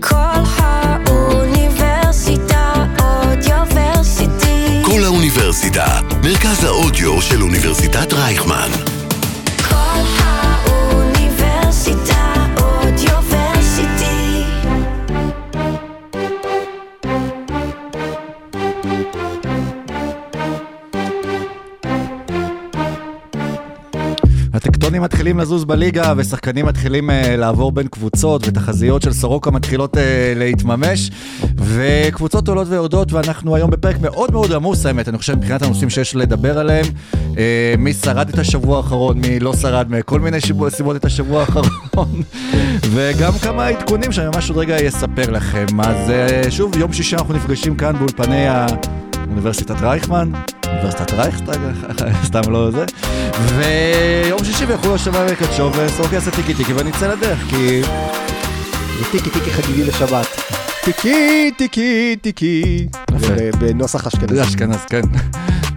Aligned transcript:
כל 0.00 0.14
האוניברסיטה 1.06 2.84
אודיוורסיטי. 3.00 4.82
כל 4.84 5.04
האוניברסיטה, 5.04 6.00
מרכז 6.24 6.64
האודיו 6.64 7.22
של 7.22 7.42
אוניברסיטת 7.42 8.12
רייכמן. 8.12 8.97
הטקטונים 24.98 25.02
מתחילים 25.02 25.38
לזוז 25.38 25.64
בליגה 25.64 26.12
ושחקנים 26.16 26.66
מתחילים 26.66 27.10
uh, 27.10 27.12
לעבור 27.36 27.72
בין 27.72 27.88
קבוצות 27.88 28.48
ותחזיות 28.48 29.02
של 29.02 29.12
סורוקה 29.12 29.50
מתחילות 29.50 29.94
uh, 29.94 29.98
להתממש 30.36 31.10
וקבוצות 31.56 32.48
עולות 32.48 32.68
ויורדות 32.68 33.12
ואנחנו 33.12 33.56
היום 33.56 33.70
בפרק 33.70 34.00
מאוד 34.00 34.32
מאוד 34.32 34.52
עמוס 34.52 34.86
האמת, 34.86 35.08
אני 35.08 35.18
חושב 35.18 35.34
מבחינת 35.34 35.62
הנושאים 35.62 35.90
שיש 35.90 36.16
לדבר 36.16 36.58
עליהם. 36.58 36.84
אה, 37.12 37.36
מי 37.78 37.92
שרד 37.92 38.28
את 38.28 38.38
השבוע 38.38 38.76
האחרון, 38.76 39.18
מי 39.18 39.40
לא 39.40 39.52
שרד 39.56 39.90
מכל 39.90 40.20
מיני 40.20 40.40
שיבו, 40.40 40.70
סיבות 40.70 40.96
את 40.96 41.04
השבוע 41.04 41.40
האחרון. 41.40 42.22
וגם 42.94 43.32
כמה 43.42 43.66
עדכונים 43.66 44.12
שאני 44.12 44.26
ממש 44.34 44.50
עוד 44.50 44.58
רגע 44.58 44.88
אספר 44.88 45.30
לכם. 45.30 45.80
אז 45.80 45.96
אה, 46.08 46.50
שוב 46.50 46.76
יום 46.76 46.92
שישי 46.92 47.16
אנחנו 47.16 47.34
נפגשים 47.34 47.76
כאן 47.76 47.98
באולפני 47.98 48.46
האוניברסיטת 48.48 49.80
רייכמן 49.80 50.32
אוניברסיטת 50.70 51.12
רייכסטאג, 51.12 51.60
סתם 52.28 52.52
לא 52.52 52.70
זה. 52.70 52.84
ויום 53.56 54.44
שישי 54.44 54.64
ויכולו 54.64 54.94
לשמוע 54.94 55.24
וקדשו 55.28 55.70
וסורקי 55.72 56.14
יעשה 56.14 56.30
טיקי 56.30 56.54
טיקי 56.54 56.72
ואני 56.72 56.90
אצא 56.90 57.12
לדרך, 57.12 57.38
כי... 57.50 57.82
זה 58.98 59.04
טיקי 59.10 59.30
טיקי 59.30 59.50
חגיגי 59.50 59.84
לשבת. 59.84 60.26
טיקי 60.84 61.50
טיקי 61.58 62.16
טיקי. 62.22 62.88
בנוסח 63.58 64.02
זה 64.02 64.08
אשכנזי. 64.08 64.42
אשכנז, 64.42 64.84
כן. 64.88 65.02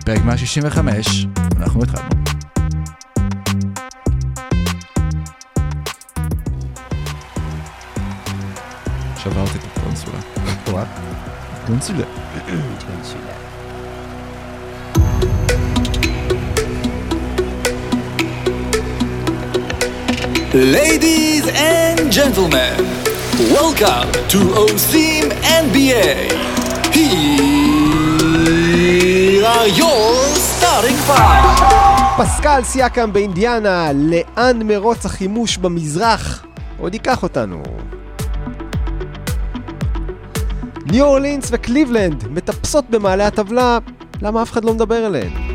פרק 0.05 0.25
165, 0.25 1.25
אנחנו 1.57 1.83
התחלנו. 1.83 2.09
שברתי 9.17 9.57
את 9.57 9.77
הקונסולה. 9.77 10.17
תורה. 10.63 10.83
קונסולה. 11.67 12.05
Ladies 20.53 21.47
and 21.47 22.11
gentlemen, 22.11 22.75
welcome 23.55 24.11
to 24.27 24.39
OSIM 24.63 25.31
NBA. 25.63 26.27
Here 26.93 27.85
are 29.45 29.67
your 29.67 30.25
starting 30.35 30.97
five. 31.07 31.61
פסקל 32.17 32.61
סייקם 32.63 33.13
באינדיאנה, 33.13 33.91
לאן 33.93 34.67
מרוץ 34.67 35.05
החימוש 35.05 35.57
במזרח 35.57 36.45
עוד 36.77 36.93
ייקח 36.93 37.23
אותנו? 37.23 37.63
ניו 40.85 41.05
אורלינס 41.05 41.47
וקליבלנד 41.51 42.23
מטפסות 42.29 42.89
במעלה 42.89 43.27
הטבלה, 43.27 43.77
למה 44.21 44.41
אף 44.41 44.51
אחד 44.51 44.65
לא 44.65 44.73
מדבר 44.73 45.05
עליהן? 45.05 45.50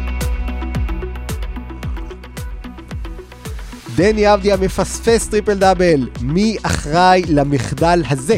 דני 3.96 4.34
אבדיה 4.34 4.56
מפספס 4.56 5.28
טריפל 5.28 5.54
דאבל, 5.54 6.08
מי 6.20 6.56
אחראי 6.62 7.22
למחדל 7.28 8.02
הזה? 8.10 8.36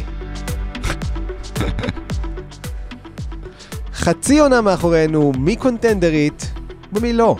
חצי 4.03 4.39
עונה 4.39 4.61
מאחורינו, 4.61 5.33
מי 5.39 5.57
קונטנדרית 5.57 6.51
ומי 6.93 7.13
לא? 7.13 7.37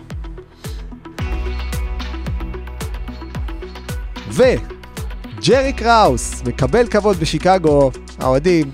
וג'רי 4.29 5.73
קראוס 5.73 6.43
מקבל 6.47 6.87
כבוד 6.87 7.17
בשיקגו, 7.17 7.91
האוהדים 8.19 8.71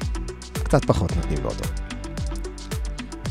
קצת 0.52 0.84
פחות 0.84 1.16
נותנים 1.16 1.38
לו 1.42 1.50
אותו. 1.50 1.68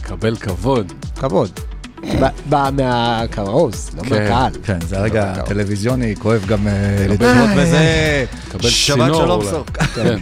קבל 0.01 0.35
כבוד. 0.35 0.93
כבוד. 1.15 1.72
ב- 2.21 2.25
ב- 2.55 2.69
מהקראוס, 2.81 3.91
לא 3.97 4.03
מהקהל. 4.03 4.51
כן, 4.65 4.77
זה 4.87 4.97
הרגע 4.99 5.25
לא, 5.31 5.37
לא. 5.37 5.41
הטלוויזיוני, 5.41 6.15
כואב 6.19 6.45
גם 6.47 6.67
אה, 6.67 6.73
לתמות 7.09 7.49
בזה. 7.57 8.25
קבל 8.51 8.69
שבת 8.69 8.97
שלום 9.15 9.41
אולי. 9.41 10.17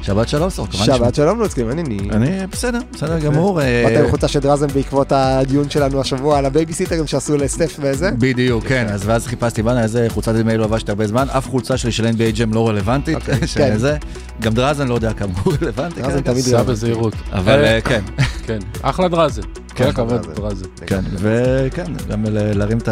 כן. 0.00 0.06
שבת 0.06 0.28
שלום 0.28 0.50
סור. 0.50 0.66
כמובן 0.66 0.82
נשמע. 0.84 0.96
שבת 0.96 1.14
שלום 1.14 1.38
נוצקים, 1.38 1.70
אני... 1.70 1.82
אני- 1.82 2.10
אני 2.12 2.46
בסדר, 2.52 2.78
בסדר 2.92 3.18
גמור. 3.18 3.54
באת 3.86 3.98
עם 4.04 4.10
חולצה 4.10 4.28
של 4.28 4.38
דרזן 4.38 4.66
בעקבות 4.66 5.12
הדיון 5.12 5.70
שלנו 5.70 6.00
השבוע 6.00 6.38
על 6.38 6.46
הבייביסיטרים 6.46 7.06
שעשו 7.06 7.36
לסטף 7.36 7.76
וזה? 7.80 8.10
בדיוק, 8.18 8.64
כן, 8.66 8.86
אז 8.92 9.02
ואז 9.06 9.26
חיפשתי 9.26 9.62
בנה 9.62 9.82
איזה 9.82 10.06
חולצת 10.10 10.32
NBA 10.34 10.52
לא 10.56 10.64
לבשתי 10.64 10.90
הרבה 10.90 11.06
זמן, 11.06 11.26
אף 11.30 11.48
חולצה 11.48 11.76
שלי 11.76 11.92
של 11.92 12.06
NBA 12.06 12.36
ג'ם 12.38 12.54
לא 12.54 12.68
רלוונטית, 12.68 13.14
אוקיי, 13.16 13.46
שזה, 13.76 13.96
גם 14.40 14.54
דרזן 14.54 14.88
לא 14.88 14.94
יודע 14.94 15.12
כמה 15.12 15.32
הוא 15.44 15.52
רלוונטי, 15.62 16.00
דרזן 16.02 16.10
כרגע. 16.12 16.32
תמיד 16.32 16.44
סע 16.44 16.50
רלוונטי. 16.50 16.72
בזהירות. 16.72 17.14
אבל 17.32 17.64
אה, 17.64 17.74
אה, 17.74 17.80
כן, 17.80 18.00
כן, 18.46 18.58
אחלה 18.82 19.08
דרזן. 19.08 19.42
כל 19.76 19.84
הכבוד 19.84 20.26
דרזן. 20.36 20.66
כן, 20.86 21.00
וכן, 21.14 21.84
גם 22.10 22.24
ל- 22.24 22.58
להרים 22.58 22.78
את 22.78 22.88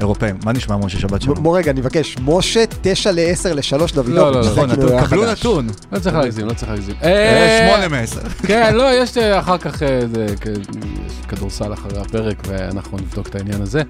האירופאים. 0.00 0.36
מה 0.44 0.52
נשמע 0.52 0.76
משה 0.76 0.98
שבת 0.98 1.22
שלום? 1.22 1.38
מו 1.40 1.52
רגע, 1.52 1.70
אני 1.70 1.80
מבקש, 1.80 2.16
משה 2.24 2.64
9 2.82 3.10
ל-10 3.10 3.48
ל-3 3.54 3.94
דוד. 3.94 4.08
לא, 4.08 4.32
לא, 4.32 4.40
לא. 4.40 4.46
נכון, 4.46 4.70
נתון, 4.70 5.04
קבלו 5.04 5.30
נתון. 5.32 5.66
לא 5.92 5.98
צריך 5.98 6.16
להגזים, 6.16 6.46
לא 6.46 6.52
צריך 6.52 6.70
להגזים. 6.70 6.94
אה, 7.02 7.08
אה, 7.08 7.68
שמונה 7.68 7.88
מעשר. 7.88 8.20
כן, 8.48 8.74
לא, 8.74 9.02
יש 9.02 9.18
אה, 9.18 9.38
אחר 9.38 9.58
כך 9.58 9.82
אה, 9.82 10.00
כדורסל 11.28 11.72
אחרי 11.72 12.00
הפרק 12.00 12.42
ואנחנו 12.46 12.98
נבדוק 12.98 13.28
את 13.28 13.34
העניין 13.34 13.62
הזה. 13.62 13.82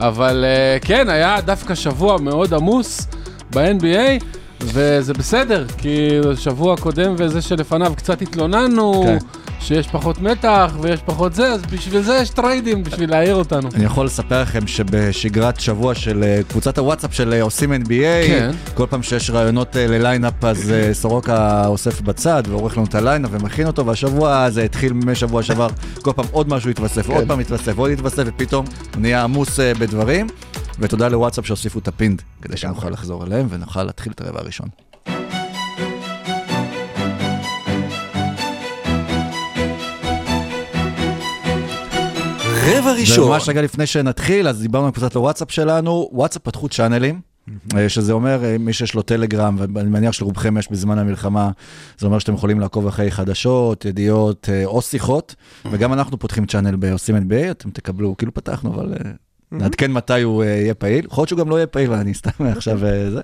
אבל 0.00 0.44
אה, 0.44 0.78
כן, 0.80 1.08
היה 1.08 1.40
דווקא 1.40 1.74
שבוע 1.74 2.18
מאוד 2.18 2.54
עמוס 2.54 3.06
ב-NBA. 3.50 4.24
וזה 4.60 5.12
בסדר, 5.12 5.66
כי 5.78 6.08
שבוע 6.36 6.76
קודם 6.76 7.14
וזה 7.18 7.42
שלפניו 7.42 7.92
קצת 7.96 8.22
התלוננו, 8.22 9.02
כן. 9.06 9.18
שיש 9.60 9.88
פחות 9.88 10.20
מתח 10.22 10.72
ויש 10.80 11.00
פחות 11.00 11.34
זה, 11.34 11.52
אז 11.52 11.62
בשביל 11.62 12.02
זה 12.02 12.18
יש 12.22 12.30
טריידים, 12.30 12.82
בשביל 12.82 13.10
להעיר 13.10 13.34
אותנו. 13.34 13.68
אני 13.74 13.84
יכול 13.84 14.06
לספר 14.06 14.42
לכם 14.42 14.66
שבשגרת 14.66 15.60
שבוע 15.60 15.94
של 15.94 16.22
אה, 16.22 16.40
קבוצת 16.48 16.78
הוואטסאפ 16.78 17.14
של 17.14 17.32
אה, 17.32 17.42
עושים 17.42 17.72
NBA, 17.72 18.26
כן. 18.26 18.50
כל 18.74 18.86
פעם 18.90 19.02
שיש 19.02 19.30
רעיונות 19.30 19.76
אה, 19.76 19.86
ל 19.86 19.94
lineup 19.94 20.44
אז 20.44 20.72
סורוקה 20.92 21.66
אוסף 21.66 22.00
בצד 22.00 22.42
ועורך 22.48 22.76
לנו 22.76 22.86
את 22.86 22.94
ה 22.94 22.99
lineup 22.99 23.30
ומכין 23.32 23.66
אותו, 23.66 23.86
והשבוע 23.86 24.50
זה 24.50 24.62
התחיל 24.62 24.92
משבוע 24.92 25.42
שעבר, 25.42 25.68
כל 26.02 26.12
פעם 26.12 26.26
עוד 26.30 26.48
משהו 26.48 26.70
התווסף, 26.70 27.10
עוד 27.10 27.28
פעם 27.28 27.40
התווסף, 27.40 27.78
עוד 27.78 27.90
התווסף, 27.90 28.22
ופתאום 28.26 28.64
נהיה 28.98 29.22
עמוס 29.22 29.60
בדברים. 29.60 30.26
ותודה 30.78 31.08
לוואטסאפ 31.08 31.46
שהוסיפו 31.46 31.78
את 31.78 31.88
ה 31.88 31.92
pinned, 31.92 32.22
כדי 32.42 32.56
שנוכל 32.56 32.90
לחזור 32.90 33.24
אליהם 33.24 33.46
ונוכל 33.50 33.82
להתחיל 33.82 34.12
את 34.12 34.20
הרבע 34.20 34.40
הראשון. 34.40 34.87
רבע 42.68 42.92
ראשון. 42.92 43.28
וממש 43.28 43.48
רגע 43.48 43.62
לפני 43.62 43.86
שנתחיל, 43.86 44.48
אז 44.48 44.60
דיברנו 44.60 44.92
קצת 44.92 45.14
לוואטסאפ 45.14 45.50
שלנו, 45.50 46.08
וואטסאפ 46.12 46.42
פתחו 46.42 46.68
צ'אנלים. 46.68 47.20
אה, 47.76 47.88
שזה 47.88 48.12
אומר, 48.12 48.44
אה, 48.44 48.58
מי 48.58 48.72
שיש 48.72 48.94
לו 48.94 49.02
טלגרם, 49.02 49.56
ואני 49.74 49.88
מניח 49.88 50.12
שלרובכם 50.12 50.58
יש 50.58 50.70
בזמן 50.70 50.98
המלחמה, 50.98 51.50
זה 51.98 52.06
אומר 52.06 52.18
שאתם 52.18 52.34
יכולים 52.34 52.60
לעקוב 52.60 52.86
אחרי 52.86 53.10
חדשות, 53.10 53.84
ידיעות 53.84 54.48
אה, 54.52 54.64
או 54.64 54.82
שיחות, 54.82 55.34
וגם 55.72 55.92
אנחנו 55.92 56.18
פותחים 56.18 56.46
צ'אנל 56.46 56.76
בעושים 56.76 57.16
NBA, 57.16 57.50
אתם 57.50 57.70
תקבלו, 57.70 58.16
כאילו 58.16 58.34
פתחנו, 58.34 58.74
אבל 58.74 58.94
נעדכן 59.52 59.92
מתי 59.92 60.22
הוא 60.22 60.42
אה, 60.42 60.48
יהיה 60.48 60.74
פעיל. 60.74 61.04
יכול 61.04 61.22
להיות 61.22 61.28
שהוא 61.28 61.38
גם 61.38 61.50
לא 61.50 61.56
יהיה 61.56 61.66
פעיל, 61.66 61.92
אני 61.92 62.14
סתם 62.14 62.44
עכשיו 62.56 62.86
אה, 62.86 63.10
זה. 63.10 63.20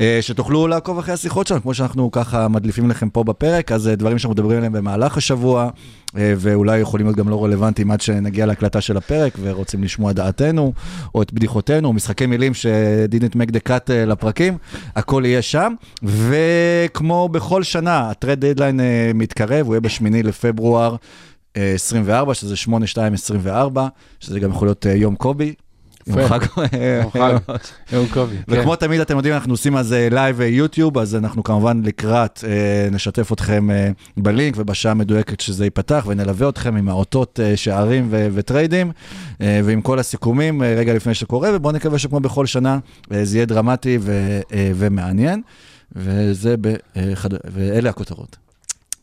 אה, 0.00 0.18
שתוכלו 0.20 0.66
לעקוב 0.66 0.98
אחרי 0.98 1.14
השיחות 1.14 1.46
שלנו, 1.46 1.62
כמו 1.62 1.74
שאנחנו 1.74 2.10
ככה 2.10 2.48
מדליפים 2.48 2.90
לכם 2.90 3.10
פה 3.10 3.24
בפרק, 3.24 3.72
אז 3.72 3.90
דברים 3.96 4.18
שאנחנו 4.18 4.34
מדברים 4.34 4.56
עליהם 4.56 4.72
במהלך 4.72 5.16
השבוע, 5.16 5.70
ואולי 6.14 6.78
יכולים 6.78 7.06
להיות 7.06 7.16
גם 7.16 7.28
לא 7.28 7.44
רלוונטיים 7.44 7.90
עד 7.90 8.00
שנגיע 8.00 8.46
להקלטה 8.46 8.80
של 8.80 8.96
הפרק, 8.96 9.32
ורוצים 9.42 9.84
לשמוע 9.84 10.12
דעתנו, 10.12 10.72
או 11.14 11.22
את 11.22 11.32
בדיחותינו, 11.32 11.92
משחקי 11.92 12.26
מילים 12.26 12.54
ש 12.54 12.74
didn't 12.74 13.34
make 13.34 13.49
the 13.49 13.60
cut 13.60 13.90
אה, 13.90 14.04
לפרקים, 14.04 14.58
הכל 14.96 15.22
יהיה 15.26 15.42
שם. 15.42 15.74
וכמו 16.02 17.28
בכל 17.28 17.62
שנה, 17.62 18.10
ה 18.10 18.16
trade 18.16 18.46
deadline 18.46 18.80
מתקרב, 19.14 19.66
הוא 19.66 19.74
יהיה 19.74 19.80
בשמיני 19.80 20.22
לפברואר. 20.22 20.96
אה, 21.56 21.72
24, 21.74 22.34
שזה 22.34 22.56
8224, 22.56 23.88
שזה 24.20 24.40
גם 24.40 24.50
יכול 24.50 24.68
להיות 24.68 24.86
אה, 24.86 24.92
יום 24.92 25.16
קובי. 25.16 25.54
יום. 26.06 26.28
חג. 26.28 26.38
קובי. 28.14 28.36
כן. 28.36 28.60
וכמו 28.60 28.76
תמיד, 28.76 29.00
אתם 29.00 29.16
יודעים, 29.16 29.34
אנחנו 29.34 29.52
עושים 29.52 29.76
אז 29.76 29.94
לייב 30.10 30.40
יוטיוב, 30.40 30.98
אז 30.98 31.14
אנחנו 31.14 31.42
כמובן 31.42 31.82
לקראת 31.84 32.44
אה, 32.48 32.88
נשתף 32.90 33.32
אתכם 33.32 33.70
אה, 33.70 33.90
בלינק 34.16 34.54
ובשעה 34.58 34.92
המדויקת 34.92 35.40
שזה 35.40 35.64
ייפתח, 35.64 36.04
ונלווה 36.08 36.48
אתכם 36.48 36.76
עם 36.76 36.88
האותות 36.88 37.40
אה, 37.42 37.56
שערים 37.56 38.08
וטריידים, 38.10 38.92
אה, 39.40 39.60
ועם 39.64 39.82
כל 39.82 39.98
הסיכומים 39.98 40.62
אה, 40.62 40.74
רגע 40.74 40.94
לפני 40.94 41.14
שזה 41.14 41.26
קורה, 41.26 41.50
ובואו 41.54 41.74
נקווה 41.74 41.98
שכמו 41.98 42.20
בכל 42.20 42.46
שנה, 42.46 42.78
אה, 43.12 43.24
זה 43.24 43.36
יהיה 43.36 43.46
דרמטי 43.46 43.98
אה, 44.52 44.70
ומעניין. 44.74 45.42
וזה. 45.96 46.54
אה, 46.96 47.12
ואלה 47.44 47.90
הכותרות. 47.90 48.36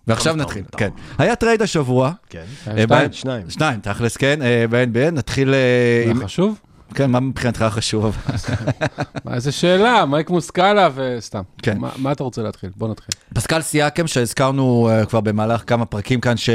ועכשיו 0.10 0.36
נתחיל, 0.36 0.64
כן. 0.78 0.90
היה 1.18 1.36
טרייד 1.36 1.62
השבוע. 1.62 2.12
כן. 2.30 2.40
אה, 2.68 2.74
שתיים. 2.84 3.10
ב- 3.10 3.14
שניים. 3.14 3.50
שניים, 3.50 3.80
תכלס, 3.80 4.18
כן, 4.18 4.42
אה, 4.42 4.66
ב-NBA. 4.70 5.12
נתחיל 5.12 5.54
אה, 5.54 6.04
עם... 6.12 6.24
חשוב? 6.26 6.60
כן, 6.96 7.12
מה 7.12 7.20
מבחינתך 7.20 7.66
חשוב? 7.70 8.18
מה, 9.26 9.34
איזה 9.36 9.52
שאלה, 9.52 10.06
מייק 10.06 10.30
מוסקאלה 10.30 10.90
וסתם. 10.96 11.42
כן. 11.62 11.78
מה- 11.78 11.90
מה 11.98 12.12
אתה 12.12 12.24
רוצה 12.24 12.42
להתחיל? 12.42 12.70
בוא 12.76 12.88
נתחיל. 12.88 13.10
פסקל 13.34 13.62
סיאקם, 13.62 14.08
שהזכרנו 14.08 14.90
כבר 15.10 15.20
במהלך 15.22 15.64
כמה 15.68 15.86
פרקים 15.86 16.22
כאן, 16.22 16.38
ש, 16.38 16.50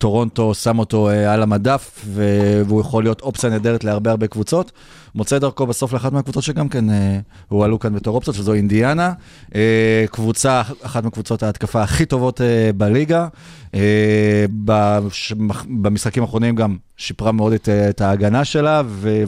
שטורונטו 0.00 0.54
שם 0.54 0.78
אותו 0.78 1.10
uh, 1.10 1.12
על 1.12 1.42
המדף, 1.42 2.00
ו- 2.06 2.62
והוא 2.66 2.80
יכול 2.80 3.02
להיות 3.02 3.20
אופציה 3.20 3.50
נהדרת 3.50 3.84
להרבה 3.84 4.10
הרבה 4.10 4.26
קבוצות. 4.26 4.72
מוצא 5.14 5.38
דרכו 5.38 5.66
בסוף 5.66 5.92
לאחת 5.92 6.12
מהקבוצות 6.12 6.42
שגם 6.42 6.68
כן 6.68 6.90
uh, 6.90 6.92
הועלו 7.48 7.78
כאן 7.78 7.94
בתור 7.94 8.16
אופציות, 8.16 8.36
שזו 8.36 8.52
אינדיאנה. 8.54 9.12
Uh, 9.48 9.52
קבוצה, 10.10 10.62
אחת 10.82 11.04
מקבוצות 11.04 11.42
ההתקפה 11.42 11.82
הכי 11.82 12.06
טובות 12.06 12.40
uh, 12.40 12.44
בליגה. 12.76 13.28
Uh, 13.72 13.76
בש- 14.64 15.32
במשחקים 15.82 16.22
האחרונים 16.22 16.54
גם 16.56 16.76
שיפרה 16.96 17.32
מאוד 17.32 17.52
את, 17.52 17.68
uh, 17.68 17.90
את 17.90 18.00
ההגנה 18.00 18.44
שלה, 18.44 18.82
ו- 18.86 19.24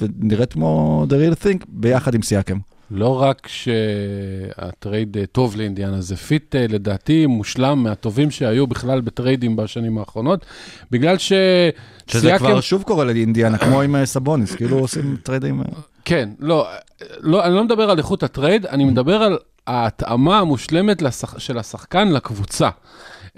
ונראית 0.00 0.52
כמו 0.52 1.04
The 1.08 1.12
Real 1.12 1.44
Thing 1.44 1.64
ביחד 1.68 2.14
עם 2.14 2.22
סיאקם. 2.22 2.58
לא 2.94 3.22
רק 3.22 3.48
שהטרייד 3.48 5.16
אה, 5.16 5.26
טוב 5.26 5.56
לאינדיאנה, 5.56 6.00
זה 6.00 6.16
fit 6.16 6.56
אה, 6.56 6.66
לדעתי 6.68 7.26
מושלם 7.26 7.82
מהטובים 7.82 8.30
שהיו 8.30 8.66
בכלל 8.66 9.00
בטריידים 9.00 9.56
בשנים 9.56 9.98
האחרונות, 9.98 10.46
בגלל 10.90 11.18
ש... 11.18 11.32
שזה 12.06 12.28
סיאקם- 12.28 12.38
כבר 12.38 12.60
שוב 12.60 12.82
קורה 12.82 13.04
לאינדיאנה, 13.04 13.58
כמו 13.58 13.82
עם 13.82 13.96
אה, 13.96 14.06
סבוניס, 14.06 14.54
כאילו 14.54 14.78
עושים 14.78 15.16
טריידים. 15.22 15.62
כן, 16.04 16.28
לא, 16.38 16.68
לא, 17.20 17.44
אני 17.44 17.54
לא 17.54 17.64
מדבר 17.64 17.90
על 17.90 17.98
איכות 17.98 18.22
הטרייד, 18.22 18.66
אני 18.66 18.84
מדבר 18.84 19.22
על 19.22 19.38
ההתאמה 19.66 20.38
המושלמת 20.38 21.02
לשח, 21.02 21.38
של 21.38 21.58
השחקן 21.58 22.08
לקבוצה. 22.08 22.68
אה, 23.28 23.34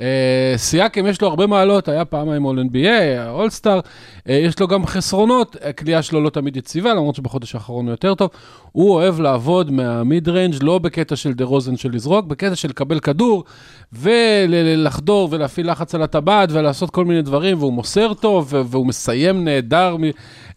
סיאקם 0.56 1.06
יש 1.06 1.22
לו 1.22 1.28
הרבה 1.28 1.46
מעלות, 1.46 1.88
היה 1.88 2.04
פעמיים 2.04 2.44
All 2.44 2.58
NBA, 2.60 3.28
All-Star, 3.28 3.80
יש 4.26 4.60
לו 4.60 4.68
גם 4.68 4.86
חסרונות, 4.86 5.56
הקליעה 5.62 6.02
שלו 6.02 6.20
לא 6.20 6.30
תמיד 6.30 6.56
יציבה, 6.56 6.94
למרות 6.94 7.14
שבחודש 7.14 7.54
האחרון 7.54 7.84
הוא 7.84 7.92
יותר 7.92 8.14
טוב. 8.14 8.30
הוא 8.72 8.90
אוהב 8.90 9.20
לעבוד 9.20 9.70
מה-mid 9.70 10.28
range, 10.28 10.54
לא 10.62 10.78
בקטע 10.78 11.16
של 11.16 11.32
דרוזן 11.32 11.76
של 11.76 11.90
לזרוק, 11.92 12.26
בקטע 12.26 12.54
של 12.54 12.68
לקבל 12.68 13.00
כדור 13.00 13.44
ולחדור 13.92 15.28
ולהפעיל 15.30 15.70
לחץ 15.70 15.94
על 15.94 16.02
הטבעת 16.02 16.48
ולעשות 16.52 16.90
כל 16.90 17.04
מיני 17.04 17.22
דברים, 17.22 17.58
והוא 17.58 17.72
מוסר 17.72 18.14
טוב 18.14 18.54
והוא 18.66 18.86
מסיים 18.86 19.44
נהדר 19.44 19.96
מ- 19.96 20.04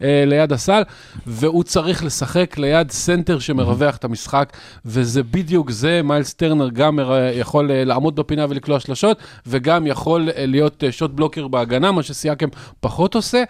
אה, 0.02 0.24
ליד 0.28 0.54
הסל, 0.54 0.82
והוא 1.28 1.64
צריך 1.64 2.04
לשחק 2.04 2.58
ליד 2.58 2.92
סנטר 2.92 3.40
שמרווח 3.40 3.96
את 3.96 4.04
המשחק, 4.04 4.54
וזה 4.86 5.24
בדיוק 5.24 5.72
זה, 5.72 6.02
מיילס 6.04 6.34
טרנר 6.34 6.70
גם 6.70 7.00
יכול 7.34 7.72
אה, 7.72 7.84
לעמוד 7.84 8.16
בפינה 8.16 8.46
ולקלוע 8.50 8.80
שלשות, 8.80 9.18
וגם 9.48 9.88
יכול 9.88 10.30
אה, 10.38 10.46
להיות 10.46 10.84
אה, 10.84 10.92
שוט 10.92 11.12
בלוקר 11.12 11.48
בהגנה, 11.48 11.92
מה 11.92 12.04
שסייקם 12.04 12.48
פחות 12.80 13.16
עושה. 13.16 13.44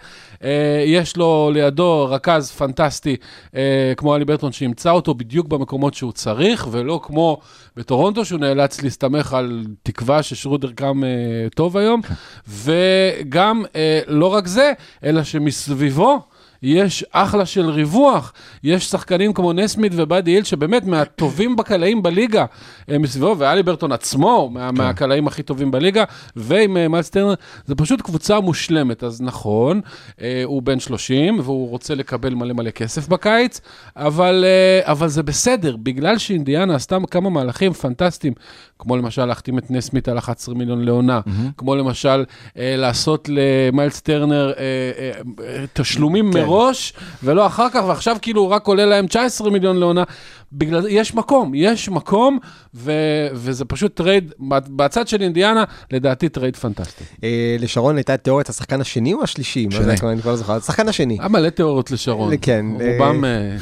אה, 0.44 0.84
יש 0.86 1.16
לו 1.16 1.50
לידו 1.52 2.06
רכז 2.10 2.50
פנטסטי, 2.50 3.16
אה, 3.56 3.92
כמו 3.96 4.16
אלי 4.16 4.24
ברטון, 4.24 4.52
שימצא 4.52 4.90
אותו 4.90 5.14
בדיוק 5.14 5.48
במקומות 5.48 5.94
שהוא 5.94 6.12
צריך, 6.12 6.68
ולא 6.70 7.00
כמו 7.02 7.38
בטורונטו, 7.76 8.24
שהוא 8.24 8.40
נאלץ 8.40 8.82
להסתמך 8.82 9.34
על 9.34 9.66
תקווה 9.82 10.22
ששרודר 10.22 10.70
קם 10.72 11.04
אה, 11.04 11.08
טוב 11.54 11.76
היום, 11.76 12.00
וגם, 12.48 13.62
אה, 13.76 14.00
לא 14.06 14.26
רק 14.26 14.46
זה, 14.46 14.72
אלא 15.04 15.22
שמסביבו, 15.22 16.20
יש 16.62 17.04
אחלה 17.12 17.46
של 17.46 17.70
ריווח, 17.70 18.32
יש 18.64 18.84
שחקנים 18.90 19.32
כמו 19.32 19.52
נסמית 19.52 19.92
ובאדי 19.96 20.30
היל 20.30 20.44
שבאמת 20.44 20.84
מהטובים 20.84 21.56
בקלעים 21.56 22.02
בליגה 22.02 22.44
אה, 22.90 22.98
מסביבו, 22.98 23.34
ואלי 23.38 23.62
ברטון 23.62 23.92
עצמו 23.92 24.50
מה, 24.52 24.70
כן. 24.70 24.78
מהקלעים 24.78 25.26
הכי 25.26 25.42
טובים 25.42 25.70
בליגה, 25.70 26.04
ועם 26.36 26.76
אה, 26.76 26.88
מיילס 26.88 27.10
טרנר, 27.10 27.34
זה 27.66 27.74
פשוט 27.74 28.02
קבוצה 28.02 28.40
מושלמת, 28.40 29.04
אז 29.04 29.20
נכון, 29.20 29.80
אה, 30.20 30.42
הוא 30.44 30.62
בן 30.62 30.80
30 30.80 31.40
והוא 31.40 31.68
רוצה 31.68 31.94
לקבל 31.94 32.34
מלא 32.34 32.54
מלא 32.54 32.70
כסף 32.70 33.08
בקיץ, 33.08 33.60
אבל, 33.96 34.44
אה, 34.46 34.92
אבל 34.92 35.08
זה 35.08 35.22
בסדר, 35.22 35.76
בגלל 35.76 36.18
שאינדיאנה 36.18 36.74
עשתה 36.74 36.98
כמה 37.10 37.30
מהלכים 37.30 37.72
פנטסטיים, 37.72 38.32
כמו 38.78 38.96
למשל 38.96 39.24
להחתים 39.24 39.58
את 39.58 39.70
נסמית 39.70 40.08
על 40.08 40.18
11 40.18 40.54
מיליון 40.54 40.84
לעונה, 40.84 41.20
כמו 41.56 41.76
למשל 41.76 42.24
אה, 42.58 42.74
לעשות 42.76 43.28
למיילס 43.32 44.00
טרנר 44.00 44.52
אה, 44.58 44.62
אה, 44.98 45.10
אה, 45.44 45.64
תשלומים 45.72 46.32
כן. 46.32 46.40
מראש, 46.40 46.92
ולא 47.22 47.46
אחר 47.46 47.70
כך, 47.70 47.82
ועכשיו 47.86 48.16
כאילו 48.22 48.50
רק 48.50 48.66
עולה 48.66 48.86
להם 48.86 49.06
19 49.06 49.50
מיליון 49.50 49.76
לעונה. 49.76 50.04
בגלל 50.52 50.82
זה 50.82 50.90
יש 50.90 51.14
מקום, 51.14 51.52
יש 51.54 51.88
מקום, 51.88 52.38
ו, 52.74 52.92
וזה 53.32 53.64
פשוט 53.64 53.96
טרייד, 53.96 54.32
בצד 54.76 55.08
של 55.08 55.22
אינדיאנה, 55.22 55.64
לדעתי 55.90 56.28
טרייד 56.28 56.56
פנטסטי. 56.56 57.04
אה, 57.24 57.56
לשרון 57.58 57.96
הייתה 57.96 58.16
תיאוריית 58.16 58.48
השחקן 58.48 58.80
השני 58.80 59.14
או 59.14 59.22
השלישי? 59.22 59.66
שני. 59.70 59.84
אני 59.84 60.22
כבר 60.22 60.30
לא 60.30 60.36
זוכר. 60.36 60.52
השחקן 60.52 60.88
השני. 60.88 61.16
היה 61.20 61.28
מלא 61.28 61.48
תיאוריות 61.48 61.90
לשרון. 61.90 62.34
כן, 62.42 62.66
רובם, 62.72 63.24
אה, 63.24 63.56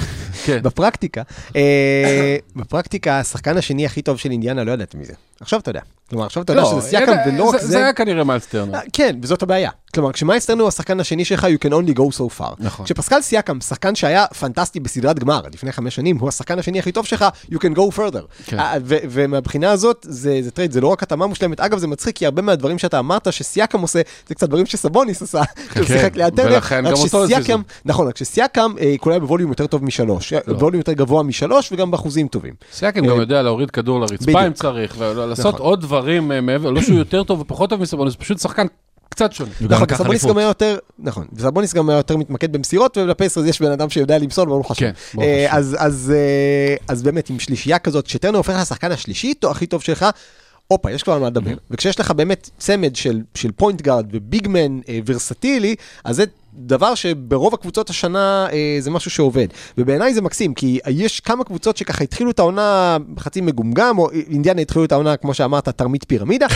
כן. 0.46 0.62
בפרקטיקה, 0.62 1.22
אה, 1.56 2.36
בפרקטיקה, 2.56 3.18
השחקן 3.20 3.56
השני 3.56 3.86
הכי 3.86 4.02
טוב 4.02 4.18
של 4.18 4.30
אינדיאנה, 4.30 4.64
לא 4.64 4.72
ידעתי 4.72 4.96
מזה. 4.96 5.12
עכשיו 5.40 5.60
אתה 5.60 5.70
יודע. 5.70 5.80
כלומר, 6.10 6.26
עכשיו 6.26 6.42
אתה 6.42 6.52
יודע 6.52 6.64
שזה 6.64 6.80
סיאקם, 6.80 7.12
ולא 7.26 7.44
רק 7.44 7.52
זה- 7.60 7.66
זה... 7.66 7.72
זה 7.72 7.78
היה 7.78 7.92
כנראה 7.92 8.24
מיילס 8.24 8.46
טרנר. 8.46 8.74
אה, 8.74 8.80
כן, 8.92 9.16
וזאת 9.22 9.42
הבעיה. 9.42 9.70
כלומר, 9.96 10.12
כשמיילס 10.12 10.46
טרנר 10.46 10.62
הוא 10.62 10.68
השחקן 10.68 11.00
השני 11.00 11.24
שלך, 11.24 11.44
you 11.44 11.66
can 11.66 11.70
only 11.70 11.98
go 11.98 12.16
so 12.18 12.40
far. 12.40 12.54
נכון. 12.58 12.86
כשפסקל 12.86 13.20
סיאקם, 13.20 13.60
שחקן 13.60 13.94
שהיה 13.94 14.26
פנטסטי 14.26 14.80
בסדרת 14.80 15.18
גמר 15.18 15.40
לפני 15.54 15.72
חמש 15.72 15.94
שנים, 15.94 16.18
הוא 16.18 16.28
השחקן 16.28 16.58
השני 16.58 16.78
הכי 16.78 16.92
טוב 16.92 17.06
שלך, 17.06 17.24
you 17.50 17.56
can 17.56 17.76
go 17.76 17.96
further. 17.96 18.44
כן. 18.46 18.56
ו- 18.84 18.96
ומהבחינה 19.10 19.70
הזאת, 19.70 20.06
זה 20.08 20.38
זה 20.42 20.50
טרייד, 20.50 20.72
זה 20.72 20.80
לא 20.80 20.88
רק 20.88 21.02
התאמה 21.02 21.26
מושלמת. 21.26 21.60
אגב, 21.60 21.78
זה 21.78 21.86
מצחיק, 21.86 22.16
כי 22.16 22.26
הרבה 22.26 22.42
מהדברים 22.42 22.78
שאתה 22.78 22.98
אמרת 22.98 23.32
שסיאקם 23.32 23.80
עושה, 23.80 24.00
זה 24.28 24.34
קצת 24.34 24.48
דברים 24.48 24.66
שסבוניס 24.66 25.22
עשה, 25.22 25.42
שהוא 25.74 25.86
שיחק 25.92 26.16
ליד. 26.16 26.40
ולכן 26.40 26.86
רק 26.86 26.92
הזיזו. 26.92 27.58
נכון, 27.84 28.08
רק 28.08 28.16
שסיאקם 28.16 28.72
אה, 28.80 28.94
קולע 29.00 29.18
ב-volume 29.18 29.50
יותר 29.50 29.66
טוב 29.66 29.84
משלוש. 29.84 30.32
לא. 30.32 30.38
volume 30.54 30.78
יותר 30.80 30.92
גבוה 30.92 31.22
משלוש, 31.22 31.72
וגם 31.72 31.90
באחוזים 31.90 32.28
טובים. 32.28 32.54
סיאקם 32.72 33.04
אה, 33.04 33.10
גם 33.10 33.20
יודע 33.20 33.42
להוריד 33.42 33.70
כדור 33.70 34.00
לרצפה. 34.00 34.46
אם 34.46 34.52
צריך, 34.52 34.94
ולעשות 34.98 35.54
נכון. 35.54 35.66
עוד 35.66 35.80
דברים 35.80 36.32
אה, 36.32 36.40
מעבר, 36.40 36.70
לא 36.70 36.80
שהוא 36.82 36.98
יותר 36.98 37.22
טוב 37.22 37.40
ופחות 37.40 37.70
טוב 37.70 37.80
מסבוניס, 37.80 38.14
פשוט 38.16 38.38
שחקן 38.38 38.66
קצת 39.16 39.32
שונה. 39.32 39.50
נכון, 39.60 39.86
סבוניס. 39.94 40.24
גם 40.24 40.38
היה 40.38 40.46
יותר, 40.46 40.78
נכון, 40.98 41.26
וסבוניס 41.32 41.74
גם 41.74 41.90
היה 41.90 41.96
יותר 41.96 42.16
מתמקד 42.16 42.52
במסירות, 42.52 42.96
ולפייסרס 42.96 43.46
יש 43.46 43.62
בן 43.62 43.70
אדם 43.70 43.90
שיודע 43.90 44.18
למסור, 44.18 44.44
ברוך 44.44 44.70
השם. 44.70 44.80
כן, 44.80 44.92
ברוך 45.14 45.26
אה, 45.26 45.46
השם. 45.46 45.56
אז, 45.56 45.76
אז, 45.78 46.12
אה, 46.16 46.76
אז 46.88 47.02
באמת, 47.02 47.30
עם 47.30 47.38
שלישייה 47.38 47.78
כזאת, 47.78 48.06
שטרנר 48.06 48.36
הופך 48.36 48.54
לשחקן 48.60 48.92
השלישי 48.92 49.34
או 49.44 49.50
הכי 49.50 49.66
טוב 49.66 49.82
שלך, 49.82 50.06
הופ, 50.68 50.90
יש 50.90 51.02
כבר 51.02 51.12
על 51.12 51.20
מה 51.20 51.26
לדבר. 51.26 51.54
וכשיש 51.70 52.00
לך 52.00 52.10
באמת 52.10 52.50
צמד 52.58 52.96
של, 52.96 53.20
של 53.34 53.52
point 53.52 53.82
guard 53.82 54.06
ו-big 54.12 54.55
man 54.55 54.80
אה, 54.88 54.98
versatile-י, 55.06 55.74
אז 56.04 56.16
זה 56.16 56.24
דבר 56.58 56.94
שברוב 56.94 57.54
הקבוצות 57.54 57.90
השנה 57.90 58.46
אה, 58.52 58.76
זה 58.80 58.90
משהו 58.90 59.10
שעובד. 59.10 59.46
ובעיניי 59.78 60.14
זה 60.14 60.22
מקסים, 60.22 60.54
כי 60.54 60.78
יש 60.88 61.20
כמה 61.20 61.44
קבוצות 61.44 61.76
שככה 61.76 62.04
התחילו 62.04 62.30
את 62.30 62.38
העונה 62.38 62.96
חצי 63.18 63.40
מגומגם, 63.40 63.98
או 63.98 64.10
אינדיאנה 64.10 64.60
התחילו 64.60 64.84
את 64.84 64.92
העונה, 64.92 65.16
כמו 65.16 65.34
שאמרת, 65.34 65.68
תרמית 65.68 66.04
פירמידה, 66.08 66.46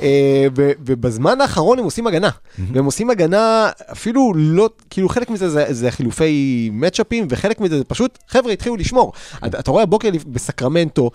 אה, 0.00 0.46
ו- 0.56 0.72
ובזמן 0.86 1.40
האחרון 1.40 1.78
הם 1.78 1.84
עושים 1.84 2.06
הגנה. 2.06 2.30
והם 2.72 2.84
עושים 2.84 3.10
הגנה, 3.10 3.70
אפילו 3.92 4.32
לא, 4.36 4.70
כאילו 4.90 5.08
חלק 5.08 5.30
מזה 5.30 5.50
זה, 5.50 5.64
זה 5.68 5.90
חילופי 5.90 6.70
matchup-ים, 6.72 7.26
וחלק 7.30 7.60
מזה 7.60 7.78
זה 7.78 7.84
פשוט, 7.84 8.18
חבר'ה 8.28 8.52
התחילו 8.52 8.76
לשמור. 8.76 9.12
אתה, 9.46 9.58
אתה 9.58 9.70
רואה 9.70 9.82
הבוקר 9.82 10.08
בסקרמנטו, 10.26 11.10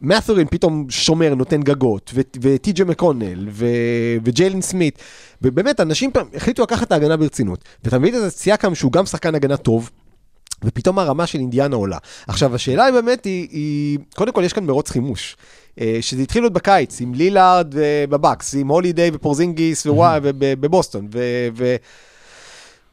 מת'ורין 0.00 0.46
פתאום 0.50 0.86
שומר, 0.90 1.34
נותן 1.34 1.62
גגות, 1.62 2.12
וטי.ג'י 2.40 2.84
מקונל, 2.84 3.48
וג'יילן 4.22 4.60
סמית, 4.60 4.98
ובאמת, 5.42 5.80
אנשים 5.80 6.12
פעם 6.12 6.26
החליטו 6.34 6.62
לקחת 6.62 6.86
את 6.86 6.92
ההגנה 6.92 7.16
ברצינות. 7.16 7.64
ואתה 7.84 7.98
מבין 7.98 8.14
את 8.14 8.20
זה, 8.20 8.30
סייקם 8.30 8.74
שהוא 8.74 8.92
גם 8.92 9.06
שחקן 9.06 9.34
הגנה 9.34 9.56
טוב, 9.56 9.90
ופתאום 10.64 10.98
הרמה 10.98 11.26
של 11.26 11.38
אינדיאנה 11.38 11.76
עולה. 11.76 11.98
עכשיו, 12.26 12.54
השאלה 12.54 12.84
היא 12.84 12.94
באמת, 12.94 13.24
היא, 13.24 13.48
היא 13.50 13.98
קודם 14.14 14.32
כל 14.32 14.42
יש 14.44 14.52
כאן 14.52 14.64
מרוץ 14.64 14.90
חימוש. 14.90 15.36
אה, 15.80 15.98
שזה 16.00 16.22
התחיל 16.22 16.42
עוד 16.42 16.54
בקיץ, 16.54 17.00
עם 17.00 17.14
לילארד 17.14 17.74
בבקס, 18.08 18.54
עם 18.54 18.68
הולידיי 18.68 19.10
ופורזינגיס 19.12 19.86
ובבוסטון, 20.22 21.08
ו- 21.12 21.48
ו- 21.56 21.76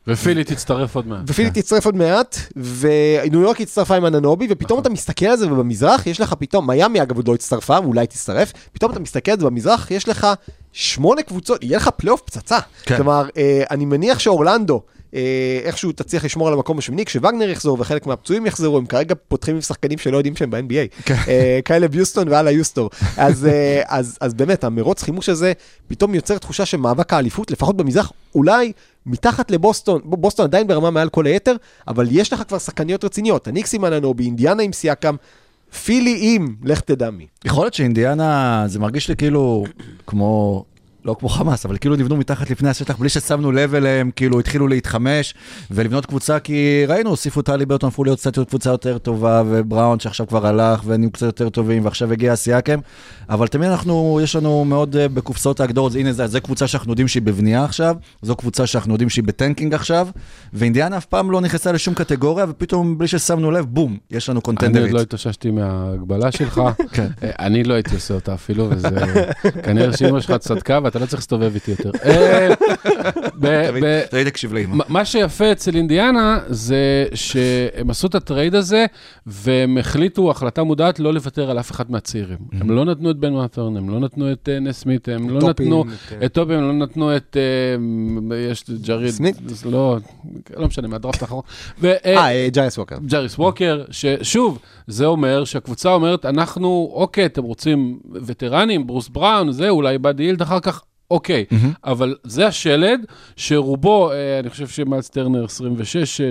ופילי 0.07 0.43
תצטרף 0.43 0.95
עוד 0.95 1.07
מעט. 1.07 1.21
ופילי 1.27 1.51
תצטרף 1.51 1.85
עוד 1.85 1.95
מעט, 1.95 2.37
וניו 2.55 3.41
יורק 3.41 3.61
הצטרפה 3.61 3.95
עם 3.95 4.05
אננובי, 4.05 4.47
ופתאום 4.49 4.79
אתה 4.79 4.89
מסתכל 4.89 5.25
על 5.25 5.37
זה, 5.37 5.53
ובמזרח 5.53 6.07
יש 6.07 6.21
לך 6.21 6.33
פתאום, 6.33 6.67
מיאמי 6.67 7.01
אגב 7.01 7.15
עוד 7.15 7.27
לא 7.27 7.33
הצטרפה, 7.33 7.79
ואולי 7.83 8.07
תצטרף, 8.07 8.53
פתאום 8.73 8.91
אתה 8.91 8.99
מסתכל 8.99 9.31
על 9.31 9.39
זה 9.39 9.45
במזרח, 9.45 9.91
יש 9.91 10.09
לך 10.09 10.27
שמונה 10.73 11.21
קבוצות, 11.21 11.63
יהיה 11.63 11.77
לך 11.77 11.87
פלייאוף 11.87 12.21
פצצה. 12.21 12.59
כן. 12.83 12.95
כלומר, 12.95 13.27
אה, 13.37 13.63
אני 13.71 13.85
מניח 13.85 14.19
שאורלנדו, 14.19 14.81
אה, 15.15 15.59
איכשהו 15.63 15.91
תצליח 15.91 16.25
לשמור 16.25 16.47
על 16.47 16.53
המקום 16.53 16.77
השמיני, 16.77 17.05
כשווגנר 17.05 17.49
יחזור 17.49 17.77
וחלק 17.79 18.05
מהפצועים 18.05 18.45
יחזרו, 18.45 18.77
הם 18.77 18.85
כרגע 18.85 19.15
פותחים 19.27 19.55
עם 19.55 19.61
שחקנים 19.61 19.97
שלא 19.97 20.17
יודעים 20.17 20.35
שהם 20.35 20.49
ב-NBA. 20.51 21.11
אה, 21.27 21.59
כאלה 21.65 21.87
ביוסטון 21.87 22.27
והלאה 22.27 22.51
יוסטור. 22.51 22.89
אז, 23.17 23.47
אז, 23.85 24.17
אז 24.21 24.33
באמת, 24.33 24.63
המרוץ 24.63 25.03
חימוש 25.03 25.29
הזה 25.29 25.53
פתאום 25.87 26.15
יוצר 26.15 26.37
תחושה 26.37 26.65
שמאבק 26.65 27.13
האליפות, 27.13 27.51
לפחות 27.51 27.77
במזרח, 27.77 28.11
אולי 28.35 28.71
מתחת 29.05 29.51
לבוסטון, 29.51 30.01
בוסטון 30.03 30.45
עדיין 30.45 30.67
ברמה 30.67 30.91
מעל 30.91 31.09
כל 31.09 31.25
היתר, 31.25 31.55
אבל 31.87 32.07
יש 32.11 32.33
לך 32.33 32.43
כבר 32.47 32.57
שחקניות 32.57 33.03
רציניות, 33.03 33.47
הניקס 33.47 33.73
עם 33.73 33.85
אננובי, 33.85 34.25
אינדיאנה 34.25 34.63
עם 34.63 34.73
סיאקם, 34.73 35.15
פילי 35.85 36.19
עם, 36.21 36.55
לך 36.63 36.79
תדע 36.79 37.09
מי. 37.09 37.27
יכול 37.45 37.63
להיות 37.65 37.73
שאינדיאנה, 37.73 38.63
זה 38.67 38.79
מרגיש 38.79 39.09
לי 39.09 39.15
כאילו 39.15 39.63
כמו, 40.07 40.63
לא 41.05 41.15
כמו 41.19 41.29
חמאס, 41.29 41.65
אבל 41.65 41.77
כאילו 41.77 41.95
נבנו 41.95 42.17
מתחת 42.17 42.49
לפני 42.49 42.69
השטח 42.69 42.97
בלי 42.97 43.09
ששמנו 43.09 43.51
לב 43.51 43.75
אליהם, 43.75 44.11
כאילו 44.15 44.39
התחילו 44.39 44.67
להתחמש 44.67 45.33
ולבנות 45.71 46.05
קבוצה, 46.05 46.39
כי 46.39 46.85
ראינו, 46.87 47.09
הוסיפו 47.09 47.41
טלי 47.41 47.65
ברטון, 47.65 47.87
הפכו 47.87 48.03
להיות 48.03 48.19
קצת 48.19 48.39
קבוצה 48.39 48.69
יותר 48.69 48.97
טובה, 48.97 49.43
ובראון 49.45 49.99
שעכשיו 49.99 50.27
כבר 50.27 50.47
הלך, 50.47 50.81
ונהיו 50.85 51.11
קצת 51.11 51.25
יותר 51.25 51.49
טובים, 51.49 51.85
ועכשיו 51.85 52.11
הגיע 52.11 52.35
סיאקם, 52.35 52.79
אבל 53.29 53.47
תמיד 53.47 53.69
אנחנו, 53.69 54.19
יש 54.23 54.35
לנו 54.35 54.65
מאוד 54.65 54.95
אה, 54.95 55.07
בקופסאות 55.07 55.59
ההגדרות, 55.59 55.95
הנה 55.95 56.13
זה, 56.13 56.27
זה 56.27 56.39
קבוצה 56.39 56.67
שאנחנו 56.67 56.91
יודעים 56.91 57.07
שהיא 57.07 57.23
בבנייה 57.23 57.63
עכשיו, 57.63 57.95
זו 58.21 58.35
קבוצה 58.35 58.67
שאנחנו 58.67 58.93
יודעים 58.93 59.09
שהיא 59.09 59.23
ב-tanking 59.23 59.73
עכשיו, 59.73 60.07
ואינדיאנה 60.53 60.97
אף 60.97 61.05
פעם 61.05 61.31
לא 61.31 61.41
נכנסה 61.41 61.71
לשום 61.71 61.93
קטגוריה, 61.93 62.45
ופתאום 62.49 62.97
בלי 62.97 63.07
ששמנו 63.07 63.51
לב, 63.51 63.65
בום, 63.65 63.97
יש 64.11 64.29
לנו 64.29 64.33
עוד 64.33 64.43
contender-ית. 64.43 64.93
לא 64.93 65.01
התאוששתי 65.01 65.51
מההגבלה 65.51 66.31
שלך. 66.31 66.61
כן. 66.91 67.07
אה, 67.23 67.31
אני 67.39 67.63
לא 67.63 67.73
הייתי 67.73 67.95
עושה 67.95 68.13
אותה 68.13 68.33
אפילו, 68.33 68.69
וזה... 68.69 68.89
כנראה 69.63 69.97
שאמא 69.97 70.19
שלך 70.19 70.37
צדקה 70.37 70.79
ואתה 70.93 71.03
לא 71.03 71.09
צריך 71.09 71.19
להסתובב 71.19 71.51
איתי 71.55 71.71
יותר. 71.71 71.91
אה, 72.05 72.53
תמיד 74.09 74.29
תקשיב 74.29 74.53
לאמא. 74.53 74.83
מה- 74.89 75.05
שיפה 75.05 75.51
אצל 75.51 75.75
אינדיאנה 75.75 76.39
זה 76.47 77.05
שהם 77.13 77.89
עשו 77.89 78.07
את 78.07 78.15
הטרייד 78.15 78.55
הזה 78.55 78.85
והם 79.27 79.77
החליטו 79.77 80.31
החלטה 80.31 80.63
מודעת 80.63 80.99
לא 80.99 81.13
לוותר 81.13 81.51
על 81.51 81.59
אף 81.59 81.71
אחד 81.71 81.91
מהצעירים. 81.91 82.37
הם 82.51 82.71
לא 82.71 82.85
נתנו 82.85 83.11
את 83.11 83.17
בן 83.17 83.33
מאטרן, 83.33 83.77
הם 83.77 83.89
לא 83.89 83.99
נתנו 83.99 84.31
את 84.31 84.49
אה, 84.51 84.59
נס 84.59 84.79
סמית, 84.79 85.09
הם 85.09 85.29
לא 85.29 85.49
נתנו 85.49 85.85
את, 86.25 86.33
טובי, 86.33 86.55
הם 86.55 86.61
לא 86.61 86.73
נתנו 86.73 87.15
את... 87.15 87.37
יש 88.51 88.63
את 88.63 88.69
ג'ריד, 88.69 89.09
סמית? 89.09 89.35
לא, 89.65 89.97
לא 90.57 90.67
משנה, 90.67 90.87
מהדראפט 90.87 91.21
האחרון. 91.21 91.41
אה, 91.83 91.93
אה, 92.05 92.47
ג'ייס 92.51 92.77
ווקר. 92.77 92.95
ג'ריס 93.05 93.39
ווקר, 93.39 93.83
ששוב, 93.91 94.59
זה 94.87 95.05
אומר 95.05 95.45
שהקבוצה 95.45 95.93
אומרת, 95.93 96.25
אנחנו, 96.25 96.91
אוקיי, 96.93 97.25
אתם 97.25 97.43
רוצים 97.43 97.99
וטרנים, 98.25 98.87
ברוס 98.87 99.09
בראון, 99.09 99.51
זה, 99.51 99.69
אולי 99.69 99.97
באדי 99.97 100.23
הילד 100.23 100.41
אחר 100.41 100.59
כך, 100.59 100.82
אוקיי. 101.13 101.45
אבל 101.83 102.15
זה 102.23 102.47
השלד, 102.47 103.05
שרובו, 103.35 104.11
אה, 104.11 104.39
אני 104.39 104.49
חושב 104.49 104.67
שמיילס 104.67 105.09
טרנר 105.09 105.45
26 105.45 106.21
אה, 106.21 106.25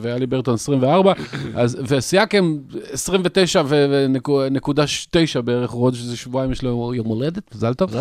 ואלי 0.00 0.26
ברטון 0.26 0.54
24, 0.54 1.12
אז, 1.54 1.78
וסיאקם 1.88 2.56
29 2.90 3.62
ונקודה 3.68 4.84
9 5.10 5.40
בערך, 5.40 5.70
עוד 5.70 5.94
שזה 5.94 6.16
שבועיים 6.16 6.52
יש 6.52 6.62
לו 6.62 6.92
יום 6.94 7.06
הולדת, 7.06 7.54
מזל 7.54 7.74
טוב. 7.74 7.94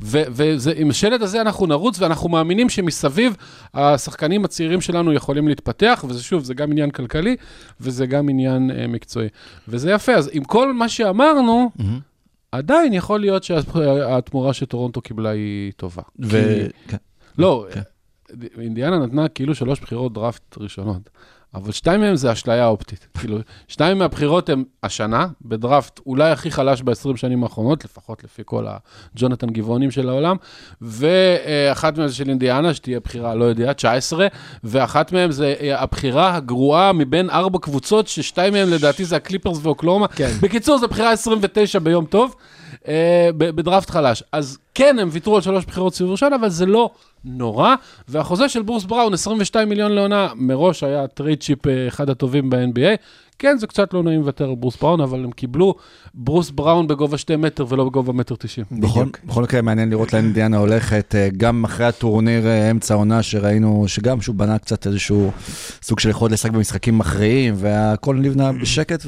ועם 0.00 0.90
השלד 0.90 1.22
הזה 1.22 1.40
אנחנו 1.40 1.66
נרוץ, 1.66 2.00
ואנחנו 2.00 2.28
מאמינים 2.28 2.68
שמסביב 2.68 3.36
השחקנים 3.74 4.44
הצעירים 4.44 4.80
שלנו 4.80 5.12
יכולים 5.12 5.48
להתפתח, 5.48 6.04
וזה 6.08 6.22
שוב, 6.22 6.44
זה 6.44 6.54
גם 6.54 6.70
עניין 6.70 6.90
כלכלי, 6.90 7.36
וזה 7.80 8.06
גם 8.06 8.28
עניין 8.28 8.70
אה, 8.70 8.86
מקצועי. 8.86 9.28
וזה 9.68 9.90
יפה, 9.90 10.14
אז 10.14 10.30
עם 10.32 10.44
כל 10.44 10.72
מה 10.72 10.88
שאמרנו, 10.88 11.70
עדיין 12.52 12.92
יכול 12.92 13.20
להיות 13.20 13.44
שהתמורה 13.44 14.52
שטורונטו 14.52 15.00
קיבלה 15.00 15.30
היא 15.30 15.72
טובה. 15.76 16.02
ו- 16.22 16.28
כי- 16.28 16.88
כן. 16.88 16.96
לא, 17.38 17.66
אינדיאנה 18.58 18.98
נתנה 19.06 19.28
כאילו 19.28 19.54
שלוש 19.54 19.80
בחירות 19.80 20.12
דראפט 20.12 20.58
ראשונות, 20.58 21.10
אבל 21.56 21.72
שתיים 21.72 22.00
מהן 22.00 22.16
זה 22.16 22.32
אשליה 22.32 22.66
אופטית. 22.66 23.06
כאילו, 23.18 23.38
שתיים 23.68 23.98
מהבחירות 23.98 24.48
הן 24.48 24.64
השנה, 24.82 25.26
בדראפט 25.42 26.00
אולי 26.06 26.30
הכי 26.30 26.50
חלש 26.50 26.82
ב-20 26.82 27.16
שנים 27.16 27.42
האחרונות, 27.42 27.84
לפחות 27.84 28.24
לפי 28.24 28.42
כל 28.44 28.66
הג'ונתן 28.68 29.50
גבעונים 29.50 29.90
של 29.90 30.08
העולם, 30.08 30.36
ואחת 30.80 31.98
מהן 31.98 32.08
זה 32.08 32.14
של 32.14 32.28
אינדיאנה, 32.28 32.74
שתהיה 32.74 33.00
בחירה, 33.00 33.34
לא 33.34 33.44
יודע, 33.44 33.72
19, 33.72 34.26
ואחת 34.64 35.12
מהן 35.12 35.30
זה 35.30 35.54
אה, 35.60 35.82
הבחירה 35.82 36.34
הגרועה 36.34 36.92
מבין 36.92 37.30
ארבע 37.30 37.58
קבוצות, 37.58 38.08
ששתיים 38.08 38.52
מהן 38.52 38.70
לדעתי 38.70 39.04
זה 39.04 39.16
הקליפרס 39.16 39.58
ואוקלאומה. 39.62 40.08
כן. 40.08 40.30
בקיצור, 40.40 40.78
זו 40.78 40.88
בחירה 40.88 41.12
29 41.12 41.78
ביום 41.78 42.04
טוב, 42.04 42.34
אה, 42.88 43.30
בדראפט 43.36 43.90
חלש. 43.90 44.22
אז 44.32 44.58
כן, 44.74 44.98
הם 44.98 45.08
ויתרו 45.12 45.36
על 45.36 45.42
שלוש 45.42 45.64
בחירות 45.64 45.94
סיבוב 45.94 46.12
ראשון, 46.12 46.32
אבל 46.32 46.48
זה 46.48 46.66
לא 46.66 46.90
נורא. 47.26 47.74
והחוזה 48.08 48.48
של 48.48 48.62
ברוס 48.62 48.84
בראון, 48.84 49.14
22 49.14 49.68
מיליון 49.68 49.92
לעונה, 49.92 50.28
מראש 50.36 50.82
היה 50.82 51.06
trade 51.06 51.40
chip 51.40 51.66
אה, 51.66 51.88
אחד 51.88 52.10
הטובים 52.10 52.50
ב-NBA. 52.50 52.96
כן, 53.38 53.56
זה 53.58 53.66
קצת 53.66 53.94
לא 53.94 54.02
נעים 54.02 54.20
לוותר 54.20 54.44
על 54.48 54.54
ברוס 54.54 54.76
בראון, 54.76 55.00
אבל 55.00 55.24
הם 55.24 55.30
קיבלו 55.30 55.74
ברוס 56.14 56.50
בראון 56.50 56.86
בגובה 56.86 57.18
2 57.18 57.40
מטר 57.40 57.66
ולא 57.68 57.84
בגובה 57.84 58.12
מטר 58.12 58.34
90. 58.38 58.66
בכל, 58.72 58.80
בכל 59.24 59.42
מקרה 59.42 59.62
מעניין 59.62 59.90
לראות 59.90 60.12
לאן 60.12 60.24
אינדיאנה 60.24 60.56
הולכת, 60.56 61.14
אה, 61.14 61.28
גם 61.36 61.64
אחרי 61.64 61.86
הטורניר 61.86 62.46
אה, 62.46 62.70
אמצע 62.70 62.94
העונה 62.94 63.22
שראינו, 63.22 63.84
שגם 63.88 64.20
שהוא 64.20 64.34
בנה 64.34 64.58
קצת 64.58 64.86
איזשהו 64.86 65.30
סוג 65.82 66.00
של 66.00 66.08
יכולת 66.10 66.32
לשחק 66.32 66.50
במשחקים 66.50 66.98
מכריעים, 66.98 67.54
והכל 67.56 68.14
נבנה 68.16 68.52
בשקט 68.52 69.06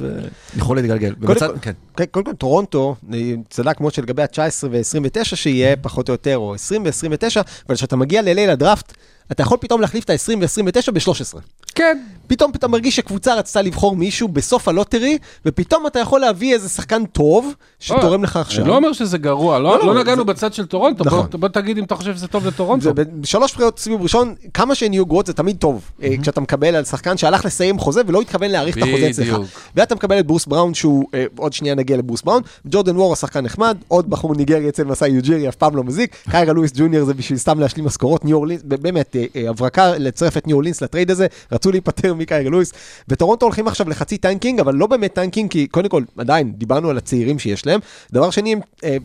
ויכול 0.57 0.77
להתגלגל. 0.77 1.15
כל- 1.27 1.35
כן. 1.63 1.73
כן, 1.97 2.05
קודם 2.11 2.27
כל 2.27 2.33
טורונטו, 2.33 2.95
אה, 3.13 3.19
צדק 3.51 3.77
כמו 3.77 3.91
שלגבי 3.91 4.23
ה-19 4.23 4.39
ו-29 4.71 5.25
שיהיה 5.25 5.77
פחות 5.77 6.09
או 6.09 6.15
יותר, 6.15 6.37
או 6.39 6.55
20 6.55 6.83
ו-29, 6.85 7.41
אבל 7.69 7.77
כשאתה 7.77 7.97
מגיע 7.97 8.23
לליל 8.23 8.51
הדראפט, 8.51 8.93
אתה 9.33 9.43
יכול 9.43 9.59
פתאום 9.61 9.81
להחליף 9.81 10.05
את 10.05 10.11
ה-20 10.11 10.37
ו-29 10.41 10.93
ב-13. 10.93 11.39
כן. 11.79 11.99
פתאום 12.27 12.51
אתה 12.57 12.69
מרגיש 12.69 12.97
שקבוצה 12.97 13.35
רצתה 13.35 13.63
לבחור 13.63 13.97
מישהו 13.97 14.29
בסוף 14.29 14.69
ה-lottery, 14.69 15.19
ופתאום 15.47 15.87
אתה 15.87 15.99
יכול 15.99 16.21
להביא 16.21 16.55
איזה 16.55 16.69
שחקן 16.69 17.07
טוב, 17.07 17.55
שתורם 17.81 18.23
לך 18.25 18.37
עכשיו. 18.37 18.61
אני 18.63 18.69
לא 18.71 18.77
אומר 18.77 18.93
שזה 18.93 19.19
גרוע, 19.19 19.59
לא, 19.59 19.79
לא, 19.79 19.87
לא, 19.87 19.95
לא 19.95 20.01
נגענו 20.01 20.17
זה- 20.21 20.25
בצד 20.25 20.53
של 20.55 20.67
טורונטו, 20.67 21.05
נכון. 21.05 21.27
בוא, 21.31 21.41
בוא 21.41 21.49
תגיד 21.49 21.79
אם 21.79 21.85
אתה 21.85 21.95
חושב 21.95 22.15
שזה 22.17 22.27
טוב 22.27 22.47
לטורונטו. 22.47 22.85
זה 22.85 22.91
בשלוש 22.95 23.53
בחירות 23.55 23.79
סיבוב 23.79 24.03
ראשון, 24.03 24.35
כמה 24.55 24.75
שהן 24.75 24.93
יהיו 24.93 25.07
גרועות 25.07 25.27
זה 25.27 25.33
תמיד 25.33 25.57
טוב, 25.57 25.91
אה, 26.03 26.15
כשאתה 26.23 26.41
מקבל 26.41 26.75
על 26.77 26.85
שחקן 26.85 27.17
שהלך 27.17 27.45
לסיים 27.45 27.79
חוזה 27.79 28.01
ולא 28.07 28.21
התכוון 28.21 28.51
להאריך 28.51 28.79
את 28.79 28.83
החוזה 28.83 29.11
אצלך. 29.11 29.37
ואתה 29.77 29.95
מקבל 29.95 30.19
את 30.19 30.27
ברוס 30.27 30.47
בראון 30.47 30.75
שהוא, 30.75 31.05
אה, 31.15 31.25
עוד 31.39 31.53
שנייה 31.53 31.75
נגיע 31.75 31.97
לברוס 31.97 32.23
בראון, 32.23 32.43
ג'ורדן 32.67 32.97
נוורה 32.97 33.13
שחקן 33.13 33.41
נחמד, 33.41 33.77
עוד 33.89 34.11
בחור 34.11 34.35
ניגרי 34.35 34.69
אצל 34.69 34.85
מסאי 34.85 35.07
יוג'ירי, 35.07 35.49
אף 35.49 35.55
פעם 35.57 35.77
לא 35.77 35.85
מזיק, 35.85 36.17
קיירה 36.31 36.53
לואיס 36.53 36.73
ג'וניור 36.75 37.05
זה 37.05 37.15
בשביל 37.15 37.39
סתם 37.39 37.61
להשלים 37.61 37.85
משכורות, 37.87 38.25
ניו 38.25 38.37
אורלינס, 38.37 38.63
ב- 38.69 38.75
באמת, 38.75 39.17
אה, 39.17 39.25
אה, 39.37 39.51
הברקה 39.51 39.93
לצרף 39.99 40.37
את 40.37 40.47
ניו 40.47 40.55
אורלינס 40.57 40.83
לטרייד 40.83 41.11
הזה, 41.11 41.27
רצו 41.53 41.68
להיפטר 41.71 42.15
מקיירה 42.15 42.51
לואיס, 42.51 42.73
וטורונטו 43.09 43.47
הולכים 43.47 43.69
עכשיו 43.69 43.89
לחצי 43.89 44.19
tanking, 44.19 44.61
אבל 44.61 44.75
לא 44.75 44.87
באמת 44.87 45.13
tanking, 45.13 45.51
כי 45.51 45.67
קודם 45.67 45.89
כל, 45.89 46.03
עדיין, 46.17 46.53
דיברנו 46.53 46.91
על 46.91 46.97
הצעירים 46.97 47.39
שיש 47.39 47.67
להם, 47.67 47.81
דבר 48.13 48.31
שני, 48.31 48.55
הם... 48.83 49.01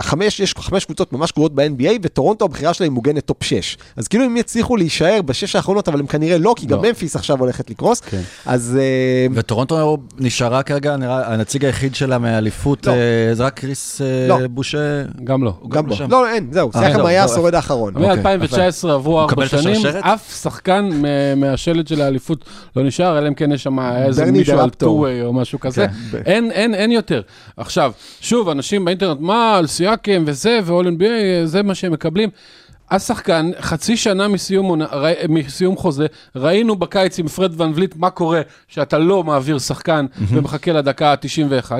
אה, 0.00 0.06
החמש, 0.06 0.40
יש 0.40 0.54
חמש 0.58 0.84
קבוצות 0.84 1.12
ממש 1.12 1.32
גרועות 1.32 1.54
ב-NBA, 1.54 1.90
וטורונטו 2.02 2.44
הבחירה 2.44 2.74
שלהם 2.74 2.92
מוגנת 2.92 3.24
top 3.26 3.42
6. 3.44 3.76
אז 3.96 4.08
כאילו 4.08 4.24
הם 4.24 4.36
יצליחו 4.36 4.76
להישאר 4.76 5.20
בשש 5.22 5.56
האחרונות, 5.56 5.88
אבל 5.88 6.00
הם 6.00 6.06
כנראה 6.06 6.38
לא, 6.38 6.54
כי 6.56 6.66
גם 6.66 6.82
לא. 6.82 6.88
ממפיס 6.88 7.16
עכשיו 7.16 7.38
הולכת 7.40 7.70
לקרוס. 7.70 8.00
כן. 8.00 8.20
אז 8.46 8.78
אה, 8.80 9.26
וטורונטו 9.34 9.98
נשארה 10.18 10.62
כרגע, 10.62 10.96
נראה, 10.96 11.32
הנציג 11.34 11.64
היחיד 11.64 11.94
שלה 11.94 12.18
מהאליפות, 12.18 12.86
לא. 12.86 12.92
אה, 12.92 13.34
זה 13.34 13.44
רק 13.44 13.54
קריס 13.60 14.00
אה, 14.00 14.28
לא. 14.28 14.38
בושה. 14.46 15.02
גם 15.24 15.44
לא. 15.44 15.54
הוא 15.60 15.70
גם 15.70 15.86
לא. 15.86 15.96
לא, 16.08 16.28
אין, 16.28 16.48
זהו, 16.52 16.70
אה, 16.74 16.80
סייקם 16.80 17.06
היה 17.06 17.26
זהו, 17.26 17.34
השורד 17.36 17.54
האחרון. 17.54 17.96
אוקיי, 17.96 18.36
מ-2019 18.36 18.88
עברו 18.88 19.20
ארבע 19.20 19.46
שנים? 19.48 19.80
אף 20.00 20.40
שחקן 20.42 20.90
מ- 20.92 21.40
מהשלד 21.40 21.88
של 21.88 22.00
האליפות 22.00 22.44
לא 22.76 22.82
נשאר, 22.84 23.18
אלא 23.18 23.28
אם 23.28 23.34
כן 23.34 23.52
יש 23.52 23.62
שם 23.62 23.78
איזה 23.80 24.24
מישהו 24.24 24.58
על. 24.58 24.70
טו-ווי 24.70 25.22
או 25.22 25.32
משהו 25.32 25.60
כזה. 25.60 25.86
כן. 26.12 26.18
אין, 26.26 26.50
אין, 26.50 26.74
אין 26.74 26.92
יותר. 26.92 27.22
עכשיו, 27.56 27.92
שוב, 28.20 28.48
אנשים 28.48 28.84
באינטרנט, 28.84 29.20
מה, 29.20 29.56
על 29.56 29.66
סיאקם 29.82 30.24
וזה, 30.26 30.58
ו-all 30.64 30.84
NBA, 30.84 31.04
זה 31.44 31.62
מה 31.62 31.74
שהם 31.74 31.92
מקבלים. 31.92 32.28
השחקן, 32.92 33.50
חצי 33.60 33.96
שנה 33.96 34.28
מסיום, 34.28 34.82
מסיום 35.28 35.76
חוזה, 35.76 36.06
ראינו 36.36 36.76
בקיץ 36.76 37.18
עם 37.18 37.28
פרד 37.28 37.60
ון 37.60 37.72
וליט 37.74 37.96
מה 37.96 38.10
קורה 38.10 38.40
שאתה 38.68 38.98
לא 38.98 39.24
מעביר 39.24 39.58
שחקן 39.58 40.06
ומחכה 40.28 40.72
לדקה 40.72 41.10
ה-91, 41.12 41.70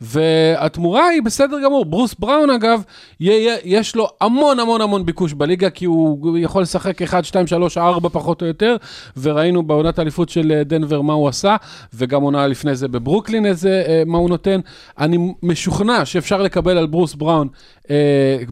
והתמורה 0.00 1.06
היא 1.06 1.22
בסדר 1.22 1.56
גמור. 1.64 1.84
ברוס 1.84 2.14
בראון 2.18 2.50
אגב, 2.50 2.82
יש 3.20 3.96
לו 3.96 4.08
המון 4.20 4.60
המון 4.60 4.80
המון 4.80 5.06
ביקוש 5.06 5.32
בליגה, 5.32 5.70
כי 5.70 5.84
הוא 5.84 6.38
יכול 6.38 6.62
לשחק 6.62 7.02
1, 7.02 7.24
2, 7.24 7.46
3, 7.46 7.78
4 7.78 8.08
פחות 8.08 8.42
או 8.42 8.46
יותר, 8.46 8.76
וראינו 9.16 9.62
בעונת 9.62 9.98
האליפות 9.98 10.28
של 10.28 10.52
אה, 10.52 10.64
דנבר 10.64 11.00
מה 11.00 11.12
הוא 11.12 11.28
עשה, 11.28 11.56
וגם 11.94 12.22
עונה 12.22 12.46
לפני 12.46 12.76
זה 12.76 12.88
בברוקלין 12.88 13.46
איזה, 13.46 13.82
אה, 13.88 14.02
מה 14.06 14.18
הוא 14.18 14.28
נותן. 14.28 14.60
אני 14.98 15.32
משוכנע 15.42 16.04
שאפשר 16.04 16.42
לקבל 16.42 16.78
על 16.78 16.86
ברוס 16.86 17.14
בראון 17.14 17.48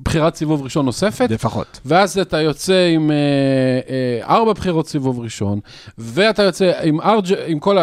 בחירת 0.02 0.34
סיבוב 0.34 0.62
ראשון 0.62 0.86
נוספת. 0.86 1.30
לפחות. 1.30 1.80
ואז 1.84 2.18
אתה 2.18 2.40
יוצא 2.40 2.90
עם 2.94 3.10
אה, 3.10 3.16
אה, 3.88 4.36
ארבע 4.36 4.52
בחירות 4.52 4.88
סיבוב 4.88 5.20
ראשון, 5.20 5.60
ואתה 5.98 6.42
יוצא 6.42 6.72
עם, 6.82 7.00
אר 7.00 7.10
ג'יי, 7.10 7.34
עם 7.46 7.58
כל 7.58 7.78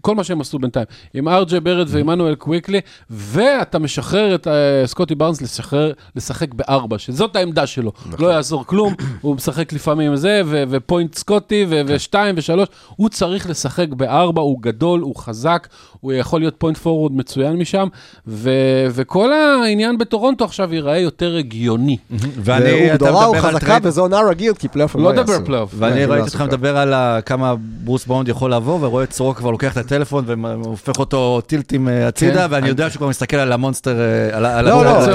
כל 0.00 0.14
מה 0.14 0.24
שהם 0.24 0.40
עשו 0.40 0.58
בינתיים, 0.58 0.86
עם 1.14 1.28
אר 1.28 1.39
ג'יי 1.39 1.60
בארט 1.60 1.86
ועמנואל 1.90 2.34
קוויקלי, 2.34 2.80
ואתה 3.10 3.78
משחרר 3.78 4.34
את 4.34 4.46
אה, 4.46 4.52
סקוטי 4.86 5.14
בארנס 5.14 5.42
לשחרר, 5.42 5.92
לשחק 6.16 6.54
בארבע, 6.54 6.98
שזאת 6.98 7.36
העמדה 7.36 7.66
שלו. 7.66 7.92
נכון. 8.06 8.24
לא 8.26 8.32
יעזור 8.32 8.66
כלום, 8.66 8.94
הוא 9.20 9.36
משחק 9.36 9.72
לפעמים 9.72 10.16
זה, 10.16 10.42
ו- 10.46 10.62
ו-point 10.70 11.14
סקוטי, 11.14 11.66
ו- 11.68 11.70
כן. 11.70 11.94
ושתיים 11.94 12.34
ושלוש, 12.38 12.68
הוא 12.96 13.08
צריך 13.08 13.50
לשחק 13.50 13.88
בארבע, 13.88 14.42
הוא 14.42 14.58
גדול, 14.62 15.00
הוא 15.00 15.16
חזק, 15.16 15.68
הוא 16.00 16.12
יכול 16.12 16.40
להיות 16.40 16.54
point 16.58 16.76
forward 16.76 17.12
מצוין 17.12 17.52
משם, 17.56 17.88
ו- 18.26 18.50
וכל 18.90 19.32
העניין 19.32 19.98
בטורונטו 19.98 20.44
עכשיו 20.44 20.74
ייראה 20.74 20.98
יותר 20.98 21.36
הגיוני. 21.36 21.96
ואני, 22.10 22.94
אתה 22.94 23.08
הוא 23.08 23.20
מדבר 23.22 23.38
על 23.38 23.52
חזקה 23.52 23.66
טרייד, 23.66 23.86
וזו 23.86 24.00
עונה 24.00 24.20
רגיל, 24.20 24.54
כי 24.54 24.68
פלייאוף 24.68 24.96
הם 24.96 25.02
לא 25.02 25.14
לא 25.14 25.22
דבר 25.22 25.32
יעשו. 25.32 25.44
פלייאוף. 25.44 25.74
ואני 25.78 25.94
כן, 26.00 26.08
לא 26.08 26.12
ראיתי 26.12 26.26
עשו 26.26 26.38
אותך 26.38 26.52
מדבר 26.54 26.76
על 26.76 26.94
ה- 26.94 27.18
כמה 27.26 27.54
ברוס 27.84 28.06
באונד 28.06 28.28
יכול 28.28 28.52
לבוא, 28.54 28.78
ורואה 28.86 29.04
את 29.04 29.12
סורוק 29.12 29.36
כבר 29.36 29.50
לוקח 29.50 29.72
את 29.72 29.87
הטלפון 29.92 30.24
והופך 30.62 30.98
אותו 30.98 31.40
טילטים 31.46 31.88
אה, 31.88 32.08
הצידה, 32.08 32.34
כן, 32.48 32.52
ואני 32.52 32.58
אני- 32.62 32.68
יודע 32.68 32.90
שהוא 32.90 32.98
כבר 32.98 33.08
מסתכל 33.08 33.36
על 33.36 33.52
המונסטר, 33.52 33.96
על 34.32 34.64
לא, 34.68 34.84
לא, 34.84 35.06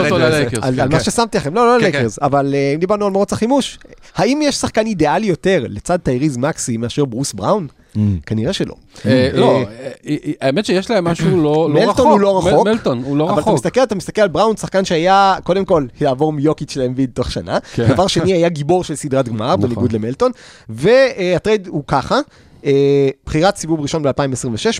כן, 0.49 0.59
מה 0.89 0.97
כן. 0.97 0.99
ששמתי 1.03 1.37
לכם, 1.37 1.53
לא, 1.55 1.65
לא 1.67 1.79
כן, 1.79 1.91
לייקרס, 1.91 2.19
אבל 2.21 2.53
אה, 2.55 2.71
אם 2.75 2.79
דיברנו 2.79 3.05
על 3.05 3.11
מרוץ 3.11 3.33
החימוש, 3.33 3.79
האם 4.15 4.39
יש 4.43 4.55
שחקן 4.55 4.85
אידיאלי 4.85 5.27
יותר 5.27 5.65
לצד 5.69 5.97
טייריז 6.03 6.37
מקסי 6.37 6.77
מאשר 6.77 7.05
ברוס 7.05 7.33
בראון? 7.33 7.67
Mm. 7.95 7.99
כנראה 8.25 8.53
שלא. 8.53 8.73
אה, 9.05 9.29
לא, 9.33 9.61
האמת 10.41 10.65
שיש 10.65 10.91
להם 10.91 11.03
משהו 11.03 11.29
לא 11.37 11.43
לא 11.43 11.67
מלטון 11.69 11.89
רחוק. 11.89 12.05
הוא 12.05 12.19
לא 12.19 12.37
רחוק, 12.37 12.67
מלטון 12.67 13.01
הוא 13.05 13.17
לא 13.17 13.23
אבל 13.23 13.33
אתה 13.33 13.41
רחוק. 13.41 13.53
מסתכל, 13.53 13.83
אתה 13.83 13.95
מסתכל 13.95 14.21
על 14.21 14.27
בראון, 14.27 14.57
שחקן 14.57 14.85
שהיה, 14.85 15.35
קודם 15.43 15.65
כל, 15.65 15.85
עבר 16.01 16.33
מיוקיץ' 16.33 16.75
לאמביד 16.77 17.09
תוך 17.13 17.31
שנה. 17.31 17.57
כן. 17.73 17.87
דבר 17.87 18.07
שני, 18.07 18.33
היה 18.33 18.49
גיבור 18.49 18.83
של 18.83 18.95
סדרת 18.95 19.27
גמר, 19.29 19.45
נכון. 19.55 19.61
בניגוד 19.61 19.93
למלטון. 19.93 20.31
והטרייד 20.69 21.67
הוא 21.67 21.83
ככה, 21.87 22.19
בחירת 23.25 23.55
סיבוב 23.57 23.79
ראשון 23.81 24.03
ב-2026, 24.03 24.11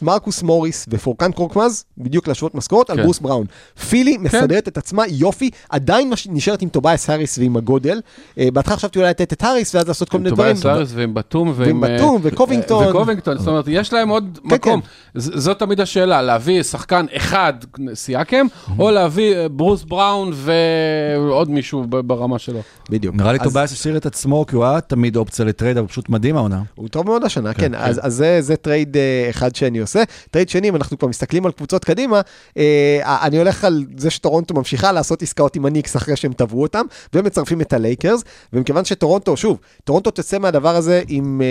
מרקוס 0.02 0.44
מוריס 0.44 0.86
ופורקן 0.90 1.32
קורקמז, 1.32 1.86
בדיוק 1.98 2.28
להשוות 2.28 2.56
משכורות, 2.56 2.90
על 2.90 2.98
כן. 2.98 3.04
ברוס 3.04 3.20
בראון. 3.20 3.46
פילי 3.90 4.18
מסדרת 4.18 4.68
את 4.68 4.78
עצמה 4.78 5.04
יופי, 5.10 5.50
עדיין 5.70 6.10
מש- 6.10 6.28
נשארת 6.32 6.62
עם 6.62 6.70
טובייס 6.70 7.10
האריס 7.10 7.38
ועם 7.38 7.58
הגודל. 7.58 8.02
אה, 8.38 8.48
בהתחלה 8.54 8.78
חשבתי 8.78 9.00
אולי 9.00 9.10
לתת 9.10 9.34
את 9.34 9.44
האריס 9.44 9.76
ואז 9.76 9.88
לעשות 9.88 10.10
כל 10.10 10.18
מיני 10.18 10.30
דברים. 10.32 10.56
טובייס 10.56 10.66
האריס 10.66 10.90
ועם 10.96 11.14
באטום 11.14 11.54
ועם 11.56 11.82
ועם... 11.82 11.96
באטום 11.98 12.16
אה, 12.16 12.20
וקובינגטון. 12.24 12.88
וקובינגטון, 12.88 13.38
זאת 13.38 13.48
אומרת, 13.48 13.66
יש 13.68 13.94
להם 13.94 14.10
עוד 14.10 14.40
כן, 14.50 14.56
מקום. 14.56 14.82
ז- 15.16 15.44
זאת 15.44 15.60
תמיד 15.60 15.82
השאלה, 15.82 16.22
להביא 16.22 16.64
שחקן 16.64 17.06
אחד, 17.18 17.54
סיאקם, 17.94 18.46
או 18.80 18.92
להביא 18.92 19.36
אה, 19.36 19.50
ברוס 19.50 19.84
בראון 19.84 20.32
ועוד 20.34 21.50
מישהו 21.50 21.84
ברמה 21.88 22.40
שלו. 22.40 22.60
בדיוק. 22.90 23.16
נראה 23.16 23.32
לי 23.34 23.40
טובייס 23.44 23.72
השאיר 23.72 23.98
את 23.98 24.06
עצמו, 24.06 24.46
כי 24.48 24.56
הוא 24.56 24.66
היה 24.66 24.82
תמיד 24.82 25.16
אופציה 25.18 25.46
לטרייד, 25.46 25.78
אבל 25.78 25.88
פשוט 25.88 26.10
מדהים 26.10 26.38
העונה. 26.38 26.62
הוא 26.76 26.88
טוב 26.88 27.06
מאוד 27.06 27.24
השנה, 27.24 27.54
כן. 27.54 27.73
אז, 27.76 28.00
אז 28.04 28.14
זה, 28.14 28.42
זה 28.42 28.56
טרייד 28.56 28.98
אה, 28.98 29.28
אחד 29.30 29.56
שאני 29.56 29.80
עושה. 29.80 30.04
טרייד 30.32 30.50
שני, 30.50 30.70
אם 30.70 30.76
אנחנו 30.76 30.98
כבר 30.98 31.08
מסתכלים 31.08 31.46
על 31.46 31.52
קבוצות 31.52 31.86
קדימה, 31.86 32.22
אה, 32.58 33.18
אני 33.22 33.38
הולך 33.38 33.64
על 33.64 33.86
זה 33.98 34.10
שטורונטו 34.10 34.54
ממשיכה 34.54 34.92
לעשות 34.92 35.22
עסקאות 35.22 35.56
עם 35.56 35.66
הניקס 35.66 35.96
אחרי 35.96 36.16
שהם 36.16 36.34
תבעו 36.34 36.62
אותם, 36.62 36.86
ומצרפים 37.14 37.62
את 37.62 37.74
הלייקרס, 37.74 38.24
ומכיוון 38.54 38.86
שטורונטו, 38.86 39.38
שוב, 39.38 39.58
טורונטו 39.84 40.12
תצא 40.12 40.38
מהדבר 40.38 40.76
הזה 40.76 41.02
עם... 41.08 41.42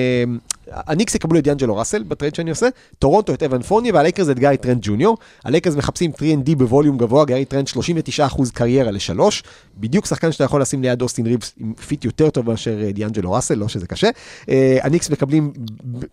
הניקס 0.71 1.15
יקבלו 1.15 1.39
את 1.39 1.45
דיאנג'לו 1.45 1.77
ראסל 1.77 2.03
בטרייד 2.03 2.35
שאני 2.35 2.51
עושה, 2.51 2.69
טורונטו 2.99 3.35
את 3.35 3.43
אוון 3.43 3.63
פורנייה 3.63 3.95
והלייקרס 3.95 4.29
את 4.31 4.39
גארי 4.39 4.57
טרנט 4.61 4.79
ג'וניור. 4.83 5.19
הלייקרס 5.45 5.75
מחפשים 5.75 6.11
3&D 6.11 6.55
ב 6.57 6.63
volume 6.63 6.99
גבוה, 6.99 7.25
גארי 7.25 7.45
טרנט 7.49 7.67
39% 7.69 8.53
קריירה 8.55 8.91
לשלוש, 8.91 9.43
בדיוק 9.77 10.07
שחקן 10.07 10.33
שאתה 10.33 10.45
יכול 10.45 10.63
לשים 10.63 10.83
ליד 10.83 11.03
אוסטין 11.03 11.27
ריבס 11.27 11.53
עם 11.61 11.75
fit 11.75 12.05
יותר 12.05 12.31
טוב 12.31 12.51
מאשר 12.51 12.83
אה, 12.83 12.93
דיאנג'לו 12.93 13.33
ראסל, 13.33 13.55
לא 13.55 13.69
שזה 13.69 13.87
קשה. 13.87 14.11
אה, 14.49 14.79
הניקס 14.83 15.11
מקבלים 15.11 15.53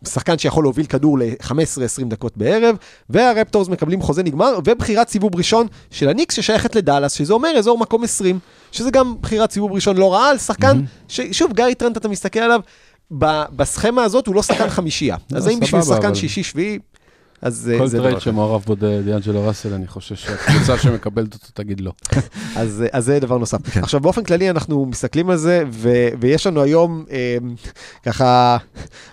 שחקן 0.08 0.38
שיכול 0.38 0.64
להוביל 0.64 0.86
כדור 0.86 1.20
ל-15-20 1.20 2.06
דקות 2.08 2.38
בערב, 2.38 2.76
והראפטורס 3.10 3.68
מקבלים 3.68 4.02
חוזה 4.02 4.24
נגמר, 4.24 4.60
ובחירת 4.66 5.10
סיבוב 5.10 5.36
ראשון 5.36 5.68
של 5.92 6.10
הניקס 6.10 6.36
ששייכת 6.36 6.76
לדאלאס, 6.76 7.14
שזה 7.14 7.34
אומר 7.34 7.50
אזור 7.58 7.78
מקום 7.78 8.04
20, 8.04 8.40
שזה 8.72 8.92
גם 8.92 9.16
בחירת 9.22 9.52
סיבוב 9.52 9.72
ראשון 9.72 9.98
לא 9.98 10.14
רעה 10.14 10.30
על 10.30 10.38
שחקן, 10.38 10.82
ששוב, 11.08 11.54
גארי 11.54 11.74
טרנט 11.78 11.98
אתה 11.98 12.08
מסתכל 12.08 12.40
עליו, 12.40 12.62
בסכמה 13.12 14.04
הזאת 14.04 14.28
הוא 14.28 14.36
לא 14.36 14.44
שחקן 14.44 14.70
חמישייה. 14.70 15.16
אז 15.36 15.48
האם 15.48 15.60
בשביל 15.60 15.82
שחקן 15.82 16.16
שישי-שביעי, 16.16 16.80
אז 17.42 17.72
אה, 17.74 17.80
כל 17.80 17.88
זה 17.88 17.98
דבר 17.98 18.04
טרייד 18.04 18.18
אחר. 18.18 18.32
שמעורב 18.32 18.64
בו 18.68 18.76
דיאנג'לו 18.76 19.48
ראסל, 19.48 19.74
אני 19.74 19.88
חושב 19.88 20.16
שהקבוצה 20.16 20.78
שמקבלת 20.84 21.34
אותו 21.34 21.46
תגיד 21.54 21.82
לא. 21.82 21.92
אז, 22.56 22.84
אז 22.92 23.06
זה 23.06 23.20
דבר 23.20 23.38
נוסף. 23.38 23.70
כן. 23.70 23.84
עכשיו, 23.84 24.00
באופן 24.00 24.24
כללי 24.24 24.50
אנחנו 24.50 24.86
מסתכלים 24.86 25.30
על 25.30 25.38
זה, 25.38 25.64
ויש 26.20 26.48
לנו 26.48 26.62
היום, 26.62 27.06
אה, 27.12 27.38
ככה, 28.04 28.58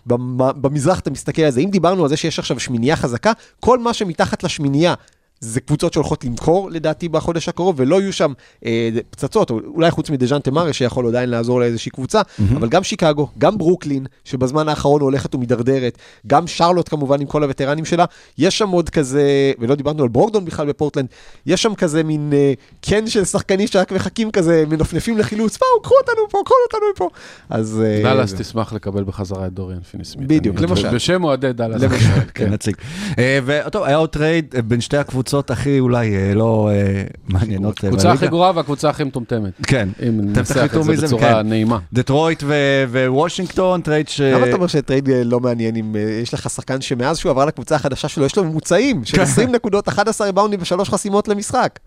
במ- 0.07 0.37
במזרח 0.63 0.99
אתה 1.01 1.11
מסתכל 1.11 1.43
על 1.43 1.51
זה, 1.51 1.61
אם 1.61 1.71
דיברנו 1.71 2.03
על 2.03 2.09
זה 2.09 2.17
שיש 2.17 2.39
עכשיו 2.39 2.61
שמינייה 2.61 2.97
חזקה, 2.97 3.33
כל 3.61 3.79
מה 3.79 3.95
שמתחת 3.95 4.43
לשמינייה... 4.43 4.95
זה 5.41 5.61
קבוצות 5.61 5.93
שהולכות 5.93 6.25
למכור 6.25 6.71
לדעתי 6.71 7.09
בחודש 7.09 7.49
הקרוב, 7.49 7.75
ולא 7.79 8.01
יהיו 8.01 8.13
שם 8.13 8.33
אה, 8.67 8.89
פצצות, 9.11 9.51
או 9.51 9.61
אולי 9.75 9.91
חוץ 9.91 10.11
מדז'אנטה 10.11 10.51
מארה 10.51 10.73
שיכול 10.73 11.07
עדיין 11.07 11.29
לעזור 11.29 11.61
לאיזושהי 11.61 11.91
קבוצה, 11.91 12.21
mm-hmm. 12.21 12.43
אבל 12.57 12.69
גם 12.69 12.83
שיקגו, 12.83 13.29
גם 13.39 13.59
ברוקלין, 13.59 14.07
שבזמן 14.25 14.69
האחרון 14.69 15.01
הולכת 15.01 15.35
ומידרדרת, 15.35 15.99
גם 16.27 16.47
שרלוט 16.47 16.89
כמובן 16.89 17.21
עם 17.21 17.27
כל 17.27 17.43
הווטרנים 17.43 17.85
שלה, 17.85 18.05
יש 18.39 18.59
שם 18.59 18.69
עוד 18.69 18.91
כזה, 18.91 19.23
ולא 19.59 19.75
דיברנו 19.75 20.03
על 20.03 20.09
ברוקדון 20.09 20.45
בכלל 20.45 20.67
בפורטלנד, 20.69 21.07
יש 21.47 21.63
שם 21.63 21.75
כזה 21.75 22.03
מין 22.03 22.33
אה, 22.33 22.53
קן 22.81 23.07
של 23.07 23.25
שחקנים 23.25 23.67
שרק 23.67 23.93
מחכים 23.93 24.31
כזה, 24.31 24.65
מנפנפים 24.69 25.19
לחילוץ, 25.19 25.59
באו, 25.59 25.83
קחו 25.83 25.95
אותנו 26.01 26.29
פה, 26.31 26.39
קחו 26.45 26.55
אותנו 26.67 26.81
מפה. 26.95 27.09
אז... 27.51 27.83
אה, 27.87 28.01
דאלאס 28.03 28.31
זה- 28.31 28.39
תשמח 28.39 28.73
לקבל 28.73 29.05
בחזרה 29.05 29.47
את 29.47 29.53
דוריאן 29.53 29.81
פיני 29.81 30.05
סמית. 30.05 30.29
בדיוק, 30.29 30.57
אני- 30.57 30.67
למשל. 30.67 30.95
בשם 30.95 31.25
אוהדי 31.25 31.53
דאלאס. 31.53 31.83
למשל, 31.83 32.21
כן, 32.35 32.53
נציג. 32.53 32.77
אה, 33.19 33.39
וטוב, 33.47 33.83
היה 33.83 33.97
עוד 33.97 34.09
טרייד 34.11 34.55
אה, 34.57 34.63
בין 34.63 34.81
שתי 34.81 34.97
הקבוצות 34.97 35.26
הכי 35.49 35.81
אולי 35.81 36.17
אה, 36.17 36.35
לא 36.35 36.71
אה, 36.73 37.03
מעניינות. 37.29 37.85
אה, 37.85 37.89
הקבוצה 37.89 38.09
הכי 38.09 38.19
בליגה. 38.19 38.31
גרועה 38.31 38.53
והקבוצה 38.55 38.91
הכי 38.91 39.05
מטומטמת. 39.05 39.53
כן. 39.63 39.89
אם 40.09 40.21
ננסח 40.21 40.77
את 40.77 40.85
זה 40.85 40.93
בצורה 41.07 41.43
כן. 41.43 41.49
נעימה. 41.49 41.79
דטרויט 41.93 42.43
ווושינגטון, 42.91 43.81
טרייד 43.81 44.09
ש... 44.09 44.21
למה 44.21 44.47
אתה 44.47 44.55
אומר 44.55 44.67
שטרייד 44.67 45.09
לא 45.25 45.41
מעניין 45.41 45.77
אם 45.77 45.97
יש 46.23 46.35
לך 46.35 46.51
שחקן 46.51 46.81
שמאז 46.81 47.19
שהוא 47.19 47.31
עבר 47.31 47.45
לקבוצה 47.45 47.75
החדשה 47.75 48.09
שלו, 48.09 48.25
יש 48.25 48.37
לו 48.37 48.45
ממוצעים 48.45 49.05
של 49.05 49.21
20 49.21 49.53
נקודות, 49.53 49.89
11 49.89 50.27
ריבאונדים 50.27 50.59
ושלוש 50.63 50.91
חסימות 50.91 51.29
למשחק. 51.29 51.79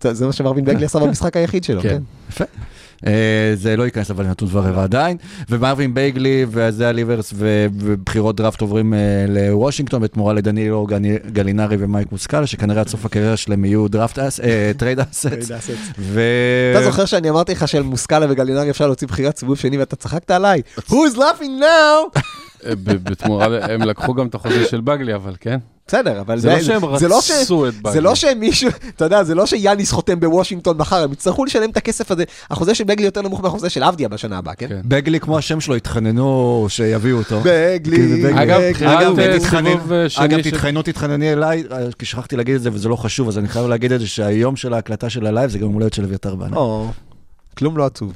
זה 0.00 0.14
זה 0.14 0.26
מה 0.26 0.32
שמרווין 0.32 0.64
באגלי 0.74 0.84
עשה 0.84 0.98
במשחק 0.98 1.36
היחיד 1.36 1.64
שלו, 1.64 1.82
כן. 1.82 2.02
כן. 2.34 2.44
אה, 3.06 3.52
זה 3.54 3.76
לא 3.76 3.82
ייכנס 3.82 4.10
אבל 4.10 4.24
לנתון 4.24 4.48
דבר 4.48 4.60
רבע 4.60 4.82
עדיין. 4.82 5.16
ומרווין 5.50 5.94
באגלי 5.94 6.46
ואיזיאה 6.50 6.92
ליברס 6.92 7.32
ו- 7.34 7.66
ובחירות 7.78 8.36
דראפט 8.36 8.60
עוברים 8.60 8.94
אה, 8.94 8.98
לוושינגטון 9.28 10.02
בתמורה 10.02 10.32
לדנילו 10.32 10.86
גלינארי 11.32 11.76
ומייק 11.78 12.12
מוסקאלה, 12.12 12.46
שכנראה 12.46 12.80
עד 12.80 12.88
סוף 12.88 13.06
הקריירה 13.06 13.36
שלהם 13.36 13.64
יהיו 13.64 13.88
דראפט 13.88 14.18
אס, 14.18 14.40
trade 14.78 15.00
assets. 15.00 15.50
ו... 15.98 16.20
אתה 16.76 16.84
זוכר 16.84 17.04
שאני 17.04 17.30
אמרתי 17.30 17.52
לך 17.52 17.68
של 17.68 17.82
מוסקאלה 17.82 18.26
וגלינארי 18.28 18.70
אפשר 18.70 18.86
להוציא 18.86 19.08
בחירת 19.08 19.36
סיבוב 19.36 19.56
שני 19.58 19.78
ואתה 19.78 19.96
צחקת 19.96 20.30
עליי? 20.30 20.62
Who's 20.78 21.16
laughing 21.16 21.60
now? 21.60 22.20
אה, 22.66 22.74
בתמורה, 22.84 23.46
הם 23.62 23.82
לקחו 23.82 24.14
גם 24.14 24.26
את 24.26 24.34
החוזה 24.34 24.64
של 24.66 24.80
באגלי, 24.80 25.14
אבל 25.14 25.34
כן. 25.40 25.58
בסדר, 25.86 26.20
אבל 26.20 26.38
זה 26.38 26.48
לא 26.50 26.60
שהם 26.62 26.80
זה 26.96 27.08
לא 27.08 27.20
ש- 27.20 27.30
רצו 27.30 27.68
את 27.68 27.74
זה. 27.92 28.00
לא 28.00 28.14
שמישהו, 28.14 28.70
אתה 28.96 29.04
יודע, 29.04 29.24
זה 29.24 29.34
לא 29.34 29.46
שיאניס 29.46 29.92
חותם 29.92 30.20
בוושינגטון 30.20 30.76
מחר, 30.78 31.02
הם 31.02 31.12
יצטרכו 31.12 31.44
לשלם 31.44 31.70
את 31.70 31.76
הכסף 31.76 32.10
הזה. 32.10 32.24
החוזה 32.50 32.74
של 32.74 32.84
בגלי 32.84 33.04
יותר 33.06 33.22
נמוך 33.22 33.40
מהחוזה 33.40 33.70
של 33.70 33.82
עבדיה 33.82 34.08
בשנה 34.08 34.38
הבאה, 34.38 34.54
כן? 34.54 34.68
כן. 34.68 34.80
בגלי 34.84 35.20
כמו 35.20 35.38
השם 35.38 35.60
שלו 35.60 35.74
התחננו 35.74 36.66
שיביאו 36.68 37.18
אותו. 37.18 37.40
בגלי, 37.44 38.22
זה. 38.22 38.42
אגב, 38.42 38.60
אגב, 38.84 39.20
אה, 39.90 40.06
אגב, 40.24 40.42
של- 40.42 40.50
תתחיינו, 40.50 40.82
תתחנני 40.82 41.32
אליי, 41.32 41.64
אה, 41.72 41.78
כי 41.98 42.06
שכחתי 42.06 42.36
להגיד 42.36 42.54
את 42.54 42.62
זה 42.62 42.70
וזה 42.72 42.88
לא 42.88 42.96
חשוב, 42.96 43.28
אז 43.28 43.38
אני 43.38 43.48
חייב 43.48 43.66
להגיד 43.66 43.92
את 43.92 44.00
זה 44.00 44.06
שהיום 44.06 44.56
של 44.56 44.74
ההקלטה 44.74 45.10
של 45.10 45.26
הלייב 45.26 45.50
זה 45.50 45.58
גם 45.58 45.64
יום 45.64 45.74
הולדת 45.74 45.92
של 45.92 46.04
אביתר 46.04 46.34
בנה. 46.34 46.56
או, 46.56 46.86
כלום 47.58 47.76
לא 47.78 47.86
עצוב. 47.86 48.12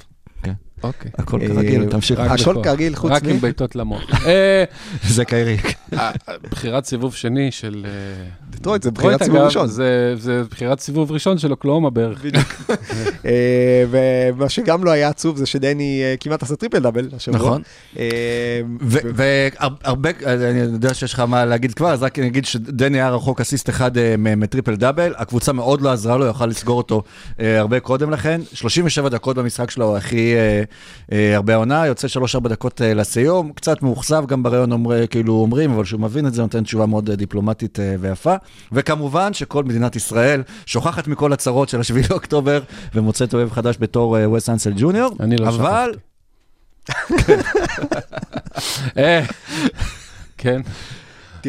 אוקיי. 0.83 1.11
הכל 1.19 1.41
אה, 1.43 1.49
כרגיל, 1.49 1.85
תמשיך. 1.85 2.19
רק 2.19 2.41
הכל. 2.41 2.61
כרגיל, 2.65 2.97
חוץ 2.97 3.11
רק 3.11 3.23
מ- 3.23 3.29
עם 3.29 3.41
בעיטות 3.41 3.77
למוח. 3.77 4.03
אה, 4.27 4.65
זה 5.09 5.25
קיירי. 5.25 5.57
אה, 5.93 6.11
בחירת 6.51 6.85
סיבוב 6.85 7.15
שני 7.15 7.51
של... 7.51 7.87
דטרויט 8.51 8.83
זה 8.83 8.91
בחירת 8.91 9.23
סיבוב 9.23 9.39
ראשון. 9.41 9.69
זה 9.69 10.15
זה 10.19 10.43
בחירת 10.51 10.81
סיבוב 10.81 11.13
ראשון 11.13 11.39
של 11.39 11.51
אוקלאומה 11.51 11.91
בערך. 11.91 12.25
אה, 13.27 13.85
ומה 13.91 14.49
שגם 14.49 14.85
לא 14.85 14.91
היה 14.91 15.09
עצוב 15.09 15.37
זה 15.37 15.47
שדני 15.47 16.03
כמעט 16.21 16.43
עשה 16.43 16.57
טריפל 16.57 16.79
דאבל 16.79 17.09
השבוע. 17.17 17.39
נכון. 17.39 17.63
והרבה, 19.15 20.11
אני 20.27 20.59
יודע 20.59 20.95
שיש 20.95 21.13
לך 21.15 21.21
מה 21.21 21.45
להגיד 21.45 21.75
כבר, 21.75 21.93
אז 21.93 22.03
רק 22.03 22.19
אני 22.19 22.27
אגיד 22.27 22.45
שדני 22.45 22.99
היה 22.99 23.11
רחוק 23.11 23.41
אסיסט 23.41 23.71
אחד 23.71 23.91
מטריפל 24.19 24.77
דאבל, 24.77 25.13
הקבוצה 25.17 25.53
מאוד 25.53 25.81
לא 25.81 25.93
עזרה 25.93 26.17
לו, 26.17 26.27
יכל 26.27 26.47
לסגור 26.47 26.79
אותו 26.79 27.03
הרבה 27.39 27.81
קודם 27.81 28.11
לכן. 28.11 28.41
37 28.53 29.09
דקות 29.09 29.37
במשחק 29.37 29.71
שלו, 29.71 29.97
הכי 29.97 30.35
הרבה 31.13 31.55
עונה, 31.55 31.87
יוצא 31.87 32.09
3-4 32.45 32.49
דקות 32.49 32.83
אה, 32.83 32.95
לסיום, 32.95 33.53
קצת 33.53 33.83
מאוכזב 33.83 34.25
גם 34.27 34.43
בראיון 34.43 34.73
אומר, 34.73 35.07
כאילו 35.07 35.35
אומרים, 35.35 35.71
אבל 35.71 35.85
שהוא 35.85 36.01
מבין 36.01 36.27
את 36.27 36.35
זה, 36.35 36.43
נותן 36.43 36.65
תשובה 36.65 36.87
מאוד 36.87 37.11
אה, 37.11 37.17
דיפלומטית 37.17 37.81
אה, 37.81 37.95
ויפה. 38.01 38.35
וכמובן 38.73 39.35
שכל 39.35 39.65
מדינת 39.65 39.97
ישראל 39.97 40.43
שוכחת 40.67 41.09
מכל 41.09 41.33
הצרות 41.33 41.69
של 41.69 41.83
7 41.83 42.01
לאוקטובר 42.11 42.61
ומוצאת 42.95 43.35
אוהב 43.35 43.51
חדש 43.51 43.77
בתור 43.81 44.19
אה, 44.19 44.31
וס 44.31 44.49
אנסל 44.49 44.73
ג'וניור, 44.77 45.11
אני 45.21 45.37
לא 45.37 45.49
אבל... 45.49 45.95
אה, 48.99 49.25
כן. 50.39 50.61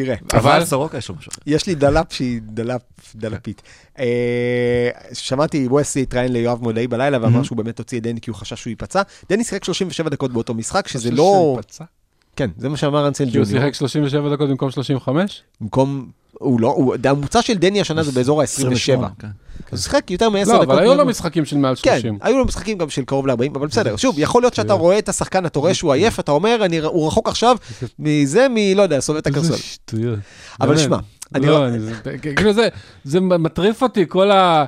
תראה, 0.04 0.16
אבל 0.32 0.64
סורוקה 0.64 0.98
יש 0.98 1.08
לו 1.08 1.14
משהו. 1.14 1.30
אחר. 1.30 1.40
יש 1.46 1.66
לי 1.66 1.74
דלאפ 1.74 2.12
שהיא 2.12 2.40
דלאפ, 2.42 2.82
דלאפית. 3.14 3.62
אה, 3.98 4.90
שמעתי, 5.12 5.66
ווסי 5.66 6.02
התראיין 6.02 6.32
ליואב 6.32 6.62
מודעי 6.62 6.86
בלילה 6.86 7.18
ואמר 7.22 7.42
שהוא 7.42 7.58
באמת 7.58 7.78
הוציא 7.78 7.98
את 7.98 8.02
דני 8.02 8.20
כי 8.20 8.30
הוא 8.30 8.36
חשש 8.36 8.60
שהוא 8.60 8.70
ייפצע. 8.70 9.02
דני 9.30 9.44
שיחק 9.44 9.64
37 9.64 10.10
דקות 10.10 10.32
באותו 10.32 10.54
משחק, 10.54 10.88
שזה 10.88 11.10
לא... 11.10 11.58
כן, 12.36 12.50
זה 12.58 12.68
מה 12.68 12.76
שאמר 12.76 13.08
אנסל 13.08 13.30
כי 13.30 13.38
הוא 13.38 13.44
ג'וניור. 13.44 13.62
שיחק 13.62 13.74
37 13.74 14.34
דקות 14.34 14.48
במקום 14.48 14.70
35? 14.70 15.42
במקום... 15.60 16.10
הוא 16.38 16.60
לא... 16.60 16.68
הוא- 16.68 16.94
הממוצע 17.04 17.42
של 17.42 17.54
דני 17.54 17.80
השנה 17.80 18.02
זה 18.02 18.12
באזור 18.12 18.40
ה-27. 18.40 18.46
28, 18.46 19.08
כן. 19.18 19.28
הוא 19.70 19.78
שיחק 19.78 20.10
יותר 20.10 20.30
מ-10 20.30 20.38
לא, 20.48 20.54
דקות. 20.54 20.62
אבל 20.62 20.78
היו 20.78 20.94
לו. 20.94 21.06
משחקים 21.06 21.44
של 21.44 21.56
מעל 21.58 21.74
כן, 21.82 21.92
30. 22.00 22.18
היו 22.22 22.38
לו 22.38 22.44
משחקים 22.44 22.78
גם 22.78 22.90
של 22.90 23.04
קרוב 23.04 23.26
ל-40, 23.26 23.34
אבל 23.54 23.66
בסדר. 23.66 23.96
שוב, 23.96 24.18
יכול 24.18 24.42
להיות 24.42 24.54
שאתה 24.54 24.72
רואה 24.72 24.98
את 24.98 25.08
השחקן, 25.08 25.46
אתה 25.46 25.58
רואה 25.58 25.74
שהוא 25.74 25.92
עייף, 25.92 26.20
אתה 26.20 26.32
אומר, 26.32 26.58
"אני- 26.64 26.78
הוא 26.78 27.06
רחוק 27.06 27.28
עכשיו 27.28 27.56
מזה, 27.98 28.46
מ... 28.50 28.56
לא 28.76 28.82
יודע, 28.82 29.00
סובב 29.00 29.18
את 29.18 29.26
הקרסול. 29.26 29.52
איזה 29.52 29.62
שטויות. 29.62 30.18
אבל. 30.60 30.76
שמע, 30.78 30.96
אני 31.34 31.46
לא, 31.46 31.68
לא- 31.68 31.78
זה- 31.78 31.94
כאילו 32.36 32.52
זה, 33.04 33.20
מטריף 33.20 33.82
אותי, 33.82 34.04
כל 34.08 34.30
ה... 34.30 34.64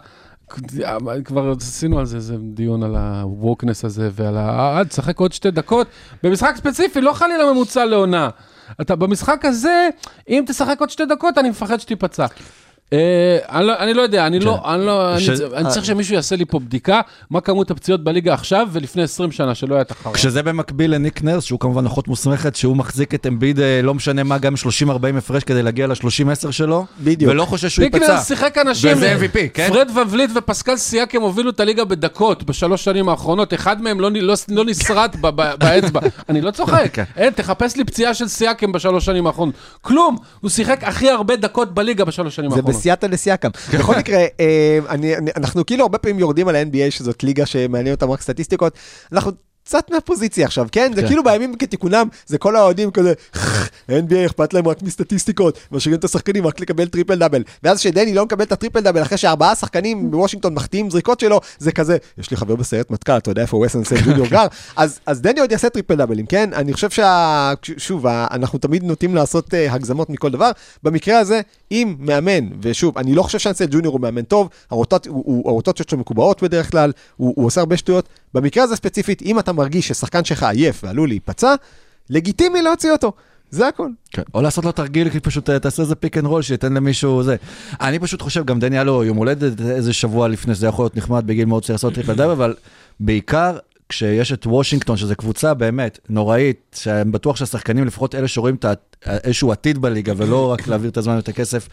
כבר 1.25 1.53
עשינו 1.61 1.99
על 1.99 2.07
זה 2.07 2.17
איזה 2.17 2.37
דיון 2.55 2.83
על 2.83 2.97
הווקנס 2.97 3.85
הזה 3.85 4.11
ועל 4.13 4.37
ה... 4.37 4.77
אה, 4.79 4.85
תשחק 4.85 5.19
עוד 5.21 5.33
שתי 5.33 5.51
דקות. 5.51 5.87
במשחק 6.23 6.55
ספציפי, 6.57 7.01
לא 7.01 7.13
חלילה 7.13 7.53
ממוצע 7.53 7.85
לעונה. 7.85 8.29
אתה 8.81 8.97
במשחק 8.97 9.45
הזה, 9.45 9.89
אם 10.29 10.45
תשחק 10.47 10.81
עוד 10.81 10.91
שתי 10.91 11.07
דקות, 11.07 11.39
אני 11.39 11.51
מפחד 11.51 11.81
שתיפצע. 11.81 12.27
אה, 12.93 12.99
אני 13.49 13.67
לא- 13.67 13.79
אני 13.79 13.95
לא 13.95 14.03
יודע, 14.03 14.27
אני 14.27 14.41
לא, 14.41 14.61
אני 14.75 14.87
לא, 14.87 15.15
אני 15.57 15.69
צריך 15.69 15.85
שמישהו 15.85 16.15
יעשה 16.15 16.37
לי 16.37 16.45
פה 16.45 16.59
בדיקה, 16.59 17.01
מה 17.31 17.41
כמות 17.41 17.71
הפציעות 17.71 18.05
בליגה 18.05 18.35
עכשיו 18.35 18.69
ולפני 18.73 19.03
20 19.03 19.33
שנה, 19.33 19.55
שלא 19.55 19.75
היה 19.75 19.85
תחרות. 19.85 20.15
כשזה 20.17 20.43
במקביל 20.43 20.95
לניק 20.95 21.23
נרס, 21.23 21.45
שהוא 21.45 21.61
כמובן 21.61 21.87
אחות 21.87 22.09
מוסמכת, 22.09 22.57
שהוא 22.57 22.77
מחזיק 22.77 23.15
את 23.15 23.27
אמביד, 23.27 23.61
אה, 23.61 23.81
לא 23.83 23.95
משנה 23.95 24.23
מה, 24.23 24.39
גם 24.39 24.55
30-40 24.57 24.59
הפרש 25.19 25.45
כדי 25.45 25.63
להגיע 25.63 25.87
ל-30-10 25.87 26.53
שלו, 26.53 26.87
בדיוק. 27.01 27.31
ולא 27.33 27.45
חושש 27.45 27.75
שהוא 27.75 27.85
ייפצע. 27.85 28.21
שיחק 28.21 28.59
אנשים, 28.59 28.97
וזה 28.97 29.17
MVP, 29.17 29.39
כן? 29.55 29.69
פרד 29.73 29.89
ון 29.97 30.07
וליט 30.11 30.31
ופסקל 30.35 30.77
סייקם 30.77 31.23
הובילו 31.23 31.51
את 31.51 31.61
הליגה 31.61 31.85
בדקות 31.85 32.43
בשלוש 32.43 32.85
שנים 32.85 33.09
האחרונות, 33.09 33.55
אחד 33.55 33.83
מהם 33.83 34.01
לא, 34.01 34.11
לא, 34.49 34.65
נסרט 34.65 35.17
באצבע. 35.59 36.01
אני 36.29 36.41
לא 36.41 36.51
צוחק, 36.51 36.91
כן. 36.93 37.31
תחפש 37.35 37.77
לי 37.77 37.85
פציעה 37.85 38.15
של 38.15 38.29
סייקם 38.29 38.73
בשלוש 38.73 39.05
שנים 39.05 39.27
האחרונות. 39.27 39.55
כלום, 39.81 40.17
הוא 40.41 40.51
שיחק 40.51 40.85
הכי 40.85 41.11
הרבה 41.11 41.37
דקות 41.37 41.75
בליגה 41.75 42.05
בשלוש 42.05 42.37
שנים 42.37 42.51
זה 42.51 42.63
האחרונות. 42.81 43.01
בסייעתא 43.01 43.07
דסייקם. 43.07 43.51
בכל 43.79 43.97
מקרה, 43.97 44.19
אה, 44.41 44.79
אנחנו 45.37 45.67
כאילו 45.67 45.83
הרבה 45.83 45.99
פעמים 45.99 46.19
יורדים 46.19 46.49
על 46.49 46.57
ה-NBA, 46.57 46.91
שזאת 46.91 47.23
ליגה 47.23 47.47
שמעניין 47.47 47.95
אותם 47.95 48.11
רק 48.11 48.21
סטטיסטיקות. 48.21 48.79
אנחנו 49.13 49.31
קצת 49.71 49.91
מהפוזיציה 49.91 50.47
עכשיו, 50.47 50.67
כן? 50.73 50.93
זה 50.95 51.01
כן. 51.03 51.07
כאילו 51.07 51.25
בימים 51.25 51.55
כתיקונם, 51.55 52.09
זה 52.27 52.39
כל 52.39 52.57
האוהדים 52.57 52.91
כזה, 52.91 53.13
NBA 53.89 54.27
אכפת 54.27 54.55
להם 54.55 54.69
רק 54.69 54.83
מסטטיסטיקות, 54.83 55.59
משאירים 55.73 55.99
את 55.99 56.05
השחקנים 56.05 56.47
רק 56.47 56.61
לקבל 56.61 56.89
טריפל 56.89 57.19
דאבל. 57.19 57.43
ואז 57.63 57.81
שדני 57.81 58.15
לא 58.15 58.25
מקבל 58.25 58.45
את 58.45 58.53
הטריפל 58.53 58.81
דאבל 58.81 59.03
אחרי 59.03 59.19
שארבעה 59.19 59.55
שחקנים 59.55 60.11
בוושינגטון 60.11 60.55
מחטיאים 60.55 60.91
זריקות 60.91 61.21
שלו, 61.21 61.41
זה 61.59 61.73
כזה, 61.73 61.97
יש 62.19 62.31
לי 62.31 62.37
חבר 62.37 62.57
בסיירת 62.57 62.91
מטכ"ל, 62.91 63.17
אתה 63.17 63.31
יודע 63.31 63.43
איפה 63.43 63.57
ווס 63.57 63.85
אנסלד 63.85 63.97
ג'וניור 63.97 64.27
גר? 64.27 64.47
אז 65.07 65.21
דני 65.21 65.41
עוד 65.41 65.53
יעשה 65.53 65.69
טריפל 65.69 65.95
דאבלים, 65.95 66.27
כן? 66.27 66.51
אני 66.55 66.73
חושב 66.73 66.91
שה... 66.91 67.53
שוב, 67.77 68.07
אנחנו 68.07 68.59
תמיד 68.59 68.85
נוטים 68.85 69.15
לעשות 69.15 69.55
אה, 69.55 69.73
הגזמות 69.73 70.11
מכל 70.11 70.31
דבר. 70.31 70.51
במקרה 70.83 71.19
הזה, 71.19 71.41
אם 71.73 71.95
מאמן, 71.99 72.49
ושוב, 72.63 72.99
אני 72.99 73.15
לא 73.15 73.23
חושב 73.23 73.39
שאנסלד 73.39 73.67
ג'וניור 73.71 73.93
הוא 73.93 74.01
מאמן 74.01 74.23
טוב, 74.23 74.49
הוא- 74.69 75.49
הרוטציות 75.51 75.89
שלו 75.89 75.99
מקובעות 75.99 76.43
בדרך 76.43 76.71
כלל, 76.71 76.93
הוא 77.17 77.33
הוא 77.37 77.47
עושה 77.47 77.61
הרבה 77.61 77.77
שטויות. 77.77 78.09
במקרה 78.35 78.65
הזה 78.65 78.77
ספציפית, 78.77 79.23
אם 79.23 79.39
אתה 79.39 79.53
מרגיש 79.53 79.89
ששחקן 79.89 80.25
שלך 80.25 80.43
עייף 80.43 80.85
ועלול 80.85 81.09
להיפצע, 81.09 81.55
לגיטימי 82.11 82.63
להוציא 82.63 82.91
אותו. 82.91 83.13
זה 83.51 83.69
הכל. 83.69 83.89
כן. 84.11 84.23
או 84.35 84.43
לעשות 84.43 84.65
לו 84.65 84.73
תרגיל, 84.73 85.11
כי 85.11 85.21
פשוט 85.21 85.51
אה, 85.51 85.59
תעשה 85.59 85.83
איזה 85.83 85.95
פיק 85.95 86.19
אנד 86.19 86.27
רול, 86.27 86.43
שייתן 86.43 86.73
למישהו 86.73 87.23
זה. 87.23 87.37
אני 87.81 87.99
פשוט 87.99 88.23
חושב, 88.23 88.45
גם 88.45 88.61
דני 88.61 88.79
היה 88.79 88.85
יום 88.85 89.17
הולדת 89.17 89.61
איזה 89.61 89.93
שבוע 89.93 90.29
לפני, 90.29 90.55
זה 90.55 90.67
יכול 90.67 90.83
להיות 90.83 90.97
נחמד 90.97 91.27
בגיל 91.27 91.45
מאוד 91.45 91.65
צעיר 91.65 91.75
לעשות 91.75 91.95
טריפל 91.95 92.15
דאבל, 92.15 92.31
אבל 92.31 92.55
בעיקר 93.01 93.59
כשיש 93.89 94.33
את 94.33 94.47
וושינגטון, 94.47 94.97
שזו 94.97 95.17
קבוצה 95.17 95.55
באמת 95.55 95.99
נוראית, 96.09 96.77
שאני 96.83 97.11
בטוח 97.11 97.37
שהשחקנים, 97.37 97.87
לפחות 97.87 98.15
אלה 98.15 98.29
שרואים 98.29 98.55
את 98.55 98.90
איזשהו 99.07 99.53
עתיד 99.53 99.79
בליגה, 99.79 100.13
ולא 100.17 100.53
רק 100.53 100.69
להעביר 100.69 100.91
את 100.91 100.97
הזמן 100.97 101.17
ואת 101.17 101.29
הכסף, 101.29 101.69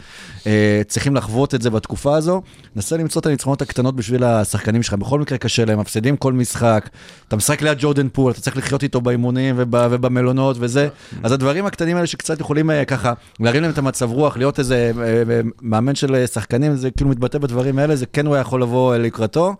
אה, 0.48 0.82
צריכים 0.88 1.16
לחוות 1.16 1.56
את 1.56 1.62
זה 1.62 1.70
בתקופה 1.70 2.16
הזו. 2.16 2.42
נסה 2.76 2.98
למצוא 2.98 3.22
את 3.22 3.26
הניצחונות 3.26 3.62
הקטנות 3.62 3.96
בשביל 3.96 4.24
השחקנים 4.24 4.84
שלך. 4.84 4.94
בכל 4.94 5.20
מקרה 5.20 5.38
קשה 5.38 5.66
להם, 5.66 5.80
מפסידים 5.80 6.18
כל 6.18 6.34
משחק. 6.34 6.90
אתה 7.28 7.36
משחק 7.36 7.62
ליד 7.62 7.78
ג'ורדן 7.82 8.08
פול, 8.10 8.32
אתה 8.32 8.42
צריך 8.42 8.58
לחיות 8.58 8.84
איתו 8.84 9.02
באימונים 9.02 9.56
וב, 9.58 9.76
ובמלונות 9.92 10.58
וזה. 10.60 10.88
אז 11.24 11.32
הדברים 11.32 11.66
הקטנים 11.66 11.96
האלה 11.96 12.08
שקצת 12.08 12.40
יכולים 12.40 12.72
אה, 12.72 12.86
ככה 12.86 13.14
להרים 13.40 13.62
להם 13.62 13.72
את 13.72 13.78
המצב 13.78 14.12
רוח, 14.12 14.38
להיות 14.38 14.60
איזה 14.60 14.92
אה, 15.02 15.42
מאמן 15.62 15.96
של 15.96 16.26
שחקנים, 16.28 16.76
זה 16.76 16.92
כאילו 16.92 17.10
מתבטא 17.10 17.38
בדברים 17.38 17.80
האלה, 17.80 17.96
זה 17.96 18.06
כן 18.06 18.26
הוא 18.26 18.36
היה 18.36 18.42
יכול 18.42 18.62
לבוא 18.62 18.96
לקראתו. 18.96 19.56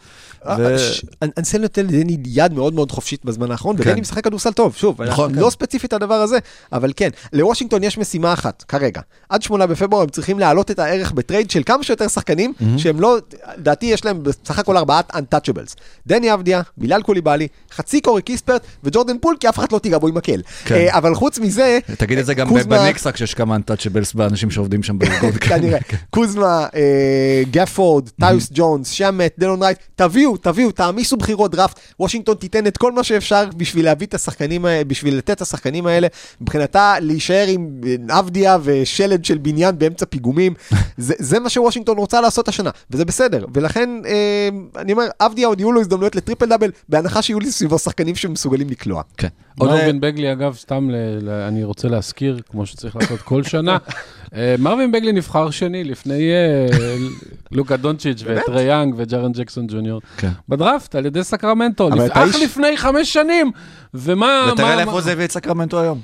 אנסלד 1.38 1.58
נותן 1.58 1.86
לדני 1.86 2.18
יד 2.26 2.54
מאוד 2.54 2.74
מאוד 2.74 2.92
חופשית 2.92 3.26
בזמן 3.26 3.52
האחרון, 3.52 3.78
כן. 3.78 3.90
ודני 3.90 4.02
משחק 4.02 4.24
כדורסל 4.24 4.52
טוב, 4.52 4.76
שוב, 4.76 5.02
נכון, 5.02 5.36
לא 5.36 5.50
ספציפית 5.50 5.94
הדבר 5.94 6.14
הזה, 6.14 6.38
אבל 6.72 6.92
כן, 6.96 7.10
לוושינגטון 7.58 7.84
יש 7.84 7.98
משימה 7.98 8.34
אחת, 8.34 8.64
כרגע. 8.68 9.02
עד 9.30 9.42
שמונה 9.42 9.68
בפברואר 9.68 10.02
הם 10.04 10.10
צריכים 10.10 10.40
להעלות 10.40 10.72
את 10.72 10.80
הערך 10.80 11.12
בטרייד 11.12 11.52
של 11.52 11.62
כמה 11.66 11.84
שיותר 11.84 12.08
שחקנים, 12.08 12.54
שהם 12.78 13.02
לא, 13.02 13.18
לדעתי 13.58 13.86
יש 13.86 14.06
להם 14.06 14.24
בסך 14.24 14.60
הכל 14.60 14.78
ארבעת 14.78 15.12
untouchables. 15.16 15.76
דני 16.08 16.34
אבדיה, 16.34 16.62
בילאל 16.78 17.02
קוליבאלי, 17.02 17.48
חצי 17.72 18.02
קורי 18.02 18.22
קיספרט 18.22 18.62
וג'ורדן 18.84 19.18
פול, 19.22 19.36
כי 19.40 19.50
אף 19.50 19.60
אחד 19.60 19.72
לא 19.72 19.80
תיגע 19.80 19.98
בו 19.98 20.08
עם 20.08 20.16
מקל. 20.16 20.42
כן. 20.66 20.76
אה, 20.76 20.98
אבל 20.98 21.16
חוץ 21.16 21.40
מזה, 21.40 21.80
תגיד 21.98 22.18
את 22.18 22.26
זה 22.26 22.34
גם 22.34 22.50
קוזמה- 22.50 22.78
בניקס, 22.80 23.08
רק 23.08 23.18
שיש 23.18 23.34
כמה 23.34 23.56
untouchables 23.56 24.14
באנשים 24.14 24.52
שעובדים 24.52 24.84
שם 24.84 25.00
בארגון. 25.00 25.32
כנראה. 25.50 25.80
קוזמה, 26.10 26.68
אה, 26.76 27.42
גפורד, 27.52 28.10
טיוס 28.20 28.50
ג'ונס, 28.54 28.90
שמט, 28.90 29.32
דלון 29.40 29.64
רייט, 29.64 29.78
תביאו, 29.96 30.38
תביאו, 30.38 30.72
תעמיסו 30.72 31.18
בחירות 31.18 31.52
דראפט. 31.52 31.80
וושינגטון 32.00 32.36
תיתן 32.36 32.68
את 32.68 32.78
כל 32.78 32.92
מה 32.92 33.04
שאפשר 33.04 33.46
בשביל 33.58 33.86
להביא 33.86 34.08
את 34.08 34.14
השחקנים 34.14 34.66
בשביל 34.88 35.18
לתת 35.18 35.30
את 35.30 35.42
השחקנים 35.42 35.88
האלה. 35.88 36.08
מבחינתה, 36.42 36.96
להישאר 37.02 37.47
עם 37.48 37.82
אבדיה 38.10 38.58
ושלד 38.64 39.26
של 39.26 39.38
בניין 39.38 39.80
באמצע 39.80 40.06
פיגומים. 40.06 40.54
זה, 40.98 41.14
זה 41.20 41.40
מה 41.40 41.50
שוושינגטון 41.50 41.98
רוצה 41.98 42.22
לעשות 42.22 42.48
השנה, 42.48 42.70
וזה 42.92 43.06
בסדר. 43.06 43.46
ולכן, 43.54 43.90
אה, 44.06 44.50
אני 44.76 44.92
אומר, 44.92 45.06
אבדיה 45.20 45.48
עוד 45.48 45.60
יהיו 45.60 45.72
לו 45.72 45.82
הזדמנויות 45.82 46.16
לטריפל 46.16 46.46
דאבל, 46.46 46.72
בהנחה 46.90 47.22
שיהיו 47.22 47.40
לי 47.40 47.52
סביבו 47.52 47.80
שחקנים 47.80 48.16
שמסוגלים 48.16 48.70
לקלוע. 48.70 49.02
כן. 49.18 49.28
עוד, 49.60 49.70
מרווין 49.70 50.00
בגלי, 50.00 50.32
אגב, 50.32 50.56
סתם 50.56 50.90
ל- 50.90 50.96
ל- 51.22 51.30
אני 51.30 51.64
רוצה 51.64 51.88
להזכיר, 51.88 52.40
כמו 52.50 52.66
שצריך 52.66 52.96
לעשות 52.96 53.20
כל 53.22 53.44
שנה, 53.44 53.78
אה, 54.36 54.56
מרווין 54.60 54.92
בגלי 54.92 55.12
נבחר 55.12 55.50
שני 55.50 55.84
לפני 55.84 56.32
אה, 56.32 56.96
לוקה 57.52 57.78
דונצ'יץ' 57.78 58.24
וטרי 58.26 58.64
יאנג 58.64 58.94
וג'רן 58.98 59.32
ג'קסון 59.32 59.68
ג'וניור 59.68 60.02
כן. 60.18 60.30
בדראפט 60.50 60.96
על 60.96 61.06
ידי 61.06 61.24
סקרמנטו, 61.24 61.90
אך 62.12 62.36
לפני 62.44 62.78
חמש 62.78 63.14
שנים. 63.14 63.52
ומה... 63.94 64.50
ותראה 64.54 64.76
לאיפה 64.76 65.02
זה 65.02 65.12
הביא 65.12 65.26
את 65.26 65.32
סקרמנטו 65.32 65.82
היום. 65.82 66.00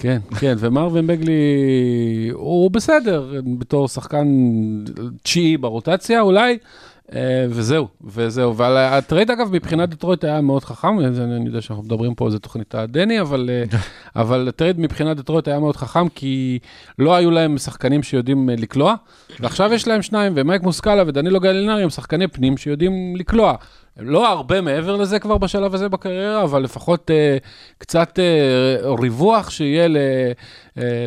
כן, 0.00 0.18
כן, 0.38 0.54
ומרווין 0.58 1.06
בגלי 1.06 1.32
הוא 2.32 2.70
בסדר, 2.70 3.32
בתור 3.58 3.88
שחקן 3.88 4.26
תשיעי 5.22 5.56
ברוטציה 5.56 6.20
אולי, 6.20 6.58
אה, 7.14 7.46
וזהו, 7.50 7.88
וזהו. 8.04 8.56
ועל 8.56 8.76
הטרייד 8.76 9.30
אגב, 9.30 9.48
מבחינת 9.52 9.88
דטרויט 9.88 10.24
היה 10.24 10.40
מאוד 10.40 10.64
חכם, 10.64 11.12
זה- 11.12 11.24
אני 11.24 11.46
יודע 11.46 11.60
שאנחנו 11.60 11.84
מדברים 11.84 12.14
פה, 12.14 12.26
איזה 12.26 12.38
תוכנית 12.38 12.74
הדני, 12.74 13.20
אבל, 13.20 13.50
אה, 13.52 13.78
אבל 14.22 14.48
הטרייד 14.48 14.80
מבחינת 14.80 15.16
דטרויט 15.16 15.48
היה 15.48 15.58
מאוד 15.58 15.76
חכם, 15.76 16.08
כי 16.08 16.58
לא 16.98 17.14
היו 17.14 17.30
להם 17.30 17.58
שחקנים 17.58 18.02
שיודעים 18.02 18.50
אה, 18.50 18.54
לקלוע, 18.58 18.94
ועכשיו 19.40 19.72
יש 19.74 19.88
להם 19.88 20.02
שניים, 20.02 20.32
ומייק 20.36 20.62
מוסקאלה 20.62 21.02
ודנילו 21.06 21.40
גלינרי 21.40 21.82
הם 21.82 21.90
שחקני 21.90 22.28
פנים 22.28 22.56
שיודעים 22.56 23.16
לקלוע. 23.16 23.54
לא 24.00 24.28
הרבה 24.28 24.60
מעבר 24.60 24.96
לזה 24.96 25.18
כבר 25.18 25.38
בשלב 25.38 25.74
הזה 25.74 25.88
בקריירה, 25.88 26.42
אבל 26.42 26.62
לפחות 26.62 27.10
אה, 27.10 27.36
קצת 27.78 28.18
אה, 28.18 28.94
ריווח 29.00 29.50
שיהיה 29.50 29.88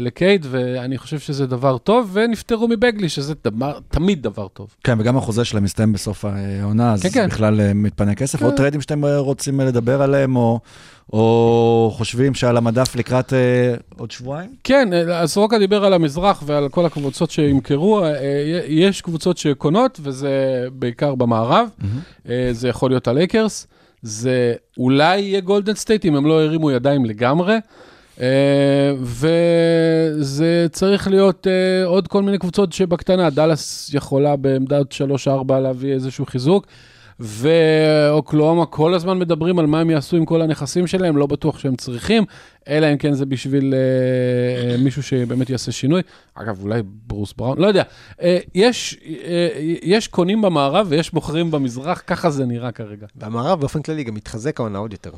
לקייד, 0.01 0.45
ואני 0.49 0.97
חושב 0.97 1.19
שזה 1.19 1.45
דבר 1.47 1.77
טוב, 1.77 2.09
ונפטרו 2.13 2.67
מבגלי, 2.67 3.09
שזה 3.09 3.33
דבר, 3.43 3.79
תמיד 3.89 4.23
דבר 4.23 4.47
טוב. 4.47 4.75
כן, 4.83 4.99
וגם 4.99 5.17
החוזה 5.17 5.45
שלהם 5.45 5.63
מסתיים 5.63 5.93
בסוף 5.93 6.25
העונה, 6.25 6.93
אז 6.93 7.01
כן, 7.03 7.09
כן. 7.09 7.27
בכלל 7.27 7.61
אה, 7.61 7.73
מתפנה 7.73 8.15
כסף. 8.15 8.39
כן. 8.39 8.45
עוד 8.45 8.53
טריידים 8.53 8.81
שאתם 8.81 9.05
אה, 9.05 9.17
רוצים 9.17 9.61
אה, 9.61 9.65
לדבר 9.65 10.01
עליהם, 10.01 10.35
או- 10.35 10.59
או 11.13 11.91
חושבים 11.93 12.33
שעל 12.33 12.57
המדף 12.57 12.95
לקראת 12.95 13.33
אה, 13.33 13.39
עוד 13.97 14.11
שבועיים? 14.11 14.49
כן, 14.63 14.89
אה, 14.93 15.19
אז 15.19 15.31
סורוקה 15.31 15.59
דיבר 15.59 15.85
על 15.85 15.93
המזרח 15.93 16.43
ועל 16.45 16.69
כל 16.69 16.85
הקבוצות 16.85 17.31
שימכרו, 17.31 18.03
אה, 18.03 18.09
יש 18.67 19.01
קבוצות 19.01 19.37
שקונות, 19.37 19.99
וזה 20.03 20.29
בעיקר 20.73 21.15
במערב, 21.15 21.67
אה, 22.29 22.49
זה 22.51 22.67
יכול 22.67 22.91
להיות 22.91 23.07
הלייקרס, 23.07 23.67
זה 24.01 24.53
אולי 24.77 25.19
יהיה 25.19 25.39
גולדן 25.41 25.75
סטייט 25.75 26.05
אם 26.05 26.15
הם 26.15 26.25
לא 26.25 26.41
הרימו 26.43 26.71
ידיים 26.71 27.05
לגמרי. 27.05 27.57
אה, 28.21 28.93
וזה 28.99 30.67
צריך 30.71 31.07
להיות 31.07 31.47
אה, 31.47 31.85
עוד 31.85 32.07
כל 32.07 32.23
מיני 32.23 32.37
קבוצות 32.37 32.73
שבקטנה, 32.73 33.29
דאלאס 33.29 33.89
יכולה 33.93 34.35
בעמדת 34.35 34.93
3-4 35.49 35.53
להביא 35.53 35.93
איזשהו 35.93 36.25
חיזוק. 36.25 36.67
ואוקלאומה 37.19 38.65
כל 38.65 38.93
הזמן 38.93 39.19
מדברים 39.19 39.59
על 39.59 39.65
מה 39.65 39.79
הם 39.79 39.89
יעשו 39.89 40.17
עם 40.17 40.25
כל 40.25 40.41
הנכסים 40.41 40.87
שלהם, 40.87 41.17
לא 41.17 41.25
בטוח 41.25 41.59
שהם 41.59 41.75
צריכים, 41.75 42.23
אלא 42.67 42.91
אם 42.91 42.97
כן 42.97 43.13
זה 43.13 43.25
בשביל 43.25 43.73
אה, 43.73 44.71
אה, 44.71 44.77
מישהו 44.77 45.03
שבאמת 45.03 45.49
יעשה 45.49 45.71
שינוי. 45.71 46.01
אגב, 46.35 46.63
אולי 46.63 46.81
ברוס 47.07 47.33
בראון, 47.33 47.57
לא 47.57 47.67
יודע. 47.67 47.83
אה, 48.21 48.39
יש, 48.55 48.97
אה, 49.25 49.47
יש 49.83 50.07
קונים 50.07 50.41
במערב 50.41 50.87
ויש 50.89 51.13
מוכרים 51.13 51.51
במזרח, 51.51 52.03
ככה 52.07 52.29
זה 52.29 52.45
נראה 52.45 52.71
כרגע. 52.71 53.07
והמערב 53.15 53.59
באופן 53.59 53.81
כללי 53.81 54.03
גם 54.03 54.13
מתחזק 54.13 54.59
העונה 54.59 54.77
עוד 54.77 54.91
יותר. 54.91 55.11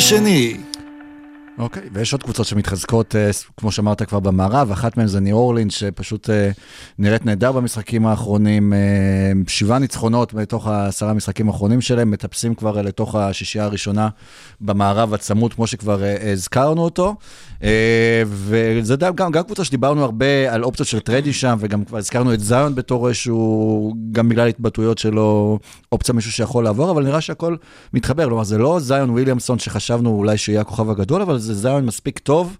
שני. 0.00 0.56
אוקיי, 1.58 1.82
ויש 1.92 2.12
עוד 2.12 2.22
קבוצות 2.22 2.46
שמתחזקות, 2.46 3.16
אה, 3.16 3.30
כמו 3.56 3.72
שאמרת 3.72 4.02
כבר 4.02 4.20
במערב, 4.20 4.70
אחת 4.70 4.96
מהן 4.96 5.06
זה 5.06 5.20
ניו 5.20 5.36
אורלינס, 5.36 5.74
שפשוט 5.74 6.30
אה, 6.30 6.50
נראית 6.98 7.26
נהדר 7.26 7.52
במשחקים 7.52 8.06
האחרונים, 8.06 8.72
אה, 8.72 8.78
שבעה 9.46 9.78
ניצחונות 9.78 10.34
מתוך 10.34 10.66
העשרה 10.66 11.10
המשחקים 11.10 11.48
האחרונים 11.48 11.80
שלהם, 11.80 12.10
מטפסים 12.10 12.54
כבר 12.54 12.82
לתוך 12.82 13.14
השישייה 13.14 13.64
הראשונה 13.64 14.08
במערב 14.60 15.14
הצמוד, 15.14 15.54
כמו 15.54 15.66
שכבר 15.66 16.00
הזכרנו 16.32 16.82
אותו. 16.84 17.14
וזה 18.26 18.96
די- 18.96 19.08
גם, 19.14 19.30
גם 19.30 19.42
קבוצה 19.42 19.64
שדיברנו 19.64 20.04
הרבה 20.04 20.54
על 20.54 20.64
אופציות 20.64 20.88
של 20.88 21.00
טריידי 21.00 21.32
שם, 21.32 21.56
וגם 21.60 21.84
כבר 21.84 21.98
הזכרנו 21.98 22.34
את 22.34 22.40
זיון 22.40 22.74
בתור 22.74 23.08
איזשהו, 23.08 23.94
גם 24.12 24.28
בגלל 24.28 24.48
התבטאויות 24.48 24.98
שלו, 24.98 25.58
אופציה 25.92 26.14
מישהו 26.14 26.32
שיכול 26.32 26.64
לעבור, 26.64 26.90
אבל 26.90 27.04
נראה 27.04 27.20
שהכל 27.20 27.56
מתחבר. 27.94 28.24
כלומר, 28.24 28.44
זה 28.44 28.58
לא 28.58 28.80
זיון 28.80 29.10
וויליאמסון 29.10 29.58
שחשבנו 29.58 30.10
אולי 30.10 30.36
שיהיה 30.38 30.60
הכוכב 30.60 30.90
הגדול, 30.90 31.22
אבל 31.22 31.38
זה 31.42 31.54
זיון 31.54 31.86
מספיק 31.86 32.18
טוב 32.18 32.56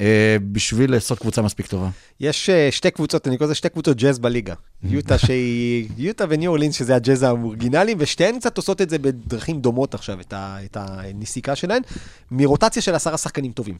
אה, 0.00 0.36
בשביל 0.52 0.92
לעשות 0.92 1.18
קבוצה 1.18 1.42
מספיק 1.42 1.66
טובה. 1.66 1.88
יש 2.20 2.50
אה, 2.50 2.68
שתי 2.70 2.90
קבוצות, 2.90 3.28
אני 3.28 3.36
קורא 3.38 3.46
לזה 3.46 3.54
שתי 3.54 3.68
קבוצות 3.68 3.96
ג'אז 3.96 4.18
בליגה. 4.18 4.54
יוטה 4.84 5.18
שהיא, 5.18 5.88
יוטה 5.98 6.24
וניו 6.28 6.50
אורלינס, 6.50 6.74
שזה 6.74 6.96
הג'אז 6.96 7.22
האורגינליים, 7.22 7.96
ושתיהן 8.00 8.38
קצת 8.38 8.56
עושות 8.56 8.80
את 8.80 8.90
זה 8.90 8.98
בדרכים 8.98 9.60
דומות 9.60 9.94
עכשיו, 9.94 10.20
את, 10.20 10.32
ה, 10.32 10.56
את 10.64 10.76
הנסיקה 10.80 11.56
שלהן, 11.56 11.82
מרוטציה 12.30 12.82
של 12.82 12.94
עשרה 12.94 13.18
שחקנים 13.18 13.52
טובים. 13.52 13.76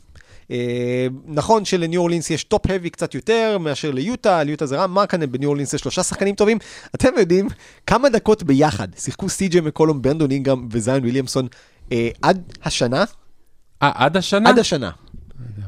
אה, 0.51 1.07
נכון 1.27 1.65
שלניו 1.65 2.01
אורלינס 2.01 2.31
יש 2.31 2.45
top-heavy 2.45 2.91
קצת 2.91 3.15
יותר 3.15 3.59
מאשר 3.61 3.91
ליוטה, 3.91 4.43
ליוטה 4.43 4.67
זה 4.67 4.77
רם 4.77 4.95
מרקנן, 4.95 5.33
בניו 5.33 5.49
אורלינס 5.49 5.75
יש 5.75 5.81
שלושה 5.81 6.03
שחקנים 6.03 6.35
טובים. 6.35 6.59
אתם 6.95 7.09
יודעים 7.19 7.49
כמה 7.87 8.09
דקות 8.09 8.43
ביחד 8.43 8.89
שיחקו 8.97 9.29
סי.ג'י 9.29 9.61
מקולום, 9.61 10.03
ברנדון 10.03 10.31
אינגרם 10.31 10.69
וזיון 10.71 11.01
וויליאמסון 11.01 11.47
אה, 11.93 12.09
עד 12.23 12.53
השנה? 12.65 13.05
אה, 13.83 13.91
עד 13.95 14.17
השנה? 14.17 14.49
עד 14.49 14.59
השנה. 14.59 14.91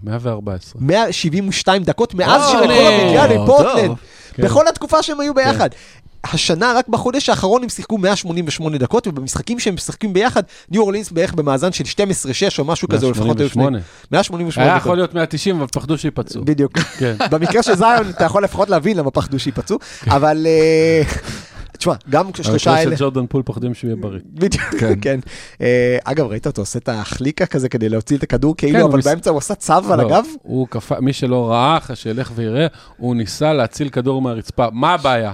114. 0.03 0.83
172 0.83 1.83
דקות 1.85 2.15
מאז 2.15 2.49
שמקולום 2.51 2.71
הגיע 3.07 3.27
טוב. 3.29 3.43
לפורטלנד. 3.43 3.97
כן. 4.35 4.43
בכל 4.43 4.69
התקופה 4.69 5.03
שהם 5.03 5.21
היו 5.21 5.35
ביחד. 5.35 5.69
השנה, 6.25 6.73
רק 6.77 6.89
בחודש 6.89 7.29
האחרון 7.29 7.63
הם 7.63 7.69
שיחקו 7.69 7.99
188 7.99 8.79
דקות, 8.79 9.07
ובמשחקים 9.07 9.59
שהם 9.59 9.75
משחקים 9.75 10.13
ביחד, 10.13 10.43
ניו 10.71 10.83
אורלינס 10.83 11.11
בערך 11.11 11.35
במאזן 11.35 11.73
של 11.73 11.85
12-6 11.85 11.89
או 12.59 12.65
משהו 12.65 12.89
כזה, 12.89 13.07
או 13.07 13.11
לפחות 13.11 13.41
היו 13.41 13.49
שני- 13.49 13.63
188. 13.63 13.79
188 14.13 14.67
היה. 14.71 14.77
יכול 14.77 14.97
להיות 14.97 15.15
190, 15.15 15.57
אבל 15.57 15.67
פחדו 15.67 15.99
שייפצעו. 15.99 16.45
בדיוק. 16.45 16.79
כן. 16.79 17.17
במקרה 17.31 17.63
של 17.63 17.75
זיון, 17.77 18.11
אתה 18.11 18.25
יכול 18.25 18.45
לפחות 18.45 18.71
להבין 18.71 18.97
למה 18.97 19.11
פחדו 19.11 19.39
שייפצעו, 19.39 19.79
אבל... 20.09 20.47
תשמע, 21.79 21.95
גם 22.11 22.33
כששלושה 22.33 22.75
האלה... 22.75 22.97
של 22.97 23.03
ג'ורדן 23.03 23.27
פול 23.27 23.43
פוחדים 23.43 23.75
שהוא 23.75 23.89
יהיה 23.89 23.97
בריא. 23.97 24.21
בדיוק, 24.41 24.65
כן. 24.81 24.95
כן. 25.01 25.21
אה, 25.61 25.99
אגב, 26.05 26.27
ראית 26.27 26.47
אותו 26.47 26.63
עושה 26.63 26.79
את 26.79 26.89
החליקה 26.89 27.47
כזה 27.47 27.69
כדי 27.69 27.89
להוציא 27.89 28.17
את 28.17 28.23
הכדור 28.23 28.57
כאילו, 28.57 28.73
כן, 28.73 28.81
הוא 28.81 28.91
אבל 28.91 29.01
באמצע 29.01 29.31
הוא 29.31 29.39
עשה 29.39 29.55
צו 29.55 29.73
על 29.73 30.03
לא, 30.03 30.07
הגב? 30.07 30.25
הוא 30.43 30.67
קפא, 30.71 30.95
מי 31.01 31.13
שלא 31.13 31.51
ראה, 31.51 31.77
אחרי 31.77 31.97
שילך 31.97 32.33
ויראה, 32.35 32.67
הוא 32.97 33.17
ניסה 33.17 33.53
להציל 33.53 33.89
כדור 33.89 34.23
מהרצפה. 34.23 34.67
מה 34.73 34.95
הבעיה? 34.95 35.33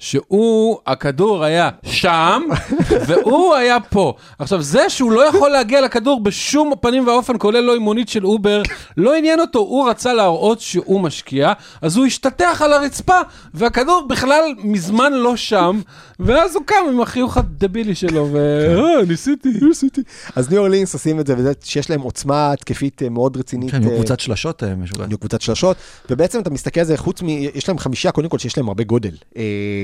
שהוא, 0.00 0.78
הכדור 0.86 1.44
היה 1.44 1.70
שם, 1.82 2.42
והוא 3.06 3.54
היה 3.54 3.80
פה. 3.80 4.14
עכשיו, 4.38 4.62
זה 4.62 4.88
שהוא 4.88 5.12
לא 5.12 5.28
יכול 5.28 5.50
להגיע 5.50 5.80
לכדור 5.80 6.20
בשום 6.20 6.72
פנים 6.80 7.06
ואופן, 7.06 7.34
כולל 7.38 7.60
לא 7.60 7.74
עם 7.74 7.82
מונית 7.82 8.08
של 8.08 8.26
אובר, 8.26 8.62
לא 8.96 9.14
עניין 9.14 9.40
אותו, 9.40 9.58
הוא 9.58 9.90
רצה 9.90 10.12
להראות 10.12 10.60
שהוא 10.60 11.00
משקיע, 11.00 11.52
אז 11.82 11.96
הוא 11.96 12.06
השתטח 12.06 12.62
על 12.64 12.72
הרצפה, 12.72 13.18
והכדור 13.54 14.06
בכלל 14.08 14.54
מזמן 14.58 15.12
לא 15.12 15.36
שם, 15.36 15.80
ואז 16.20 16.56
הוא 16.56 16.64
קם 16.66 16.74
עם 16.92 17.00
החיוך 17.00 17.36
הדבילי 17.36 17.94
שלו, 17.94 18.28
ו... 18.32 18.38
אה, 18.78 19.04
ניסיתי, 19.04 19.48
ניסיתי. 19.62 20.02
אז 20.36 20.50
ניו 20.50 20.58
אורלינס 20.58 20.94
עושים 20.94 21.20
את 21.20 21.26
זה, 21.26 21.34
וזה 21.38 21.52
שיש 21.64 21.90
להם 21.90 22.00
עוצמה 22.00 22.52
התקפית 22.52 23.02
אה, 23.02 23.08
מאוד 23.08 23.36
רצינית. 23.36 23.70
כן, 23.70 23.82
יהיו 23.82 23.90
אה, 23.90 23.96
קבוצת 23.96 24.20
שלשות 24.20 24.62
אה, 24.62 24.74
משוגעת. 24.74 25.08
היו 25.10 25.18
קבוצת 25.18 25.40
שלשות, 25.40 25.76
ובעצם 26.10 26.40
אתה 26.40 26.50
מסתכל 26.50 26.80
על 26.80 26.86
זה, 26.86 26.96
חוץ 26.96 27.22
מ... 27.22 27.28
יש 27.28 27.68
להם 27.68 27.78
חמישייה, 27.78 28.12
קודם 28.12 28.28
כל 28.28 28.38
שיש 28.38 28.56
להם 28.58 28.68
הרבה 28.68 28.84
גודל. 28.84 29.10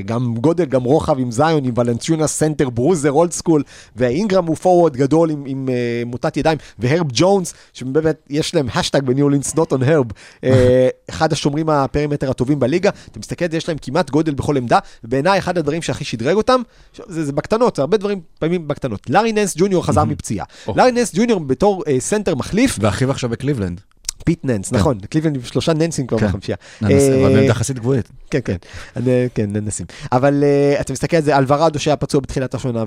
גם 0.07 0.35
גודל, 0.35 0.65
גם 0.65 0.83
רוחב 0.83 1.19
עם 1.19 1.31
זיון, 1.31 1.65
עם 1.65 1.73
ולנצ'יונאס 1.77 2.27
סנטר, 2.27 2.69
bruiser, 2.69 3.11
old 3.11 3.31
school, 3.31 3.63
והאינגרם 3.95 4.45
הוא 4.45 4.55
פורוורד 4.55 4.97
גדול 4.97 5.29
עם, 5.29 5.43
עם 5.47 5.69
אה, 5.69 6.03
מוטת 6.05 6.37
ידיים, 6.37 6.57
והרב 6.79 7.07
ג'ונס, 7.13 7.53
שבאמת 7.73 8.21
יש 8.29 8.55
להם 8.55 8.67
האשטאג 8.75 9.01
בניו 9.01 9.29
not 9.29 9.73
on 9.73 9.81
herb, 9.81 10.13
אה, 10.43 10.87
אחד 11.09 11.33
השומרים 11.33 11.69
ה 11.69 11.75
perimeter 11.75 12.29
הטובים 12.29 12.59
בליגה, 12.59 12.89
אתה 13.11 13.19
מסתכל 13.19 13.45
על 13.45 13.51
זה, 13.51 13.57
יש 13.57 13.67
להם 13.67 13.77
כמעט 13.81 14.09
גודל 14.09 14.33
בכל 14.33 14.57
עמדה, 14.57 14.79
ובעיניי 15.03 15.39
אחד 15.39 15.57
הדברים 15.57 15.81
שהכי 15.81 16.03
שדרג 16.03 16.35
אותם, 16.35 16.61
זה, 17.07 17.25
זה 17.25 17.31
בקטנות, 17.31 17.75
זה 17.75 17.81
הרבה 17.81 17.97
דברים 17.97 18.21
פעמים 18.39 18.67
בקטנות. 18.67 19.09
לארי 19.09 19.31
ננס 19.31 19.57
ג'וניור 19.57 19.85
חזר 19.85 20.03
מפציעה. 20.11 20.45
לארי 20.67 20.91
ננס 20.91 21.15
ג'וניור 21.15 21.39
בתור 21.39 21.83
אה, 21.87 21.99
סנטר 21.99 22.35
מחליף, 22.35 22.77
ואחיו 22.81 23.11
עכשיו 23.11 23.29
בקליבלנד. 23.29 23.81
פיט 24.27 24.45
ננס, 24.45 24.71
נכון, 24.71 24.99
קליבלנד 24.99 25.35
עם 25.35 25.41
שלושה 25.41 25.73
ננסים 25.73 26.07
כבר 26.07 26.17
כן. 26.19 26.27
בחמישייה. 26.27 26.57
אה, 26.83 26.87
אבל 26.89 27.33
בעמדה 27.33 27.43
יחסית 27.43 27.79
גבוהית. 27.79 28.09
כן, 28.31 28.39
כן, 28.45 28.55
כן, 29.35 29.49
ננסים. 29.51 29.85
אבל 30.11 30.43
אה, 30.43 30.81
אתה 30.81 30.93
מסתכל 30.93 31.17
על 31.17 31.23
זה, 31.23 31.37
אלוורדו 31.37 31.79
שהיה 31.79 31.95
פצוע 31.95 32.21
בתחילת 32.21 32.53
השנה, 32.53 32.83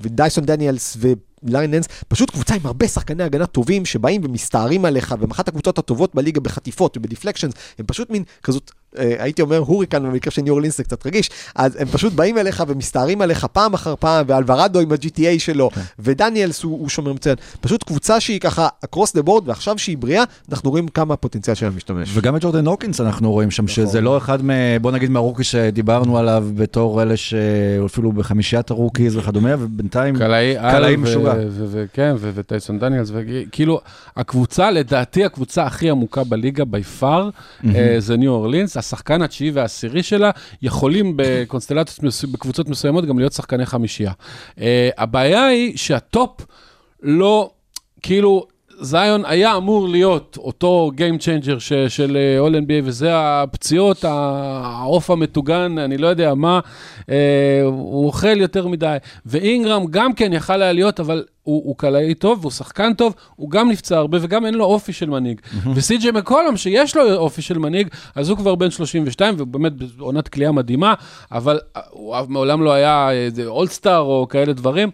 ודייסון 0.00 0.44
דניאלס 0.44 0.96
ננס, 1.44 1.88
פשוט 2.08 2.30
קבוצה 2.30 2.54
עם 2.54 2.60
הרבה 2.64 2.88
שחקני 2.88 3.22
הגנה 3.22 3.46
טובים 3.46 3.84
שבאים 3.84 4.20
ומסתערים 4.24 4.84
עליך, 4.84 5.14
והם 5.20 5.30
אחת 5.30 5.48
הקבוצות 5.48 5.78
הטובות 5.78 6.14
בליגה 6.14 6.40
בחטיפות 6.40 6.96
וב 6.96 7.04
deflections, 7.04 7.52
הם 7.78 7.86
פשוט 7.86 8.10
מין 8.10 8.22
כזאת, 8.42 8.70
אה, 8.98 9.14
הייתי 9.18 9.42
אומר 9.42 9.58
הוריקן 9.58 10.02
במקרה 10.02 10.30
של 10.30 10.42
ניו 10.42 10.52
אורלינס 10.52 10.76
זה 10.76 10.84
קצת 10.84 11.06
רגיש, 11.06 11.30
אז 11.54 11.76
הם 11.80 11.88
פשוט 11.88 12.12
באים 12.12 12.38
אליך 12.38 12.62
ומסתערים 12.68 13.22
עליך 13.22 13.44
פעם 13.44 13.74
אחר 13.74 13.94
פעם, 13.96 14.24
ואלוורדו 14.28 14.80
עם 14.80 14.92
ה-GTA 14.92 15.38
שלו, 15.38 15.70
ודניאלס 15.98 16.62
הוא, 16.62 16.80
הוא 16.80 16.88
שומר 16.88 17.12
מצוין. 17.12 17.36
פשוט 17.60 17.82
קבוצה 17.82 18.20
שהיא 18.20 18.40
ככה 18.40 18.68
across 18.86 19.18
the 19.18 19.26
board, 19.26 19.42
ועכשיו 19.44 19.78
שהיא 19.78 19.98
בריאה, 19.98 20.24
אנחנו 20.50 20.70
רואים 20.70 20.88
כמה 20.88 21.14
הפוטנציאל 21.14 21.54
שלה 21.54 21.70
מתממש. 21.70 22.10
וגם 22.14 22.36
את 22.36 22.42
ג'ורדן 22.42 22.66
הוקינס 22.66 23.00
אנחנו 23.00 23.32
רואים 23.32 23.50
שם, 23.50 23.68
שזה 23.68 24.00
לא 24.00 24.18
אחד 24.18 24.44
מ... 24.44 24.50
בוא 24.80 24.90
נגיד 24.90 25.10
מהרוקיז 25.10 25.44
שדיברנו 25.44 26.18
עליו 26.18 26.46
בתור 26.54 27.02
אלה 27.02 27.16
שאפילו 27.16 28.12
בחמישיית 28.12 28.70
הרוקיז 28.70 29.16
וכדומה, 29.16 29.54
ובינתיים... 29.58 30.18
קלעי 30.18 30.56
על, 30.56 30.70
קלעי 30.70 30.94
ו- 30.94 30.98
משוגע. 30.98 31.33
ו- 31.50 31.64
ו- 31.68 31.84
כן, 31.92 32.14
ו- 32.18 32.30
ודייסון 32.34 32.78
דניאלס, 32.78 33.10
וכאילו, 33.12 33.80
הקבוצה, 34.16 34.70
לדעתי, 34.70 35.24
הקבוצה 35.24 35.64
הכי 35.64 35.90
עמוקה 35.90 36.24
בליגה 36.24 36.64
בי 36.64 36.82
פאר, 36.82 37.30
זה 37.98 38.16
ניו 38.16 38.30
אורלינס, 38.32 38.76
השחקן 38.76 39.22
התשיעי 39.22 39.50
והעשירי 39.50 40.02
שלה, 40.02 40.30
יכולים 40.62 41.12
בקונסטלציות, 41.16 42.14
בקבוצות 42.32 42.68
מסוימות 42.68 43.04
גם 43.04 43.18
להיות 43.18 43.32
שחקני 43.32 43.66
חמישייה. 43.66 44.12
אה, 44.60 44.90
הבעיה 44.98 45.46
היא 45.46 45.76
שהטופ 45.76 46.40
לא, 47.02 47.50
כאילו, 48.02 48.46
זיון 48.80 49.22
היה 49.26 49.56
אמור 49.56 49.88
להיות 49.88 50.38
אותו 50.40 50.90
Game 50.96 51.20
Changer 51.20 51.60
ש, 51.60 51.72
של 51.72 52.16
אה, 52.16 52.46
All 52.46 52.52
NBA, 52.52 52.84
וזה 52.84 53.10
הפציעות, 53.14 54.04
העוף 54.04 55.10
המטוגן, 55.10 55.78
אני 55.78 55.98
לא 55.98 56.06
יודע 56.06 56.34
מה, 56.34 56.60
אה, 57.10 57.62
הוא 57.64 58.06
אוכל 58.06 58.40
יותר 58.40 58.68
מדי. 58.68 58.96
ואינגרם 59.26 59.84
גם 59.90 60.12
כן 60.12 60.32
יכל 60.32 60.62
היה 60.62 60.72
להיות, 60.72 61.00
אבל 61.00 61.24
הוא, 61.42 61.62
הוא 61.64 61.76
קלעי 61.76 62.14
טוב, 62.14 62.38
והוא 62.40 62.52
שחקן 62.52 62.94
טוב, 62.94 63.14
הוא 63.36 63.50
גם 63.50 63.70
נפצע 63.70 63.96
הרבה, 63.96 64.18
וגם 64.20 64.46
אין 64.46 64.54
לו 64.54 64.64
אופי 64.64 64.92
של 64.92 65.10
מנהיג. 65.10 65.40
וסי.ג'י 65.74 66.10
מקולום, 66.10 66.56
שיש 66.56 66.96
לו 66.96 67.14
אופי 67.14 67.42
של 67.42 67.58
מנהיג, 67.58 67.88
אז 68.14 68.28
הוא 68.28 68.38
כבר 68.38 68.54
בן 68.54 68.70
32, 68.70 69.34
ובאמת 69.38 69.72
בעונת 69.72 70.28
קליעה 70.28 70.52
מדהימה, 70.52 70.94
אבל 71.32 71.60
אה, 71.76 71.80
הוא 71.90 72.16
מעולם 72.28 72.62
לא 72.62 72.72
היה 72.72 73.08
אולסטאר 73.46 74.00
או 74.00 74.26
כאלה 74.30 74.52
דברים. 74.52 74.90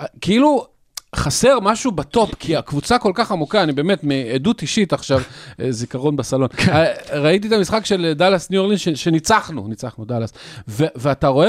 אה, 0.00 0.04
כאילו, 0.20 0.71
חסר 1.16 1.60
משהו 1.60 1.92
ב 1.92 2.00
top, 2.00 2.34
כי 2.38 2.56
הקבוצה 2.56 2.98
כל 2.98 3.12
כך 3.14 3.32
עמוקה, 3.32 3.62
אני 3.62 3.72
באמת, 3.72 4.04
מעדות 4.04 4.62
אישית 4.62 4.92
עכשיו, 4.92 5.20
אה, 5.60 5.72
זיכרון 5.72 6.16
בסלון. 6.16 6.48
אה, 6.68 6.84
ראיתי 7.12 7.48
את 7.48 7.52
המשחק 7.52 7.86
של 7.86 8.12
דאלאס 8.16 8.50
ניו 8.50 8.60
אורלינס, 8.60 8.80
ש- 8.80 8.88
שניצחנו, 8.88 9.68
ניצחנו 9.68 10.04
דאלאס. 10.04 10.32
ואתה 10.68 11.28
רואה, 11.28 11.48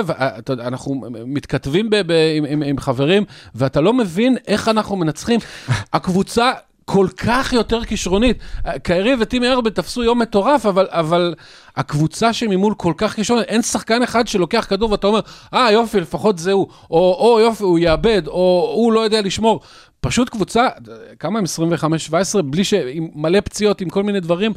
אנחנו 0.50 1.02
מתכתבים 1.26 1.90
עם 2.66 2.80
חברים, 2.80 3.24
ואתה 3.56 3.82
לא 3.82 3.94
מבין 3.94 4.38
איך 4.48 4.68
אנחנו 4.68 4.96
מנצחים. 4.96 5.40
הקבוצה... 5.94 6.52
כל 6.86 7.08
כך 7.18 7.54
יותר 7.54 7.86
כישרונית. 7.86 8.38
קיירי 8.84 9.14
וטימי 9.20 9.50
ארבל 9.50 9.70
תפסו 9.70 10.04
יום 10.04 10.20
מטורף, 10.20 10.66
אבל, 10.66 10.88
אבל 10.90 11.36
הקבוצה 11.76 12.34
שממול 12.34 12.74
כל 12.78 12.94
כך 12.98 13.14
כישרונית, 13.14 13.48
אין 13.48 13.62
שחקן 13.62 14.04
אחד 14.04 14.28
שלוקח 14.28 14.66
כדור 14.70 14.92
ואתה 14.92 15.08
אומר, 15.08 15.20
אה 15.54 15.72
יופי, 15.72 16.00
לפחות 16.00 16.40
זה 16.40 16.52
הוא, 16.52 16.68
או, 16.92 17.18
או 17.20 17.40
יופי, 17.40 17.64
הוא 17.64 17.80
יאבד, 17.80 18.28
או 18.28 18.72
הוא 18.76 18.94
לא 18.94 19.00
יודע 19.00 19.22
לשמור. 19.22 19.60
פשוט 20.02 20.30
קבוצה, 20.30 20.68
כמה 21.20 21.40
הם 21.40 21.46
25-17, 22.38 22.42
בלי 22.42 22.64
ש... 22.64 22.74
עם 22.74 23.08
מלא 23.16 23.40
פציעות, 23.42 23.82
עם 23.82 23.90
כל 23.90 24.04
מיני 24.04 24.20
דברים. 24.20 24.54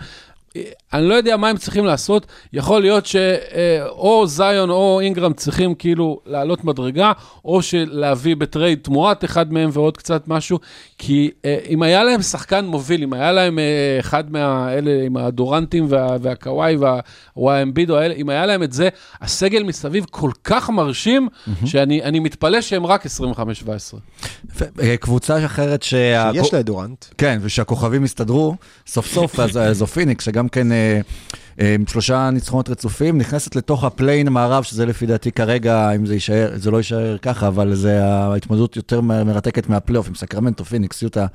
אני 0.92 1.08
לא 1.08 1.14
יודע 1.14 1.36
מה 1.36 1.48
הם 1.48 1.56
צריכים 1.56 1.84
לעשות, 1.84 2.26
יכול 2.52 2.80
להיות 2.80 3.06
שאו 3.06 4.26
זיון 4.26 4.70
או 4.70 5.00
אינגרם 5.00 5.32
צריכים 5.32 5.74
כאילו 5.74 6.20
לעלות 6.26 6.64
מדרגה, 6.64 7.12
או 7.44 7.60
להביא 7.86 8.36
בטרייד 8.36 8.78
תמורת 8.82 9.24
אחד 9.24 9.52
מהם 9.52 9.70
ועוד 9.72 9.96
קצת 9.96 10.28
משהו, 10.28 10.58
כי 10.98 11.30
אה, 11.44 11.58
אם 11.68 11.82
היה 11.82 12.04
להם 12.04 12.22
שחקן 12.22 12.64
מוביל, 12.64 13.02
אם 13.02 13.12
היה 13.12 13.32
להם 13.32 13.58
אה, 13.58 13.96
אחד 14.00 14.32
מהאלה 14.32 15.02
עם 15.06 15.16
הדורנטים 15.16 15.86
וה, 15.88 16.16
והקוואי 16.20 16.76
והאמביד 17.36 17.90
או 17.90 17.96
האלה, 17.96 18.14
אם 18.14 18.28
היה 18.28 18.46
להם 18.46 18.62
את 18.62 18.72
זה, 18.72 18.88
הסגל 19.20 19.62
מסביב 19.62 20.06
כל 20.10 20.30
כך 20.44 20.70
מרשים, 20.70 21.28
mm-hmm. 21.28 21.66
שאני 21.66 22.18
מתפלא 22.20 22.60
שהם 22.60 22.86
רק 22.86 23.06
25-17. 23.06 23.08
אה, 24.82 24.96
קבוצה 24.96 25.46
אחרת 25.46 25.82
שה... 25.82 26.32
שיש 26.32 26.54
לה 26.54 26.62
דורנט. 26.62 27.04
כן, 27.18 27.38
ושהכוכבים 27.42 28.04
הסתדרו, 28.04 28.56
סוף 28.86 29.06
סוף, 29.06 29.40
אז 29.40 29.58
זו 29.72 29.86
פיניקס, 29.86 30.24
שגם 30.24 30.45
כן... 30.48 30.66
עם 31.58 31.86
שלושה 31.86 32.30
ניצחונות 32.30 32.68
רצופים, 32.68 33.18
נכנסת 33.18 33.56
לתוך 33.56 33.84
הפליי-אין 33.84 34.26
במערב, 34.26 34.62
שזה 34.62 34.86
לפי 34.86 35.06
דעתי 35.06 35.32
כרגע, 35.32 35.90
אם 35.90 36.06
זה 36.06 36.14
יישאר, 36.14 36.50
זה 36.54 36.70
לא 36.70 36.76
יישאר 36.76 37.18
ככה, 37.18 37.48
אבל 37.48 37.74
זה 37.74 38.04
ההתמודדות 38.04 38.76
יותר 38.76 39.00
מרתקת 39.00 39.68
מהפלייאוף 39.68 40.08
עם 40.08 40.14
סקרמנטו, 40.14 40.64
פיניקס, 40.64 41.02
יוטה 41.02 41.26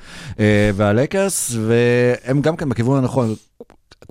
והלייקרס, 0.76 1.56
והם 1.68 2.42
גם 2.42 2.56
כן 2.56 2.70
בכיוון 2.70 2.98
הנכון. 2.98 3.36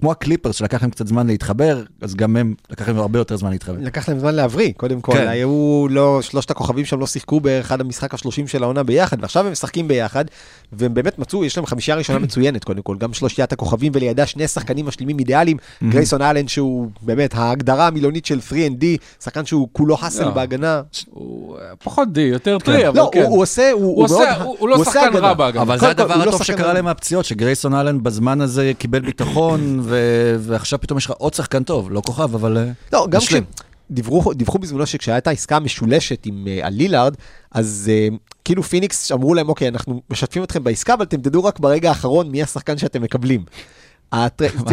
כמו 0.01 0.11
הקליפרס 0.13 0.57
שלקח 0.57 0.83
להם 0.83 0.91
קצת 0.91 1.07
זמן 1.07 1.27
להתחבר, 1.27 1.83
אז 2.01 2.15
גם 2.15 2.37
הם, 2.37 2.55
לקח 2.71 2.89
להם 2.89 2.99
הרבה 2.99 3.19
יותר 3.19 3.37
זמן 3.37 3.51
להתחבר. 3.51 3.77
לקח 3.81 4.09
להם 4.09 4.19
זמן 4.19 4.35
להבריא, 4.35 4.73
קודם 4.77 5.01
כל. 5.01 5.13
כן. 5.13 5.29
היו 5.29 5.87
לא, 5.91 6.23
שלושת 6.23 6.51
הכוכבים 6.51 6.85
שם 6.85 7.01
לא 7.01 7.07
שיחקו 7.07 7.41
באחד 7.41 7.81
המשחק 7.81 8.15
השלושים 8.15 8.47
של 8.47 8.63
העונה 8.63 8.83
ביחד, 8.83 9.17
ועכשיו 9.21 9.47
הם 9.47 9.53
משחקים 9.53 9.89
ביחד, 9.89 10.25
והם 10.73 10.95
באמת 10.95 11.19
מצאו, 11.19 11.45
יש 11.45 11.57
להם 11.57 11.67
חמישייה 11.67 11.97
ראשונה 11.97 12.19
מצוינת, 12.27 12.65
קודם 12.65 12.83
כל. 12.83 12.97
גם 12.99 13.13
שלושיית 13.13 13.53
הכוכבים, 13.53 13.93
ולידה 13.95 14.27
שני 14.27 14.49
שחקנים 14.49 14.87
משלימים 14.87 15.19
אידיאליים. 15.19 15.57
גרייסון 15.91 16.23
אלן, 16.23 16.49
שהוא 16.49 16.89
באמת 17.03 17.35
ההגדרה 17.35 17.87
המילונית 17.87 18.27
של 18.27 18.39
3&D, 18.51 18.85
שחקן 19.25 19.47
שהוא 19.47 19.69
כולו 19.73 19.97
האסל 20.01 20.25
לא. 20.25 20.31
בהגנה. 20.31 20.83
הוא 21.11 21.57
אה, 21.59 21.63
פחות 21.85 22.13
די, 22.13 22.21
יותר 22.21 22.59
טרי, 22.59 22.89
אבל 22.89 22.97
לא, 22.99 23.11
כן. 23.13 23.23
הוא 23.23 23.29
הוא 23.29 23.43
עושה, 23.43 23.71
הוא 23.73 23.83
הוא 23.83 23.95
הוא 23.97 24.05
עושה, 24.05 24.15
מאוד- 24.17 24.47
הוא 24.47 24.57
הוא 24.59 24.69
לא 24.69 24.75
הוא 24.75 24.83
עושה 24.83 24.91
שחקן 24.93 25.07
הגנה. 25.07 25.21
רע 25.21 25.35
בהגנה. 25.35 25.63
אבל 25.63 25.79
זה 25.79 25.89
הדבר 25.89 26.17
לא 26.17 26.23
הטוב 26.23 26.43
שקרה. 26.43 26.73
להם 26.73 26.85
מהפציעות, 26.85 27.25
שגרייסון 27.25 27.75
אלן 27.75 28.03
בזמן 28.03 28.41
הזה 28.41 28.73
קיבל 28.79 29.01
ביטחון, 29.01 29.61
ו- 29.91 30.37
ועכשיו 30.39 30.81
פתאום 30.81 30.99
יש 30.99 31.07
לך 31.07 31.13
עוד 31.19 31.35
שחקן 31.35 31.63
טוב, 31.63 31.91
לא 31.91 32.01
כוכב, 32.01 32.35
אבל... 32.35 32.59
אה, 32.59 32.71
לא, 32.93 33.07
גם 33.11 33.19
משלים. 33.19 33.45
כשדיווחו 33.91 34.33
דיווחו 34.33 34.59
בזמנו 34.59 34.87
שכשהייתה 34.87 35.31
העסקה 35.31 35.57
המשולשת 35.57 36.27
עם 36.27 36.47
אה, 36.49 36.67
הלילארד, 36.67 37.15
אז 37.53 37.91
אה, 37.93 38.17
כאילו 38.45 38.63
פיניקס 38.63 39.13
אמרו 39.13 39.35
להם, 39.35 39.49
אוקיי, 39.49 39.69
אנחנו 39.69 40.01
משתפים 40.11 40.45
אתכם 40.45 40.65
בעסקה, 40.65 40.95
אבל 40.95 41.05
תדעו 41.05 41.45
רק 41.45 41.59
ברגע 41.59 41.89
האחרון 41.89 42.31
מי 42.31 42.43
השחקן 42.43 42.79
שאתם 42.79 43.03
מקבלים. 43.03 43.45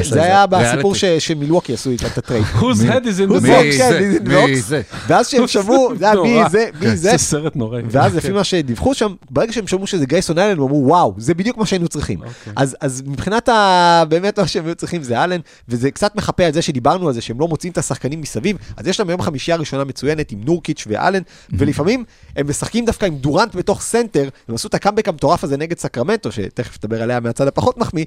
זה, 0.03 0.23
היה? 0.23 0.45
בסיפור 0.45 0.93
ריאליטי. 1.01 1.19
ש- 1.19 1.27
שמילווקי 1.27 1.73
עשו 1.73 1.89
איתם 1.89 2.05
את 2.07 2.17
הטרייד. 2.17 2.43
whose 2.59 2.81
head 2.81 3.03
is 3.03 3.19
in 3.19 3.29
the 3.29 3.33
Whose 3.33 3.47
box? 3.47 3.63
מי 3.63 3.77
כן, 3.77 3.91
זה? 3.91 4.17
מי 4.23 4.61
זה? 4.61 4.81
ואז 5.07 5.27
שהם 5.27 5.47
שמעו, 5.57 5.91
זה 5.99 6.05
היה 6.11 6.21
מי 6.21 6.33
נורא. 6.35 6.49
זה, 6.49 6.69
מי 6.81 6.87
זה, 6.89 7.11
זה 7.11 7.17
סרט 7.17 7.55
נוראי. 7.55 7.81
ואז 7.91 8.11
כן. 8.11 8.17
לפי 8.17 8.29
מה 8.31 8.43
שדיווחו 8.43 8.93
שם, 8.93 9.13
ברגע 9.29 9.53
שהם 9.53 9.67
שמעו 9.67 9.87
שזה 9.87 10.05
גרייסון 10.05 10.37
אלן, 10.39 10.51
הם 10.51 10.61
אמרו, 10.61 10.83
וואו, 10.87 11.13
זה 11.17 11.33
בדיוק 11.33 11.57
מה 11.57 11.65
שהיינו 11.65 11.87
צריכים. 11.87 12.19
אוקיי. 12.19 12.53
אז, 12.55 12.75
אז 12.81 13.03
מבחינת. 13.05 13.49
באמת 14.09 14.39
מה 14.39 14.47
שהם 14.47 14.65
היו 14.65 14.75
צריכים 14.75 15.03
זה 15.03 15.23
אלן, 15.23 15.39
וזה 15.69 15.91
קצת 15.91 16.15
מחפה 16.15 16.43
על 16.45 16.53
זה 16.53 16.61
שדיברנו 16.61 17.07
על 17.07 17.13
זה, 17.13 17.21
שהם 17.21 17.39
לא 17.39 17.47
מוצאים 17.47 17.71
את 17.73 17.77
השחקנים 17.77 18.21
מסביב, 18.21 18.57
אז 18.77 18.87
יש 18.87 18.99
להם 18.99 19.09
היום 19.09 19.21
חמישייה 19.21 19.57
ראשונה 19.57 19.83
מצוינת 19.83 20.31
עם 20.31 20.39
נורקיץ' 20.43 20.83
ואלן, 20.87 21.21
ולפעמים 21.51 22.03
הם 22.35 22.49
משחקים 22.49 22.85
דווקא 22.85 23.05
עם 23.05 23.15
דורנט 23.15 23.55
בתוך 23.55 23.81
סנטר, 23.81 24.29
הם 24.49 24.55
עשו 24.55 24.67
את 24.67 24.73
הקאמבק 24.73 25.07
המטורף 25.07 25.43
הזה 25.43 25.57
נגד 25.57 25.77
סקרמנטו, 25.79 26.31
שתכף 26.31 26.77
נדבר 26.83 27.03
עליה 27.03 27.19
מהצד 27.19 27.47
הפחות 27.47 27.77
מחמיא, 27.77 28.05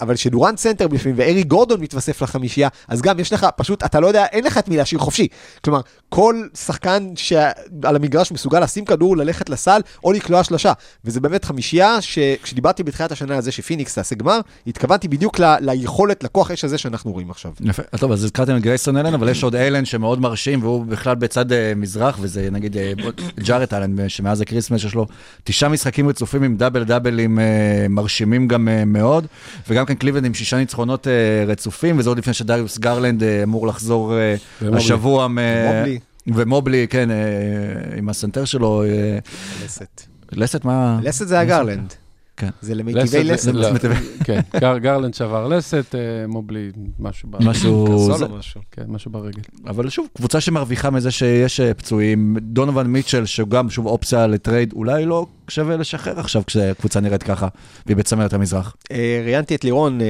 אבל 0.00 0.16
שדורנט 0.30 0.58
סנטר 0.58 0.86
לפעמים, 0.92 1.18
ואריק 1.18 1.42
גורדון 1.42 1.80
מתווסף 1.80 2.22
לחמישייה, 2.22 2.68
אז 2.88 3.02
גם 3.02 3.20
יש 3.20 3.32
לך, 3.32 3.46
פשוט, 3.56 3.84
אתה 3.84 4.00
לא 4.00 4.06
יודע, 4.06 4.24
אין 4.24 4.44
לך 4.44 4.58
את 4.58 4.68
מי 4.68 4.76
להשאיר 4.76 5.00
חופשי. 5.00 5.28
כלומר, 5.64 5.80
כל 6.08 6.42
שחקן 6.54 7.12
שעל 7.16 7.96
המגרש 7.96 8.32
מסוגל 8.32 8.60
לשים 8.60 8.84
כדור, 8.84 9.16
ללכת 9.16 9.50
לסל, 9.50 9.80
או 10.04 10.12
לקלוע 10.12 10.44
שלושה. 10.44 10.72
וזה 11.04 11.20
באמת 11.20 11.44
חמישייה, 11.44 12.00
שכשדיברתי 12.00 12.82
בתחילת 12.82 13.12
השנה 13.12 13.36
על 13.36 13.42
זה 13.42 13.52
שפיניקס 13.52 13.94
תעשה 13.94 14.14
גמר, 14.14 14.40
התכוונתי 14.66 15.08
בדיוק 15.08 15.40
ל, 15.40 15.56
ליכולת, 15.60 16.24
לכוח 16.24 16.50
אש 16.50 16.64
הזה 16.64 16.78
שאנחנו 16.78 17.12
רואים 17.12 17.30
עכשיו. 17.30 17.52
יפה, 17.60 17.82
טוב, 17.82 18.12
אז 18.12 18.24
הזכרתם 18.24 18.56
את 18.56 18.62
גרייסון 18.62 18.96
אלן, 18.96 19.14
אבל 19.14 19.28
יש 19.28 19.44
עוד 19.44 19.54
אלן 19.54 19.84
שמאוד 19.84 20.20
מרשים, 20.20 20.62
והוא 20.62 20.84
בכלל 20.84 21.14
בצד 21.14 21.52
אה, 21.52 21.72
מזרח, 21.76 22.18
וזה 22.20 22.48
נגיד 22.52 22.76
אה, 22.76 22.92
ג'ארט 23.40 23.72
אלן, 23.72 24.08
שמאז 24.08 24.40
הקריסמס 24.40 24.84
יש 24.84 24.94
לו 24.94 25.06
תשעה 25.44 25.68
משחקים 25.68 26.08
רצופים 26.08 26.42
עם 26.42 26.56
דאבל 26.56 26.84
דאבלים 26.84 27.38
אה, 27.38 27.86
מרשימים 27.88 28.48
גם 28.48 28.68
אה, 28.68 28.84
מאוד, 28.84 29.26
וגם 29.68 29.86
כן 29.86 29.94
קליבלנד 29.94 30.19
עם 30.24 30.34
שישה 30.34 30.56
ניצחונות 30.56 31.06
אה, 31.08 31.12
רצופים, 31.46 31.98
וזה 31.98 32.08
עוד 32.10 32.18
לפני 32.18 32.32
שדריוס 32.34 32.78
גרלנד 32.78 33.22
אה, 33.22 33.42
אמור 33.42 33.66
לחזור 33.66 34.14
אה, 34.14 34.34
ומובלי. 34.62 34.78
השבוע. 34.82 35.28
מ- 35.28 35.38
מובלי. 35.66 35.98
ומובלי, 36.26 36.86
כן, 36.90 37.10
אה, 37.10 37.16
עם 37.98 38.08
הסנטר 38.08 38.44
שלו, 38.44 38.82
אה, 38.84 39.18
לסת. 39.64 40.02
לסת, 40.32 40.64
מה? 40.64 40.98
לסת 41.02 41.28
זה 41.28 41.40
הגרלנד. 41.40 41.94
כן. 42.36 42.48
זה 42.62 42.74
למיטיבי 42.74 43.04
לסת, 43.24 43.24
לסת. 43.24 43.52
לא, 43.54 43.72
מטבע. 43.74 43.94
כן, 44.24 44.40
גר- 44.60 44.78
גרלנד 44.78 45.14
שבר 45.14 45.48
לסת, 45.48 45.94
מובלי, 46.28 46.70
משהו 46.98 47.28
ב- 47.30 47.44
משהו... 47.44 47.86
כן, 48.72 48.82
משהו 48.88 49.10
ברגל. 49.10 49.40
אבל 49.66 49.88
שוב, 49.88 50.06
קבוצה 50.16 50.40
שמרוויחה 50.40 50.90
מזה 50.90 51.10
שיש 51.10 51.60
פצועים, 51.60 52.36
דונובן 52.40 52.86
מיטשל, 52.86 53.26
שגם 53.26 53.70
שוב 53.70 53.86
אופציה 53.86 54.26
לטרייד, 54.26 54.72
אולי 54.72 55.06
לא 55.06 55.26
שווה 55.50 55.76
לשחרר 55.76 56.20
עכשיו 56.20 56.42
כשקבוצה 56.46 57.00
נראית 57.00 57.22
ככה, 57.22 57.48
והיא 57.86 57.96
בצמרת 57.96 58.32
המזרח. 58.32 58.74
אה, 58.92 59.22
ראיינתי 59.24 59.54
את 59.54 59.64
לירון 59.64 60.00
אה, 60.00 60.06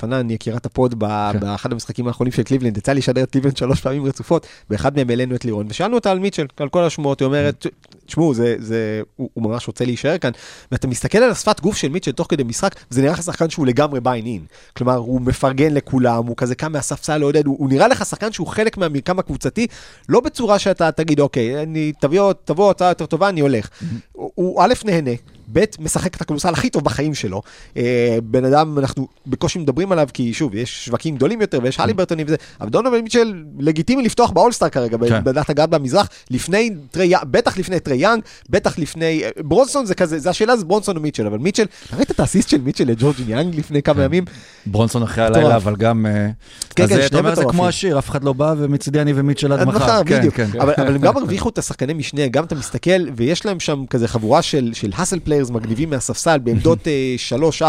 פנאן, 0.00 0.30
יקירת 0.30 0.66
ה 0.66 0.71
pod, 0.71 0.92
כן. 0.92 1.40
באחד 1.40 1.72
המשחקים 1.72 2.08
האחרונים 2.08 2.32
של 2.32 2.42
קליבלנד, 2.42 2.76
יצא 2.76 2.92
לי 2.92 2.98
לשדר 2.98 3.22
את 3.22 3.30
קליבלנד 3.30 3.56
שלוש 3.56 3.80
פעמים 3.80 4.04
רצופות, 4.04 4.46
באחד 4.70 4.96
מהם 4.96 5.10
העלינו 5.10 5.34
את 5.34 5.44
לירון, 5.44 5.66
ושאלנו 5.68 5.94
אותה 5.94 6.10
על 6.10 6.18
מיטשל, 6.18 6.46
על 6.56 6.68
כל 6.68 6.84
השמועות, 6.84 7.20
היא 7.20 7.26
אומרת, 7.26 7.66
תשמעו, 8.06 8.34
זה, 8.34 8.56
זה, 8.58 9.00
הוא, 9.16 9.30
ממש 9.36 9.66
רוצה 9.66 9.84
להישאר 9.84 10.18
כאן, 10.18 10.30
ואתה 10.72 10.86
מסתכל 10.86 11.18
על 11.18 11.30
השפת 11.30 11.60
גוף 11.60 11.76
של 11.76 11.88
מיטשל 11.88 12.12
תוך 12.12 12.26
כדי 12.30 12.42
משחק, 12.42 12.74
וזה 12.90 13.02
נראה 13.02 13.12
לך 13.12 13.22
שחקן 13.22 13.50
שהוא 13.50 13.66
לגמרי 13.66 14.00
buy 14.00 14.26
in. 14.26 14.42
כלומר, 14.76 14.96
הוא 14.96 15.20
מפרגן 15.20 15.74
לכולם, 15.74 16.26
הוא 16.26 16.36
כזה 16.36 16.54
קם 16.54 16.72
מהספסל 16.72 17.18
לעודד, 17.18 17.46
הוא, 17.46 17.56
הוא 17.58 17.68
נראה 17.68 17.88
לך 17.88 18.06
שחקן 18.06 18.32
שהוא 18.32 18.46
חלק 18.46 18.76
מהמרקם 18.76 19.18
הקבוצתי, 19.18 19.66
לא 20.08 20.20
בצורה 20.20 20.58
שאתה 20.58 20.92
תגיד, 20.92 21.20
אוקיי, 21.20 21.62
אני, 21.62 21.92
תביא, 22.00 22.20
תבוא 22.44 22.70
הצעה 22.70 22.88
יותר 22.88 23.06
טובה, 23.06 23.28
אני 23.28 23.40
הולך. 23.40 23.68
הוא, 24.12 24.30
הוא 24.34 24.62
א', 24.78 24.86
נהנה, 24.86 25.10
ב', 25.52 25.64
משחק 25.78 26.16
את 26.16 26.20
הכדורסל 26.20 26.52
הכי 26.52 26.70
טוב 26.70 26.84
בחיים 26.84 27.14
שלו. 27.14 27.42
אה, 27.76 28.18
בן 28.22 28.44
אדם, 28.44 28.78
אנחנו 28.78 29.08
בקושי 29.26 29.58
מדברים 29.58 29.92
עליו, 29.92 30.08
כי 30.14 30.34
שוב, 30.34 30.54
יש 30.54 30.84
שווקים 30.84 31.16
גדולים 31.16 31.40
יותר 31.40 31.58
ויש 31.62 31.80
הליברונים 31.80 32.26
וזה, 32.26 32.36
אבל 32.60 32.68
דונובן 32.68 33.00
מיטשל 33.00 33.44
לגיטימי 33.58 34.02
לפתוח 34.02 34.30
באולסטאר 34.30 34.68
כרגע, 34.68 34.96
כן. 35.08 35.24
בעמדת 35.24 35.50
הגארד 35.50 35.70
במזרח, 35.70 36.08
לפני 36.30 36.70
טרי 36.90 37.12
בטח 37.30 37.58
לפני 37.58 37.80
טרי 37.80 37.96
יאנג, 37.96 38.22
בטח 38.50 38.78
לפני, 38.78 39.24
אה, 39.24 39.30
ברונסון 39.42 39.86
זה 39.86 39.94
כזה, 39.94 40.18
זה 40.18 40.30
השאלה 40.30 40.56
זה 40.56 40.64
ברונסון 40.64 40.96
או 40.96 41.02
מיטשל, 41.02 41.26
אבל 41.26 41.38
מיטשל, 41.38 41.64
ראית 41.96 42.10
את 42.10 42.20
האסיסט 42.20 42.48
של 42.48 42.60
מיטשל 42.60 42.84
לג'ורג' 42.84 43.28
ניאנג 43.28 43.54
לפני 43.54 43.82
כמה 43.82 44.02
ימים? 44.02 44.24
ברונסון 44.66 45.02
אחרי. 45.02 45.24
הלילה, 45.24 45.56
אבל 45.56 45.76
גם... 45.76 46.06
אה, 46.06 46.28
כן, 46.74 46.86
כן, 46.86 46.98
אה, 46.98 47.08
שניהם 47.08 47.24
אומר, 47.24 47.34
זה 47.34 47.42
כמו 47.42 47.48
מטורפים. 47.48 47.68
השיר, 47.68 47.98
אף 47.98 48.10
אחד 48.10 48.24
לא 48.24 48.32
בא, 48.32 48.54
ומצידי 48.58 49.00
אני 49.00 49.12
ומיטשל 49.14 49.52
עד 49.52 49.64
מחר. 49.64 50.04
כן, 50.04 50.18
בדיוק. 50.18 50.34
כן. 50.34 50.60
אבל, 50.60 50.72
הם 50.76 50.98
גם 50.98 51.16
הרוויחו 51.16 51.48
את 51.48 51.58
השחקני 51.58 51.92
משנה, 51.92 52.28
גם 52.28 52.44
אתה 52.44 52.54
מסתכל, 52.54 53.08
ויש 53.16 53.46
להם 53.46 53.60
שם 53.60 53.84
כזה 53.90 54.08
חבורה 54.08 54.42
של, 54.42 54.70
של 54.74 54.90
hustle 54.94 55.18
players 55.38 55.50
מגניבים 55.50 55.90
מהספסל, 55.90 56.38
בעמדות 56.38 56.78
3-4, 57.60 57.62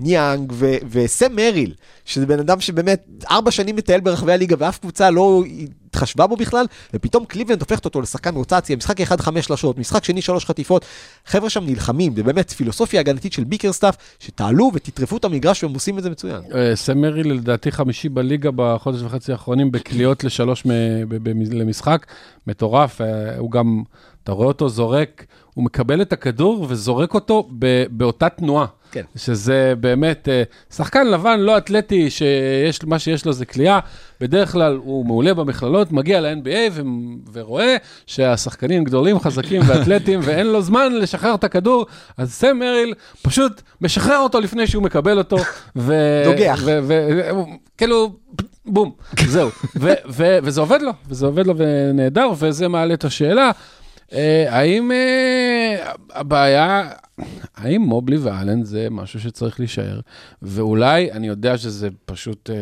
ניאנג 0.00 0.52
ו- 0.54 0.76
וסם 0.90 1.36
מריל, 1.36 1.74
שזה 2.04 2.26
בן 2.26 2.38
אדם 2.38 2.60
שבאמת 2.60 3.06
ארבע 3.30 3.50
שנים 3.50 3.76
מטייל 3.76 4.00
ברחבי 4.00 4.32
הליגה, 4.32 4.56
ואף 4.58 4.78
קבוצה 4.78 5.10
לא 5.10 5.42
התחשבה 5.86 6.26
בו 6.26 6.36
בכלל, 6.36 6.66
ופתאום 6.94 7.24
קליבלנד 7.24 7.60
הופכת 7.60 7.84
אותו 7.84 8.00
לשחקן 8.00 8.34
רוטציה, 8.34 8.76
משחק 8.76 9.00
אחד 9.00 9.20
חמש 9.20 9.46
שלשות, 9.46 9.78
משחק 9.78 10.04
שני 10.04 10.22
שלוש 10.22 10.44
חטיפות, 10.44 10.84
חבר'ה 11.26 11.50
שם 11.50 11.64
נלחמים, 11.66 12.16
זה 12.16 12.22
באמת 12.22 12.50
פילוסופיה 12.50 13.00
הגנתית 13.00 13.32
של 13.32 13.44
ביקרסטאף, 13.44 13.96
שתעלו 14.18 14.70
ותטרפו 14.74 15.16
את 15.16 15.24
המגרש 15.24 15.64
והם 15.64 15.74
עושים 15.74 15.98
את 15.98 16.02
זה 16.02 16.10
מצוין. 16.10 16.40
אה, 16.54 16.76
סם 16.76 16.98
מריל 16.98 17.22
לדעתי 17.22 17.72
חמישי 17.72 18.08
בליגה 18.08 18.50
בחודש 18.56 19.02
וחצי 19.02 19.32
האחרונים 19.32 19.72
בקליעות 19.72 20.24
לשלוש 20.24 20.66
למשחק, 21.50 22.06
מטורף, 22.46 23.00
אה, 23.00 23.38
הוא 23.38 23.50
גם, 23.50 23.82
אתה 24.24 24.32
רואה 24.32 24.46
אותו 24.46 24.68
זורק, 24.68 25.26
הוא 25.54 25.64
מקבל 25.64 26.02
את 26.02 26.12
הכדור 26.12 26.66
וזורק 26.68 27.14
אותו 27.14 27.48
ב- 27.58 27.84
באותה 27.90 28.28
תנועה. 28.28 28.66
כן. 28.92 29.02
שזה 29.16 29.74
באמת 29.80 30.28
אה, 30.28 30.42
שחקן 30.74 31.06
לבן 31.06 31.40
לא 31.40 31.58
אתלטי, 31.58 32.10
שיש, 32.10 32.84
מה 32.84 32.98
שיש 32.98 33.24
לו 33.26 33.32
זה 33.32 33.46
קליעה. 33.46 33.78
בדרך 34.20 34.52
כלל 34.52 34.76
הוא 34.84 35.06
מעולה 35.06 35.34
במכללות, 35.34 35.92
מגיע 35.92 36.20
ל-NBA 36.20 36.72
ו- 36.72 36.80
ורואה 37.32 37.76
שהשחקנים 38.06 38.84
גדולים, 38.84 39.20
חזקים 39.20 39.62
ואתלטים, 39.66 40.20
ואין 40.24 40.46
לו 40.46 40.62
זמן 40.62 40.92
לשחרר 40.94 41.34
את 41.34 41.44
הכדור, 41.44 41.86
אז 42.16 42.32
סם 42.32 42.58
מריל 42.58 42.94
פשוט 43.22 43.62
משחרר 43.80 44.18
אותו 44.18 44.40
לפני 44.40 44.66
שהוא 44.66 44.82
מקבל 44.82 45.18
אותו. 45.18 45.36
ו- 45.76 46.22
נוגח. 46.26 46.60
ו- 46.64 46.78
ו- 46.82 47.08
ו- 47.36 47.40
כאילו, 47.78 48.12
בום, 48.66 48.92
זהו. 49.26 49.48
ו- 49.80 49.92
ו- 50.08 50.38
וזה 50.42 50.60
עובד 50.60 50.82
לו, 50.82 50.90
וזה 51.08 51.26
עובד 51.26 51.46
לו 51.46 51.54
ונהדר, 51.56 52.30
וזה 52.38 52.68
מעלה 52.68 52.94
את 52.94 53.04
השאלה. 53.04 53.50
אה, 54.12 54.46
האם 54.48 54.92
אה, 54.92 55.90
הבעיה, 56.10 56.90
האם 57.56 57.82
מובלי 57.82 58.16
ואלן 58.16 58.64
זה 58.64 58.88
משהו 58.90 59.20
שצריך 59.20 59.60
להישאר? 59.60 60.00
ואולי, 60.42 61.12
אני 61.12 61.26
יודע 61.26 61.58
שזה 61.58 61.88
פשוט, 62.04 62.50
אה, 62.50 62.56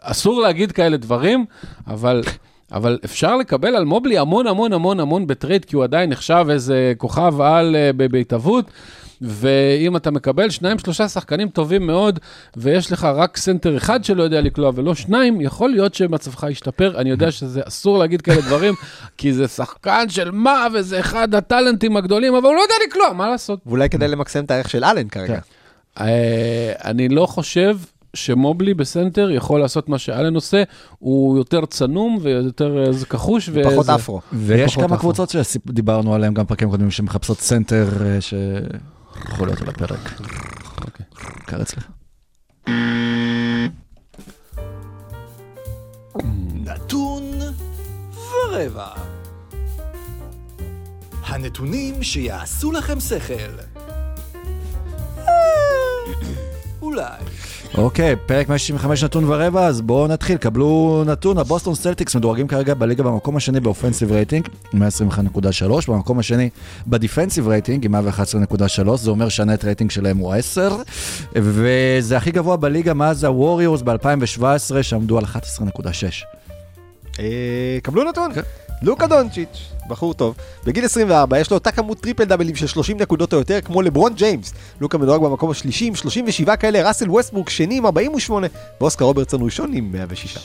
אסור 0.00 0.40
להגיד 0.40 0.72
כאלה 0.72 0.96
דברים, 0.96 1.44
אבל... 1.86 2.22
אבל 2.72 2.98
אפשר 3.04 3.36
לקבל 3.36 3.76
על 3.76 3.84
מובלי 3.84 4.18
המון 4.18 4.46
המון 4.46 4.72
המון 4.72 5.00
המון 5.00 5.26
בטרייד, 5.26 5.64
כי 5.64 5.76
הוא 5.76 5.84
עדיין 5.84 6.10
נחשב 6.10 6.46
איזה 6.50 6.92
כוכב 6.98 7.40
על 7.40 7.76
בהתהוות. 7.96 8.70
ואם 9.22 9.96
אתה 9.96 10.10
מקבל 10.10 10.50
שניים, 10.50 10.78
שלושה 10.78 11.08
שחקנים 11.08 11.48
טובים 11.48 11.86
מאוד, 11.86 12.18
ויש 12.56 12.92
לך 12.92 13.04
רק 13.04 13.36
סנטר 13.36 13.76
אחד 13.76 14.04
שלא 14.04 14.22
יודע 14.22 14.40
לקלוע 14.40 14.70
ולא 14.74 14.94
שניים, 14.94 15.40
יכול 15.40 15.70
להיות 15.70 15.94
שמצבך 15.94 16.46
ישתפר. 16.50 17.00
אני 17.00 17.10
יודע 17.10 17.30
שזה 17.30 17.60
אסור 17.64 17.98
להגיד 17.98 18.22
כאלה 18.22 18.40
דברים, 18.40 18.74
כי 19.18 19.32
זה 19.32 19.48
שחקן 19.48 20.08
של 20.08 20.30
מה, 20.30 20.66
וזה 20.74 21.00
אחד 21.00 21.34
הטאלנטים 21.34 21.96
הגדולים, 21.96 22.34
אבל 22.34 22.46
הוא 22.46 22.54
לא 22.54 22.60
יודע 22.60 22.74
לקלוע, 22.88 23.12
מה 23.12 23.28
לעשות? 23.28 23.60
ואולי 23.66 23.88
כדאי 23.88 24.08
למקסם 24.08 24.44
את 24.44 24.50
הערך 24.50 24.70
של 24.70 24.84
אלן 24.84 25.08
כרגע. 25.08 25.26
כן. 25.40 25.40
אה, 26.04 26.72
אני 26.84 27.08
לא 27.08 27.26
חושב 27.26 27.78
שמובלי 28.14 28.74
בסנטר 28.74 29.30
יכול 29.30 29.60
לעשות 29.60 29.88
מה 29.88 29.98
שאלן 29.98 30.34
עושה, 30.34 30.62
הוא 30.98 31.36
יותר 31.38 31.66
צנום 31.66 32.18
ויותר 32.22 32.78
אה, 32.86 33.04
כחוש. 33.10 33.48
פחות 33.50 33.78
וזה- 33.78 33.94
אפרו. 33.94 34.20
ויש 34.32 34.72
פחות 34.72 34.84
כמה 34.86 34.96
אפור. 34.96 35.12
קבוצות 35.12 35.28
שדיברנו 35.28 36.14
עליהן 36.14 36.34
גם 36.34 36.46
פרקים 36.46 36.70
קודמים, 36.70 36.90
שמחפשות 36.90 37.40
סנטר 37.40 37.88
אה, 38.04 38.18
שיכול 39.22 39.48
להיות 39.48 39.60
על 39.60 39.68
הפרק. 39.68 40.20
אוקיי. 40.84 41.06
קר 41.46 41.62
אצלך. 41.62 41.86
נתון 46.54 47.40
ורבע. 48.14 48.88
הנתונים 51.22 52.02
שיעשו 52.02 52.72
לכם 52.72 53.00
שכל. 53.00 53.58
אה, 55.18 55.34
אולי. 56.82 57.22
אוקיי, 57.76 58.16
פרק 58.16 58.48
165 58.48 59.04
נתון 59.04 59.24
ורבע, 59.24 59.66
אז 59.66 59.80
בואו 59.80 60.06
נתחיל, 60.06 60.36
קבלו 60.36 61.02
נתון, 61.06 61.38
הבוסטון 61.38 61.74
סלטיקס 61.74 62.16
מדורגים 62.16 62.48
כרגע 62.48 62.74
בליגה 62.74 63.02
במקום 63.02 63.36
השני 63.36 63.60
ב 63.60 63.65
offensive 63.65 64.12
rating, 64.12 64.48
121.3, 64.74 64.78
במקום 65.88 66.18
השני 66.18 66.50
ב 66.86 66.92
defensive 66.92 67.48
rating, 67.48 67.84
עם 67.84 67.94
111.3, 67.94 68.96
זה 68.96 69.10
אומר 69.10 69.28
שה 69.28 69.46
net 69.46 69.64
rating 69.64 69.90
שלהם 69.90 70.16
הוא 70.16 70.34
10, 70.34 70.76
וזה 71.32 72.16
הכי 72.16 72.30
גבוה 72.30 72.56
בליגה 72.56 72.94
מאז 72.94 73.24
הווריורס 73.24 73.82
ב-2017, 73.82 74.82
שעמדו 74.82 75.18
על 75.18 75.24
11.6. 75.24 75.88
אה, 77.20 77.78
קבלו 77.82 78.04
נתון. 78.04 78.30
לוקה 78.82 79.06
דונצ'יץ', 79.06 79.72
בחור 79.88 80.14
טוב, 80.14 80.36
בגיל 80.64 80.84
24 80.84 81.38
יש 81.38 81.50
לו 81.50 81.56
אותה 81.56 81.70
כמות 81.70 82.00
טריפל 82.00 82.24
דאבלים 82.24 82.56
של 82.56 82.66
30 82.66 82.98
נקודות 83.00 83.32
או 83.32 83.38
יותר 83.38 83.60
כמו 83.60 83.82
לברון 83.82 84.14
ג'יימס. 84.14 84.54
לוקה 84.80 84.98
מדורג 84.98 85.22
במקום 85.22 85.50
השלישי 85.50 85.86
עם 85.86 85.94
37 85.94 86.56
כאלה, 86.56 86.88
ראסל 86.88 87.10
ווסטברוק 87.10 87.48
שני 87.48 87.76
עם 87.76 87.86
48, 87.86 88.46
ואוסקר 88.80 89.04
רוברטסון 89.04 89.42
ראשון 89.42 89.72
עם 89.72 89.92
106. 89.92 90.38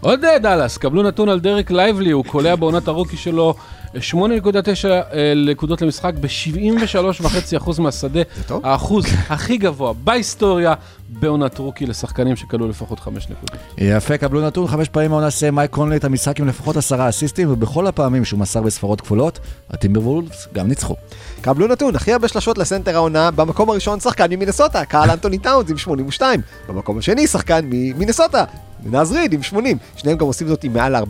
עוד 0.00 0.24
אה, 0.24 0.38
דאלאס, 0.38 0.78
קבלו 0.78 1.02
נתון 1.02 1.28
על 1.28 1.40
דרק 1.40 1.70
לייבלי, 1.70 2.10
הוא 2.10 2.24
קולע 2.24 2.56
בעונת 2.56 2.88
הרוקי 2.88 3.16
שלו 3.16 3.54
8.9 3.94 4.88
אה, 4.90 5.32
נקודות 5.46 5.82
למשחק 5.82 6.12
ב-73.5% 6.20 7.80
מהשדה. 7.80 8.20
טוב. 8.46 8.66
האחוז 8.66 9.04
הכי 9.28 9.56
גבוה 9.56 9.92
בהיסטוריה 9.92 10.74
בעונת 11.08 11.58
רוקי 11.58 11.86
לשחקנים 11.86 12.36
שקלעו 12.36 12.68
לפחות 12.68 13.00
5 13.00 13.28
נקודות. 13.30 13.56
יפה, 13.78 14.16
קבלו 14.16 14.46
נתון, 14.46 14.66
חמש 14.66 14.88
פעמים 14.88 15.12
העונה 15.12 15.30
סיים 15.30 15.54
מייק 15.54 15.70
קונלי 15.70 15.96
את 15.96 16.04
המשחק 16.04 16.40
עם 16.40 16.48
לפחות 16.48 16.76
עשרה 16.76 17.08
אסיסטים, 17.08 17.52
ובכל 17.52 17.86
הפעמים 17.86 18.24
שהוא 18.24 18.40
מסר 18.40 18.62
בספרות 18.62 19.00
כפולות, 19.00 19.38
הטימבר 19.70 20.00
וולפס 20.00 20.48
גם 20.52 20.68
ניצחו. 20.68 20.96
קבלו 21.40 21.66
נתון, 21.66 21.96
הכי 21.96 22.12
הרבה 22.12 22.28
שלשות 22.28 22.58
לסנטר 22.58 22.94
העונה, 22.94 23.30
במקום 23.30 23.70
הראשון 23.70 24.00
שחקן 24.00 24.26
ממינסוטה, 24.30 24.84
קארל 24.84 25.10
אנטוני 25.10 25.38
טאונס 25.38 25.70
עם 25.70 25.78
82, 25.78 26.40
במקום 26.68 26.98
השני 26.98 27.26
שחקן 27.26 27.60
ממינסוטה, 27.64 28.44
נז 28.86 29.12
ריד 29.12 29.32
עם 29.32 29.42
80, 29.42 29.78
שניהם 29.96 30.18
גם 30.18 30.26
עושים 30.26 30.48
זאת 30.48 30.64
עם 30.64 30.72
מעל 30.72 30.96
40% 30.96 31.00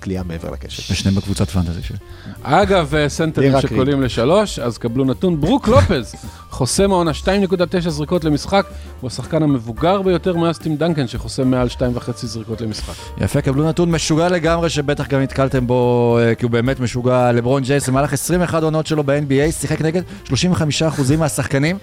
קליעה 0.00 0.24
מעבר 0.24 0.50
לקשת. 0.50 0.92
ושניהם 0.92 1.16
בקבוצת 1.16 1.50
פנטזי 1.50 1.82
שלי. 1.82 1.96
אגב, 2.42 2.94
אה, 2.94 3.08
סנטרים 3.08 3.52
שקולעים 3.60 4.02
לשלוש, 4.02 4.58
אז 4.58 4.78
קבלו 4.78 5.04
נתון. 5.04 5.40
ברוק 5.40 5.68
לופז, 5.68 6.14
חוסם 6.50 6.92
העונה 6.92 7.10
2.9 7.14 7.90
זריקות 7.90 8.24
למשחק, 8.24 8.66
הוא 9.00 9.08
השחקן 9.08 9.42
המבוגר 9.42 10.02
ביותר 10.02 10.36
מאז 10.36 10.58
טים 10.58 10.76
דנקן, 10.76 11.06
שחוסם 11.06 11.50
מעל 11.50 11.68
2.5 11.68 12.26
זריקות 12.26 12.60
למשחק. 12.60 12.94
יפה, 13.18 13.40
קבלו 13.40 13.68
נתון 13.68 13.90
משוגע 13.90 14.28
לגמרי, 14.28 14.70
שבטח 14.70 15.08
גם 15.08 15.20
נתקלתם 15.20 15.66
בו, 15.66 16.18
אה, 16.20 16.34
כי 16.34 16.44
הוא 16.44 16.50
באמת 16.50 16.80
משוגע. 16.80 17.32
לברון 17.32 17.62
ג'ייס, 17.62 17.88
במהלך 17.88 18.12
21 18.12 18.62
עונות 18.62 18.86
שלו 18.86 19.04
ב-NBA, 19.04 19.52
שיחק 19.52 19.80
נגד 19.80 20.02
35% 20.24 21.16
מהשחקנים 21.18 21.78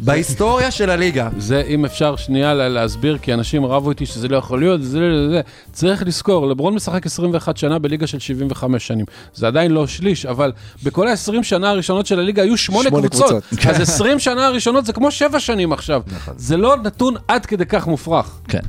בהיסטוריה 0.00 0.70
של 0.70 0.90
הליגה. 0.90 1.28
זה, 1.38 1.62
אם 1.68 1.84
אפשר 1.84 2.16
שנייה 2.16 2.54
לה- 2.54 2.68
להסביר, 2.68 3.18
כי 3.18 3.34
אנשים 3.34 3.64
רבו 3.66 3.90
איתי 3.90 4.06
שזה 4.06 4.28
לא 4.28 4.36
יכול 4.36 4.60
להיות, 4.60 4.82
זה, 4.82 4.88
זה, 4.88 5.28
זה. 5.30 5.40
צריך 5.72 6.02
לזכור, 6.06 6.46
לברון 6.48 6.74
משחק 6.74 7.06
21 7.06 7.56
שנה 7.56 7.78
בליגה 7.78 8.06
של 8.06 8.18
75 8.18 8.86
שנים. 8.86 9.04
זה 9.34 9.46
עדיין 9.46 9.70
לא 9.72 9.86
שליש, 9.86 10.26
אבל 10.26 10.52
בכל 10.82 11.08
ה-20 11.08 11.42
שנה 11.42 11.70
הראשונות 11.70 12.06
של 12.06 12.18
הליגה 12.18 12.42
היו 12.42 12.56
שמונה 12.56 12.88
שמונה 12.88 13.08
קבוצות. 13.08 13.44
קבוצות. 13.50 13.66
אז 13.66 13.80
20 13.80 14.18
שנה 14.18 14.46
הראשונות 14.46 14.86
זה 14.86 14.92
כמו 14.92 15.10
7 15.10 15.40
שנים 15.40 15.72
עכשיו. 15.72 16.02
זה 16.36 16.56
לא 16.56 16.76
נתון 16.76 17.14
עד 17.28 17.46
כדי 17.46 17.66
כך 17.66 17.86
מופרך. 17.86 18.38
כן. 18.48 18.60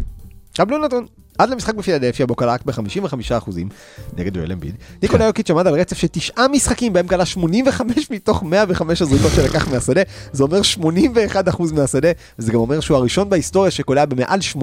קבלו 0.58 0.78
נתון. 0.78 1.06
עד 1.38 1.50
למשחק 1.50 1.76
בפילדלפיה 1.76 2.26
בו 2.26 2.36
קלע 2.36 2.54
רק 2.54 2.66
ב-55% 2.66 3.50
נגד 4.18 4.36
יואל 4.38 4.52
אמביד. 4.52 4.76
ניקולה 5.02 5.26
יוקיץ' 5.26 5.50
עמד 5.52 5.68
על 5.68 5.74
רצף 5.80 5.98
של 5.98 6.08
תשעה 6.12 6.48
משחקים 6.48 6.94
בהם 6.94 7.08
קלע 7.08 7.26
85 7.26 8.12
מתוך 8.12 8.44
105 8.44 9.02
הזריקות 9.02 9.32
שלקח 9.36 9.68
מהשדה. 9.68 10.02
זה 10.32 10.44
אומר 10.44 10.62
81% 10.62 11.74
מהשדה, 11.74 12.08
וזה 12.40 12.52
גם 12.52 12.60
אומר 12.60 12.80
שהוא 12.80 12.98
הראשון 12.98 13.30
בהיסטוריה 13.30 13.72
שקולע 13.72 14.06
במעל 14.06 14.40
80% 14.56 14.58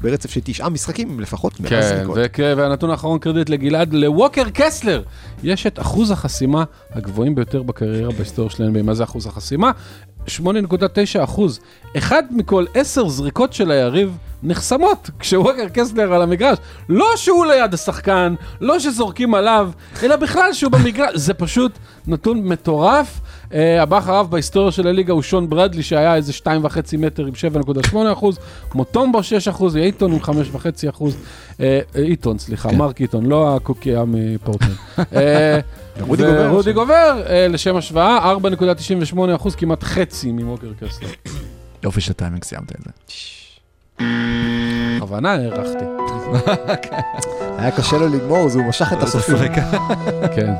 ברצף 0.00 0.30
של 0.30 0.40
תשעה 0.44 0.68
משחקים 0.68 1.10
עם 1.10 1.20
לפחות 1.20 1.60
100 1.60 1.70
כן, 1.70 1.82
זריקות. 1.82 2.16
וכ- 2.20 2.56
והנתון 2.56 2.90
האחרון 2.90 3.18
קרדיט 3.18 3.48
לגלעד, 3.48 3.92
לווקר 3.94 4.42
קסלר, 4.54 5.02
יש 5.42 5.66
את 5.66 5.80
אחוז 5.80 6.10
החסימה 6.10 6.64
הגבוהים 6.92 7.34
ביותר 7.34 7.62
בקריירה 7.62 8.12
בהיסטוריה 8.12 8.50
של 8.50 8.64
NBA. 8.64 8.82
מה 8.82 8.94
זה 8.94 9.04
אחוז 9.04 9.26
החסימה? 9.26 9.70
8.9 10.28 11.24
אחוז. 11.24 11.60
אחד 11.96 12.22
מכל 12.30 12.64
עשר 12.74 13.08
זריקות 13.08 13.52
של 13.52 13.70
היריב 13.70 14.16
נחסמות 14.42 15.10
כשווקר 15.18 15.68
קסלר 15.74 16.12
על 16.12 16.22
המגרש. 16.22 16.58
לא 16.88 17.06
שהוא 17.16 17.46
ליד 17.46 17.74
השחקן, 17.74 18.34
לא 18.60 18.78
שזורקים 18.80 19.34
עליו, 19.34 19.70
אלא 20.02 20.16
בכלל 20.16 20.52
שהוא 20.52 20.72
במגרש. 20.72 21.16
זה 21.16 21.34
פשוט 21.34 21.72
נתון 22.06 22.38
מטורף. 22.44 23.20
Uh, 23.52 23.54
הבא 23.80 23.98
אחריו 23.98 24.26
בהיסטוריה 24.30 24.72
של 24.72 24.86
הליגה 24.86 25.12
הוא 25.12 25.22
שון 25.22 25.50
ברדלי 25.50 25.82
שהיה 25.82 26.14
איזה 26.14 26.32
2.5 26.32 26.96
מטר 26.98 27.26
עם 27.26 27.32
7.8 27.92 27.96
אחוז, 28.12 28.38
מוטומבו 28.74 29.22
6 29.22 29.48
אחוז, 29.48 29.76
אייטון 29.76 30.12
עם 30.12 30.18
5.5 30.18 30.90
אחוז, 30.90 31.16
אה, 31.60 31.80
אייטון 31.94 32.38
סליחה, 32.38 32.70
כן. 32.70 32.76
מרק 32.76 33.00
אייטון, 33.00 33.26
לא 33.26 33.56
הקוקייה. 33.56 34.04
אה, 35.16 35.60
גובר. 36.06 36.48
ורודי 36.50 36.72
גובר, 36.72 37.22
אה, 37.26 37.48
לשם 37.48 37.76
השוואה, 37.76 38.32
4.98 38.32 39.36
אחוז, 39.36 39.54
כמעט 39.54 39.82
חצי 39.82 40.32
ממוקר 40.32 40.72
קסלר. 40.80 41.08
יופי 41.82 42.00
של 42.00 42.12
טיימינג, 42.12 42.44
סיימת 42.44 42.72
את 42.72 42.80
זה. 42.84 42.90
בכוונה 44.96 45.32
הארכתי. 45.32 45.84
היה 47.58 47.70
קשה 47.70 47.98
לו 47.98 48.08
לגמור, 48.08 48.46
אז 48.46 48.56
הוא 48.56 48.64
משך 48.64 48.92
את 48.92 49.02
הסופים. 49.02 49.36
כן. 50.36 50.52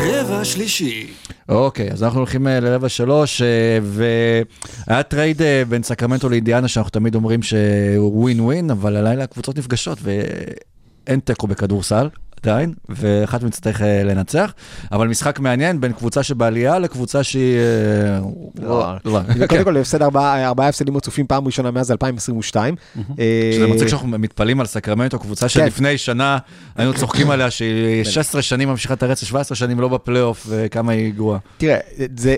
רבע 0.00 0.44
שלישי. 0.44 1.06
אוקיי, 1.48 1.90
אז 1.90 2.02
אנחנו 2.02 2.18
הולכים 2.18 2.48
אה, 2.48 2.60
לרבע 2.60 2.88
שלוש, 2.88 3.42
אה, 3.42 3.78
והיה 3.82 5.02
trade 5.02 5.42
אה, 5.42 5.62
בין 5.68 5.82
סקרמנטו 5.82 6.28
לאינדיאנה, 6.28 6.68
שאנחנו 6.68 6.90
תמיד 6.90 7.14
אומרים 7.14 7.42
שהוא 7.42 8.22
ווין 8.22 8.40
ווין, 8.40 8.70
אבל 8.70 8.96
הלילה 8.96 9.24
הקבוצות 9.24 9.58
נפגשות 9.58 9.98
ואין 10.02 11.20
תיקו 11.20 11.46
בכדורסל, 11.46 12.08
עדיין, 12.42 12.74
ואחת 12.88 13.42
מהן 13.42 13.50
תצטרך 13.50 13.82
אה, 13.82 14.02
לנצח, 14.04 14.52
אבל 14.92 15.08
משחק 15.08 15.40
מעניין 15.40 15.80
בין 15.80 15.92
קבוצה 15.92 16.22
שבעלייה 16.22 16.78
לקבוצה 16.78 17.22
שהיא... 17.22 17.56
אה, 17.58 18.20
לא, 18.62 18.92
לא, 19.04 19.20
קודם 19.32 19.46
כל. 19.48 19.64
כן, 19.64 19.76
הפסד 19.76 20.02
ארבעה 20.02 20.68
הפסדים 20.68 20.96
רצופים 20.96 21.26
פעם 21.26 21.46
ראשונה 21.46 21.70
מאז 21.70 21.90
2022. 21.90 22.74
אה, 23.18 23.50
שזה 23.54 23.66
מצחיק 23.66 23.88
שאנחנו 23.88 24.08
מתפלאים 24.08 24.60
על 24.60 24.66
סקרמנטו, 24.66 25.18
קבוצה 25.18 25.48
שלפני 25.48 25.98
שנה 25.98 26.38
היינו 26.76 26.94
צוחקים 26.94 27.30
עליה 27.30 27.50
שהיא 27.50 28.04
16 28.20 28.42
שנים 28.42 28.68
ממשיכה 28.68 28.94
את 28.94 29.02
הרצף, 29.02 29.26
17 29.26 29.56
שנים 29.56 29.80
לא 29.80 29.88
בפלייאוף, 29.88 30.46
וכמה 30.48 30.92
היא 30.92 31.14
גרועה. 31.14 31.38
תראה, 31.58 31.78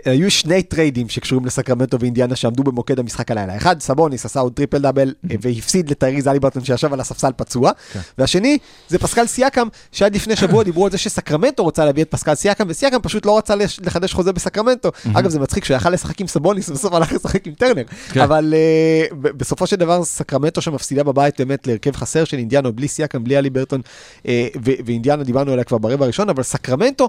היו 0.04 0.30
שני 0.30 0.62
trade־ים 0.62 1.08
שקשורים 1.08 1.46
לסקרמנטו 1.46 2.00
ואינדיאנה 2.00 2.36
שעמדו 2.36 2.62
במוקד 2.62 2.98
המשחק 2.98 3.30
הלילה. 3.30 3.56
אחד, 3.56 3.80
סבוניס 3.80 4.24
עשה 4.24 4.40
עוד 4.40 4.52
טריפל 4.52 4.78
דאבל 4.78 5.14
והפסיד 5.40 5.90
לטייריס 5.90 6.28
הליברטון 6.28 6.64
שישב 6.64 6.92
על 6.92 7.00
הספסל 7.00 7.30
פצוע. 7.36 7.70
והשני, 8.18 8.58
זה 8.88 8.98
פסקל 8.98 9.26
סיאקם, 9.26 9.68
שעד 9.92 10.14
לפני 10.14 10.36
שבוע 10.36 10.64
דיברו 10.72 10.84
על 10.84 10.90
זה 10.90 10.98
שסקרמנטו 10.98 11.62
רוצה 11.62 11.84
להביא 11.84 12.02
את 12.02 12.10
פסקל 12.10 12.34
סיאקם, 12.34 12.64
וסיאקם 12.68 12.98
פשוט 13.02 13.26
לא 13.26 13.38
רצה 13.38 13.54
לחדש 13.56 14.12
חוזה 14.12 14.32
בסקרמנטו. 14.32 14.90
אגב, 15.14 15.30
זה 15.30 15.40
מצחיק 15.40 15.64
שהוא 15.64 15.76
יכל 15.76 15.90
לשחק 15.90 16.20
עם 16.20 16.26
סבוניס, 16.26 16.68
ובסוף 16.68 16.92
הלך 16.92 17.12
לשחק 17.12 17.46
עם 17.46 17.54
טרנר. 17.54 17.84
כן. 18.12 18.20
אבל 18.20 18.54
אה, 18.56 19.06
בסופו 19.20 19.66
של 19.66 19.76
דבר, 19.76 20.04
סקרמנטו 20.04 20.60
שמפסידה 20.60 21.02
בבית 21.02 21.40
באמת 21.40 21.66
להרכב 21.66 21.96
חסר 21.96 22.24
של 22.24 22.38
אינדיאנה, 22.38 22.72
בלי 22.72 22.88
סיאקם, 22.88 23.24
בלי 23.24 23.38
הליברטון, 23.38 23.80
אה, 24.28 24.48
ו- 24.64 24.70
ואינדיאנה 24.86 25.24
דיברנו 25.24 25.52
עליה 25.52 25.64
כבר 25.64 25.78
ברבע 25.78 26.04
הראשון, 26.04 26.28
אבל 26.28 26.42
סקרמנטו, 26.42 27.08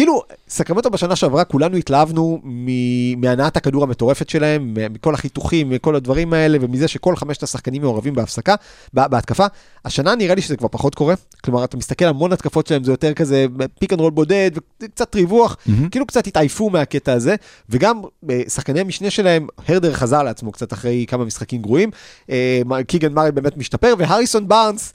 כאילו, 0.00 0.22
סקרמנטו 0.48 0.90
בשנה 0.90 1.16
שעברה, 1.16 1.44
כולנו 1.44 1.76
התלהבנו 1.76 2.40
מ- 2.44 3.20
מהנעת 3.20 3.56
הכדור 3.56 3.82
המטורפת 3.82 4.28
שלהם, 4.28 4.74
מכל 4.90 5.14
החיתוכים, 5.14 5.70
מכל 5.70 5.96
הדברים 5.96 6.32
האלה, 6.32 6.58
ומזה 6.60 6.88
שכל 6.88 7.16
חמשת 7.16 7.42
השחקנים 7.42 7.82
מעורבים 7.82 8.14
בהפסקה, 8.14 8.54
ב- 8.94 9.06
בהתקפה. 9.06 9.46
השנה 9.84 10.14
נראה 10.14 10.34
לי 10.34 10.42
שזה 10.42 10.56
כבר 10.56 10.68
פחות 10.68 10.94
קורה. 10.94 11.14
כלומר, 11.44 11.64
אתה 11.64 11.76
מסתכל, 11.76 12.04
המון 12.04 12.32
התקפות 12.32 12.66
שלהם 12.66 12.84
זה 12.84 12.92
יותר 12.92 13.14
כזה 13.14 13.46
pick 13.80 13.92
and 13.92 14.00
roll 14.00 14.10
בודד, 14.10 14.50
וקצת 14.82 15.14
ריווח, 15.14 15.56
כאילו 15.90 16.06
קצת 16.06 16.26
התעייפו 16.26 16.70
מהקטע 16.70 17.12
הזה, 17.12 17.34
וגם 17.70 18.00
אה, 18.30 18.40
שחקני 18.48 18.80
המשנה 18.80 19.10
שלהם, 19.10 19.46
הרטר 19.68 19.94
חזר 19.94 20.22
לעצמו 20.22 20.52
קצת 20.52 20.72
אחרי 20.72 21.04
כמה 21.08 21.24
משחקים 21.24 21.62
גרועים, 21.62 21.90
אה, 22.30 22.60
קיגן 22.86 23.12
מארי 23.12 23.32
באמת 23.32 23.56
משתפר, 23.56 23.94
והריסון 23.98 24.48
בארנס, 24.48 24.92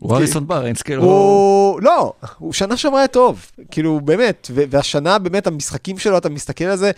הוא 0.00 0.14
הריסון 0.14 0.46
בארנס, 0.46 0.82
כאילו... 0.82 1.02
הוא, 1.02 1.80
לא, 1.82 2.12
הוא 2.38 2.52
שנה 2.52 2.76
שעברה 2.76 3.00
היה 3.00 3.08
טוב, 3.08 3.46
כאילו 3.70 4.00
באמת, 4.00 4.50
והשנה 4.54 5.18
באמת 5.18 5.46
המשחקים 5.46 5.98
שלו, 5.98 6.18
אתה 6.18 6.28
מסתכל 6.28 6.64
על 6.64 6.76
זה, 6.76 6.90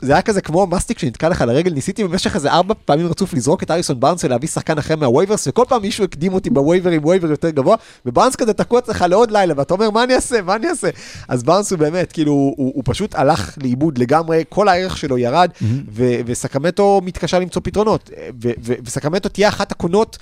זה 0.00 0.12
היה 0.12 0.22
כזה 0.22 0.40
כמו 0.40 0.66
מסטיק 0.66 0.98
שנתקע 0.98 1.28
לך 1.28 1.42
על 1.42 1.50
הרגל, 1.50 1.72
ניסיתי 1.72 2.04
במשך 2.04 2.34
איזה 2.34 2.50
ארבע 2.50 2.74
פעמים 2.84 3.06
רצוף 3.06 3.34
לזרוק 3.34 3.62
את 3.62 3.70
הריסון 3.70 4.00
בארנס 4.00 4.24
ולהביא 4.24 4.48
שחקן 4.48 4.78
אחר 4.78 4.96
מה 4.96 5.06
waivers, 5.06 5.48
וכל 5.48 5.64
פעם 5.68 5.82
מישהו 5.82 6.04
הקדים 6.04 6.34
אותי 6.34 6.50
ב 6.50 6.56
waiver 6.56 6.90
עם 6.90 7.04
waiver 7.04 7.30
יותר 7.30 7.50
גבוה, 7.50 7.76
ובארנס 8.06 8.36
כזה 8.36 8.52
תקוע 8.52 8.78
אצלך 8.78 9.04
לעוד 9.08 9.30
לילה, 9.30 9.54
ואתה 9.56 9.74
אומר, 9.74 9.90
מה 9.90 10.04
אני 10.04 10.14
אעשה, 10.14 10.42
מה 10.42 10.54
אני 10.54 10.68
אעשה? 10.68 10.88
אז 11.28 11.42
בארנס 11.42 11.70
הוא 11.70 11.78
באמת, 11.78 12.12
כאילו, 12.12 12.32
הוא, 12.32 12.54
הוא 12.56 12.82
פשוט 12.86 13.14
הלך 13.14 13.58
לאיבוד 13.62 13.98
לגמרי, 13.98 14.44
כל 14.48 14.68
הערך 14.68 14.96
שלו 14.96 15.18
ירד, 15.18 15.50
ו- 15.92 16.20
וסקרמנטו 16.26 17.00
מתקשה 17.04 17.38
למצוא 17.38 17.62
פתרונות, 17.64 18.10
ו- 18.42 18.50
ו- 18.64 18.74
וסקרמנטו 18.84 19.28
תהיה 19.28 19.48
אחת 19.48 19.72
הקונות 19.72 20.18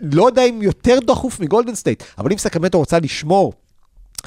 לא 0.00 0.26
יודע 0.26 0.42
אם 0.42 0.62
יותר 0.62 0.98
דחוף 1.06 1.40
מגולדן 1.40 1.74
סטייט, 1.74 2.02
אבל 2.18 2.32
אם 2.32 2.38
סקרמנטו 2.38 2.78
רוצה 2.78 2.98
לשמור 2.98 3.52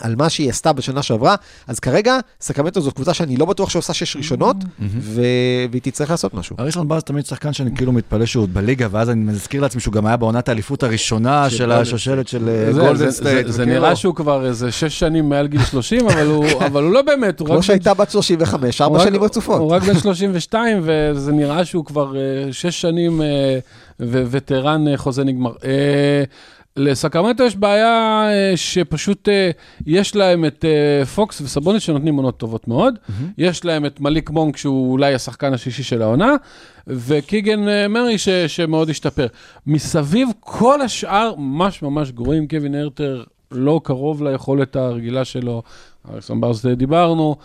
על 0.02 0.16
מה 0.16 0.30
שהיא 0.30 0.50
עשתה 0.50 0.74
בשנה 0.74 1.04
שעברה, 1.04 1.36
אז 1.68 1.80
כרגע 1.80 2.18
סקרמנטו 2.42 2.82
זאת 2.82 2.94
קבוצה 2.94 3.14
שאני 3.14 3.38
לא 3.38 3.46
בטוח 3.46 3.70
שעושה 3.70 3.94
שש 3.94 4.16
ראשונות, 4.16 4.56
ו... 5.00 5.22
והיא 5.72 5.82
תצטרך 5.82 6.10
לעשות 6.12 6.34
משהו. 6.34 6.56
הריסון 6.60 6.88
בארנס 6.88 7.04
תמיד 7.04 7.26
שחקן 7.26 7.54
שאני 7.54 7.76
כאילו 7.76 7.92
מתפלא 7.92 8.26
שהוא 8.26 8.44
עוד 8.44 8.54
בליגה, 8.54 8.88
ואז 8.92 9.10
אני 9.10 9.24
מזכיר 9.24 9.62
לעצמי 9.62 9.82
שהוא 9.82 9.94
גם 9.94 10.06
היה 10.06 10.18
בעונת 10.18 10.50
האליפות 10.50 10.84
הראשונה 10.84 11.50
של 11.50 11.72
השושלת 11.72 12.28
של 12.28 12.50
אה, 12.50 12.74
זה- 12.74 12.80
גולדן 12.82 12.96
זה- 12.96 13.12
סטייט. 13.12 13.48
זה- 13.48 13.66
נראה 13.66 13.96
שהוא 13.96 14.16
כבר 14.16 14.46
איזה 14.46 14.72
שש 14.72 15.00
שנים 15.00 15.30
מעל 15.30 15.48
גיל 15.48 15.64
30, 15.64 16.08
אבל 16.08 16.28
הוא 16.28 16.46
אבל 16.68 16.84
הוא 16.84 16.92
לא 16.92 17.02
באמת, 17.02 17.40
הוא 17.40 17.48
רק... 17.48 17.54
כמו 17.54 17.64
שהייתה 17.64 17.94
בת 17.94 18.12
35, 18.12 18.82
הוא 18.82 18.86
ארבע 18.88 19.04
שנים 19.04 19.24
רצופות. 19.24 19.60
הוא 19.60 19.72
רק 19.72 19.84
בן 19.84 20.00
32, 20.04 20.82
וזה 20.84 21.32
נראה 21.32 21.66
שהוא 21.66 21.86
כבר 21.86 22.16
אה, 22.18 22.22
שש 22.54 22.82
שנים 22.82 23.22
אה, 23.22 23.60
ווטרן 24.02 24.88
אה, 24.88 24.98
חוזה 24.98 25.24
נגמר. 25.24 25.52
לסקרמנטו 26.78 27.44
יש 27.44 27.56
בעיה 27.56 28.22
אה, 28.32 28.58
שפשוט 28.58 29.30
אה, 29.30 29.52
יש 29.86 30.16
להם 30.16 30.46
את 30.46 30.66
אה, 30.66 31.06
פוקס 31.06 31.42
וסבוניס 31.42 31.84
שנותנים 31.84 32.16
עונות 32.16 32.38
טובות 32.38 32.68
מאוד, 32.68 33.00
יש 33.38 33.66
להם 33.66 33.86
את 33.86 34.00
מליק 34.00 34.30
מונק 34.30 34.58
שהוא 34.58 34.92
אולי 34.92 35.14
השחקן 35.14 35.54
השישי 35.54 35.84
של 35.84 36.02
העונה, 36.02 36.36
וקיגן 36.88 37.90
מרי 37.90 38.18
ש, 38.18 38.30
שמאוד 38.30 38.90
השתפר. 38.90 39.28
מסביב 39.68 40.30
כל 40.40 40.82
השאר 40.82 41.36
ממש 41.38 41.82
ממש 41.82 42.12
גרועים, 42.12 42.48
קווין 42.48 42.76
הרטר 42.76 43.24
לא 43.52 43.82
קרוב 43.84 44.24
ליכולת 44.24 44.76
הרגילה 44.76 45.26
שלו, 45.26 45.64
אריסון 46.12 46.42
ברס 46.42 46.66
דיברנו, 46.66 47.36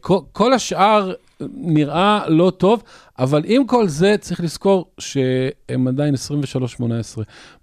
כל, 0.00 0.18
כל 0.32 0.52
השאר 0.52 1.12
נראה 1.40 2.28
לא 2.28 2.52
טוב, 2.56 2.82
אבל 3.18 3.42
עם 3.46 3.66
כל 3.66 3.88
זה 3.88 4.14
צריך 4.20 4.40
לזכור 4.40 4.90
שהם 4.98 5.88
עדיין 5.88 6.14
23-18, 6.14 6.78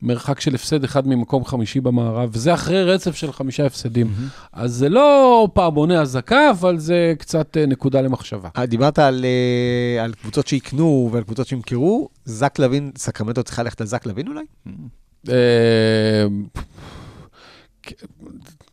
מרחק 0.02 0.40
של 0.40 0.56
הפסד 0.56 0.84
אחד 0.84 1.08
ממקום 1.08 1.46
חמישי 1.46 1.80
במערב, 1.80 2.30
וזה 2.34 2.54
אחרי 2.54 2.84
רצף 2.84 3.16
של 3.16 3.32
חמישה 3.32 3.66
הפסדים. 3.66 4.14
אז 4.54 4.74
זה 4.74 4.90
לא 4.90 5.48
פעמוני 5.54 5.98
אזעקה, 5.98 6.52
אבל 6.52 6.78
זה 6.78 7.14
קצת 7.20 7.58
אה, 7.58 7.66
נקודה 7.66 8.02
למחשבה. 8.02 8.50
אה, 8.58 8.66
דיברת 8.66 9.00
על, 9.00 9.26
אה, 9.26 10.04
על 10.04 10.14
קבוצות 10.14 10.48
שיקנו 10.48 11.10
ועל 11.12 11.24
קבוצות 11.24 11.48
שימכרו, 11.48 12.10
זק 12.26 12.60
לוין, 12.60 12.92
סקרמנטו 12.98 13.44
צריכה 13.44 13.64
ללכת 13.64 13.82
על 13.82 13.88
זק 13.88 14.06
לוין 14.06 14.28
אולי? 14.28 14.44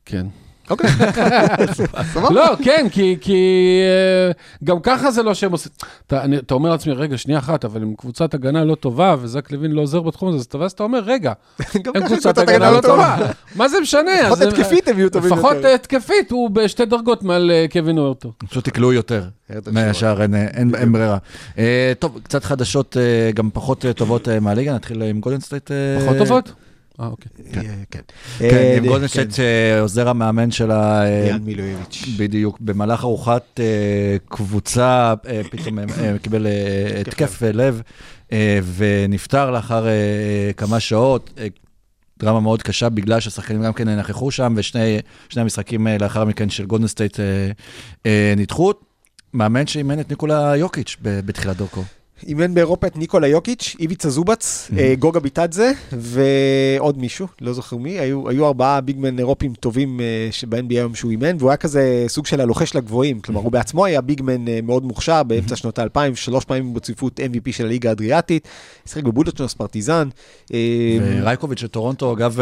כן. 0.04 0.26
אוקיי. 0.70 0.90
סבבה. 2.12 2.30
לא, 2.30 2.44
כן, 2.64 2.86
כי, 2.90 3.16
כי 3.20 3.36
אה, 3.86 4.32
גם 4.64 4.80
ככה 4.82 5.10
זה 5.10 5.22
לא 5.22 5.34
שהם 5.34 5.52
עושים... 5.52 5.72
אתה, 6.06 6.24
אומר 6.54 6.70
לעצמי, 6.70 6.92
רגע, 6.92 7.18
שנייה 7.18 7.38
אחת, 7.38 7.64
אבל 7.64 7.82
אם 7.82 7.94
קבוצת 7.98 8.34
הגנה 8.34 8.64
לא 8.64 8.74
טובה, 8.74 9.16
וזק 9.20 9.50
לוין 9.52 9.72
לא 9.72 9.80
עוזר 9.80 10.00
בתחום 10.00 10.28
הזה, 10.28 10.38
אז 10.38 10.44
אתה- 10.44 10.58
ואז 10.58 10.72
אתה 10.72 10.82
אומר, 10.82 10.98
רגע, 11.06 11.32
הם 11.94 12.06
קבוצת 12.06 12.38
הגנה 12.38 12.70
לא 12.70 12.80
טובה. 12.80 13.16
מה 13.56 13.68
זה 13.68 13.80
משנה? 13.80 14.10
לפחות 14.20 14.32
אז 14.38 14.42
הם- 14.42 14.48
התקפית 14.48 14.88
הם 14.88 14.98
יהיו 14.98 15.10
טובים 15.10 15.32
לפחות 15.32 15.56
יותר. 15.56 15.68
התקפית, 15.68 16.30
הוא 16.30 16.50
בשתי 16.50 16.84
דרגות 16.84 17.22
מעל 17.22 17.50
אה, 17.50 17.66
קווין 17.72 17.98
הרטר. 17.98 18.32
פשוט 18.48 18.64
תקלעו 18.64 18.92
יותר 18.92 19.24
מהשאר, 19.72 20.22
אין- 20.22 20.92
ברירה. 20.92 21.18
אה, 21.58 21.92
טוב, 21.98 22.18
קצת 22.22 22.44
חדשות 22.44 22.96
אה, 22.96 23.30
גם 23.32 23.50
פחות 23.52 23.84
אה, 23.86 23.92
טובות 23.92 24.28
אה, 24.28 24.40
מהליגה, 24.40 24.74
נתחיל 24.74 25.02
עם 25.02 25.20
גולדן 25.20 25.40
סטייט. 25.40 25.70
אה, 25.70 25.76
פחות 26.04 26.16
טובות? 26.18 26.52
אה, 27.00 27.06
אוקיי. 27.06 27.32
אה, 27.38 27.62
כן. 27.90 28.00
כן, 28.38 28.44
אה, 28.44 28.78
כן. 29.00 29.06
סטייט 29.06 29.30
שעוזר 29.32 30.08
המאמן 30.08 30.50
שלה, 30.50 31.02
אה, 31.02 31.26
דיאן 31.28 31.42
מילויביץ'. 31.42 32.04
בדיוק, 32.18 32.58
במהלך 32.60 33.04
ארוחת 33.04 33.60
אה, 33.60 34.16
קבוצה, 34.28 35.14
אה, 35.28 35.40
פתאום 35.50 35.78
אה, 35.78 35.84
אה, 36.00 36.18
קיבל 36.22 36.46
אה, 36.46 37.00
התקף 37.00 37.42
אה, 37.42 37.52
לב 37.52 37.82
אה, 38.32 38.58
ונפטר 38.76 39.50
לאחר 39.50 39.86
אה, 39.86 40.50
כמה 40.56 40.80
שעות. 40.80 41.30
אה, 41.38 41.46
דרמה 42.18 42.40
מאוד 42.40 42.62
קשה 42.62 42.88
בגלל 42.88 43.20
שהשחקנים 43.20 43.62
גם 43.62 43.72
כן 43.72 43.88
נכחו 43.88 44.30
שם, 44.30 44.54
ושני 44.56 44.98
שני 45.28 45.42
המשחקים 45.42 45.86
אה, 45.86 45.96
לאחר 46.00 46.24
מכן 46.24 46.50
של 46.50 46.66
גולדן 46.66 46.86
סטייט 46.86 47.20
אה, 47.20 47.50
אה, 48.06 48.34
נדחו. 48.36 48.72
מאמן 49.34 49.66
שאימן 49.66 50.00
את 50.00 50.10
ניקולה 50.10 50.56
יוקיץ' 50.56 50.96
בתחילת 51.02 51.56
דרכו. 51.56 51.82
אימן 52.26 52.54
באירופה 52.54 52.86
את 52.86 52.96
ניקולה 52.96 53.26
יוקיץ', 53.26 53.76
איביצה 53.80 54.10
זובאץ, 54.10 54.70
אה, 54.78 54.94
גוגה 54.98 55.20
ביטדזה 55.20 55.72
ועוד 55.92 56.98
מישהו, 56.98 57.26
לא 57.40 57.52
זוכר 57.52 57.76
מי, 57.76 57.90
היו, 57.90 58.28
היו 58.28 58.46
ארבעה 58.46 58.80
big 58.80 58.99
men 58.99 59.18
אירופים 59.18 59.54
טובים 59.54 60.00
אה, 60.00 60.28
שב-NBA 60.30 60.70
היום 60.70 60.94
שהוא 60.94 61.10
אימן, 61.10 61.36
והוא 61.38 61.50
היה 61.50 61.56
כזה 61.56 62.04
סוג 62.08 62.26
של 62.26 62.40
הלוחש 62.40 62.76
לגבוהים, 62.76 63.20
כלומר 63.20 63.40
הוא 63.40 63.52
בעצמו 63.52 63.84
היה 63.84 64.00
big 64.00 64.24
man 64.24 64.48
אה, 64.48 64.58
מאוד 64.62 64.84
מוכשר 64.84 65.22
באמצע 65.22 65.56
שנות 65.56 65.78
האלפיים, 65.78 66.16
שלוש 66.16 66.44
פעמים 66.44 66.74
ברציפות 66.74 67.20
MVP 67.20 67.52
של 67.52 67.66
הליגה 67.66 67.88
האדריאטית, 67.88 68.48
שיחק 68.86 69.02
בבודוצ'נוסט, 69.02 69.54
פרטיזן. 69.54 70.08
אה, 70.54 70.58
וראיקוביץ' 71.02 71.60
של 71.60 71.68
טורונטו, 71.68 72.12
אגב, 72.12 72.40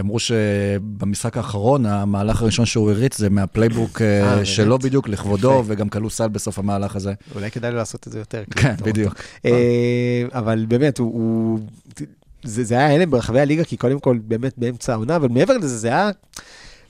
אמרו 0.00 0.18
שבמשחק 0.18 1.36
האחרון, 1.36 1.86
המהלך 1.86 2.42
הראשון 2.42 2.66
שהוא 2.66 2.90
הריץ 2.90 3.18
זה 3.18 3.30
מה 3.30 3.44
playbook 3.44 4.02
אה, 4.02 4.38
אה? 4.38 4.44
שלו 4.44 4.78
בדיוק, 4.78 5.08
לכבודו. 5.08 5.62
וגם 5.66 5.88
קלעו 5.88 6.10
סל 6.10 6.28
בסוף 6.28 6.58
המהלך 6.58 6.96
הזה. 6.96 7.12
אולי 7.34 7.50
כדאי 7.50 7.70
לו 7.70 7.76
לעשות 7.76 8.06
את 8.06 8.12
זה 8.12 8.18
יותר. 8.18 8.42
כן, 8.50 8.74
כאילו, 8.76 8.86
בדיוק. 8.86 9.14
אה, 9.44 10.22
אבל 10.32 10.64
באמת, 10.68 10.98
הוא... 10.98 11.58
זה, 12.44 12.64
זה 12.64 12.74
היה 12.74 12.94
הלם 12.94 13.10
ברחבי 13.10 13.40
הליגה, 13.40 13.64
כי 13.64 13.76
קודם 13.76 14.00
כל 14.00 14.18
באמת 14.24 14.52
באמצע 14.56 14.92
העונה, 14.92 15.16
אבל 15.16 15.28
מעבר 15.28 15.56
לזה, 15.56 15.78
זה 15.78 15.88
היה 15.88 16.10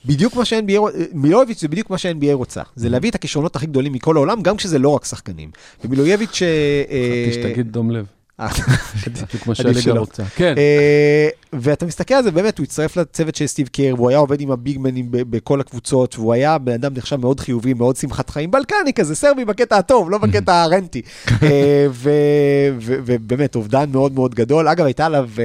בדיוק 0.05 0.35
מה 0.35 0.45
שה-NBA, 0.45 0.79
רוצ- 0.79 0.97
מילוביץ' 1.13 1.61
זה 1.61 1.67
בדיוק 1.67 1.89
מה 1.89 1.97
שה-NBA 1.97 2.33
רוצה. 2.33 2.61
זה 2.75 2.89
להביא 2.89 3.09
את 3.09 3.15
הכישרונות 3.15 3.55
הכי 3.55 3.65
גדולים 3.65 3.93
מכל 3.93 4.15
העולם, 4.15 4.41
גם 4.41 4.57
כשזה 4.57 4.79
לא 4.79 4.89
רק 4.89 5.05
שחקנים. 5.05 5.51
ומילוביץ'... 5.85 6.41
אה, 6.41 7.27
חשבתי 7.31 7.49
שתגיד 7.49 7.71
דום 7.71 7.91
לב, 7.91 8.05
בדיוק 9.07 9.43
כמו 9.43 9.55
שהליגה. 9.55 9.91
רוצה. 9.91 10.23
כן. 10.35 10.53
ואתה 11.59 11.85
מסתכל 11.85 12.13
על 12.13 12.23
זה, 12.23 12.31
באמת, 12.31 12.57
הוא 12.57 12.63
הצטרף 12.63 12.97
לצוות 12.97 13.35
של 13.35 13.47
סטיב 13.47 13.67
קר, 13.67 13.93
והוא 13.95 14.09
היה 14.09 14.17
עובד 14.17 14.41
עם 14.41 14.51
הביגמנים 14.51 15.07
בכל 15.09 15.59
הקבוצות, 15.59 16.15
והוא 16.15 16.33
היה 16.33 16.57
בן 16.57 16.73
אדם 16.73 16.93
נחשב 16.95 17.15
מאוד 17.15 17.39
חיובי, 17.39 17.73
מאוד 17.73 17.95
שמחת 17.95 18.29
חיים, 18.29 18.51
בלקני 18.51 18.93
כזה, 18.95 19.15
סרבי 19.15 19.45
בקטע 19.45 19.77
הטוב, 19.77 20.11
לא 20.11 20.17
בקטע 20.17 20.61
הרנטי. 20.63 21.01
אה, 21.43 21.87
ובאמת, 22.79 23.55
אובדן 23.55 23.89
מאוד 23.91 24.13
מאוד 24.13 24.35
גדול. 24.35 24.67
אגב, 24.67 24.85
הייתה 24.85 25.05
עליו, 25.05 25.29
אה, 25.39 25.43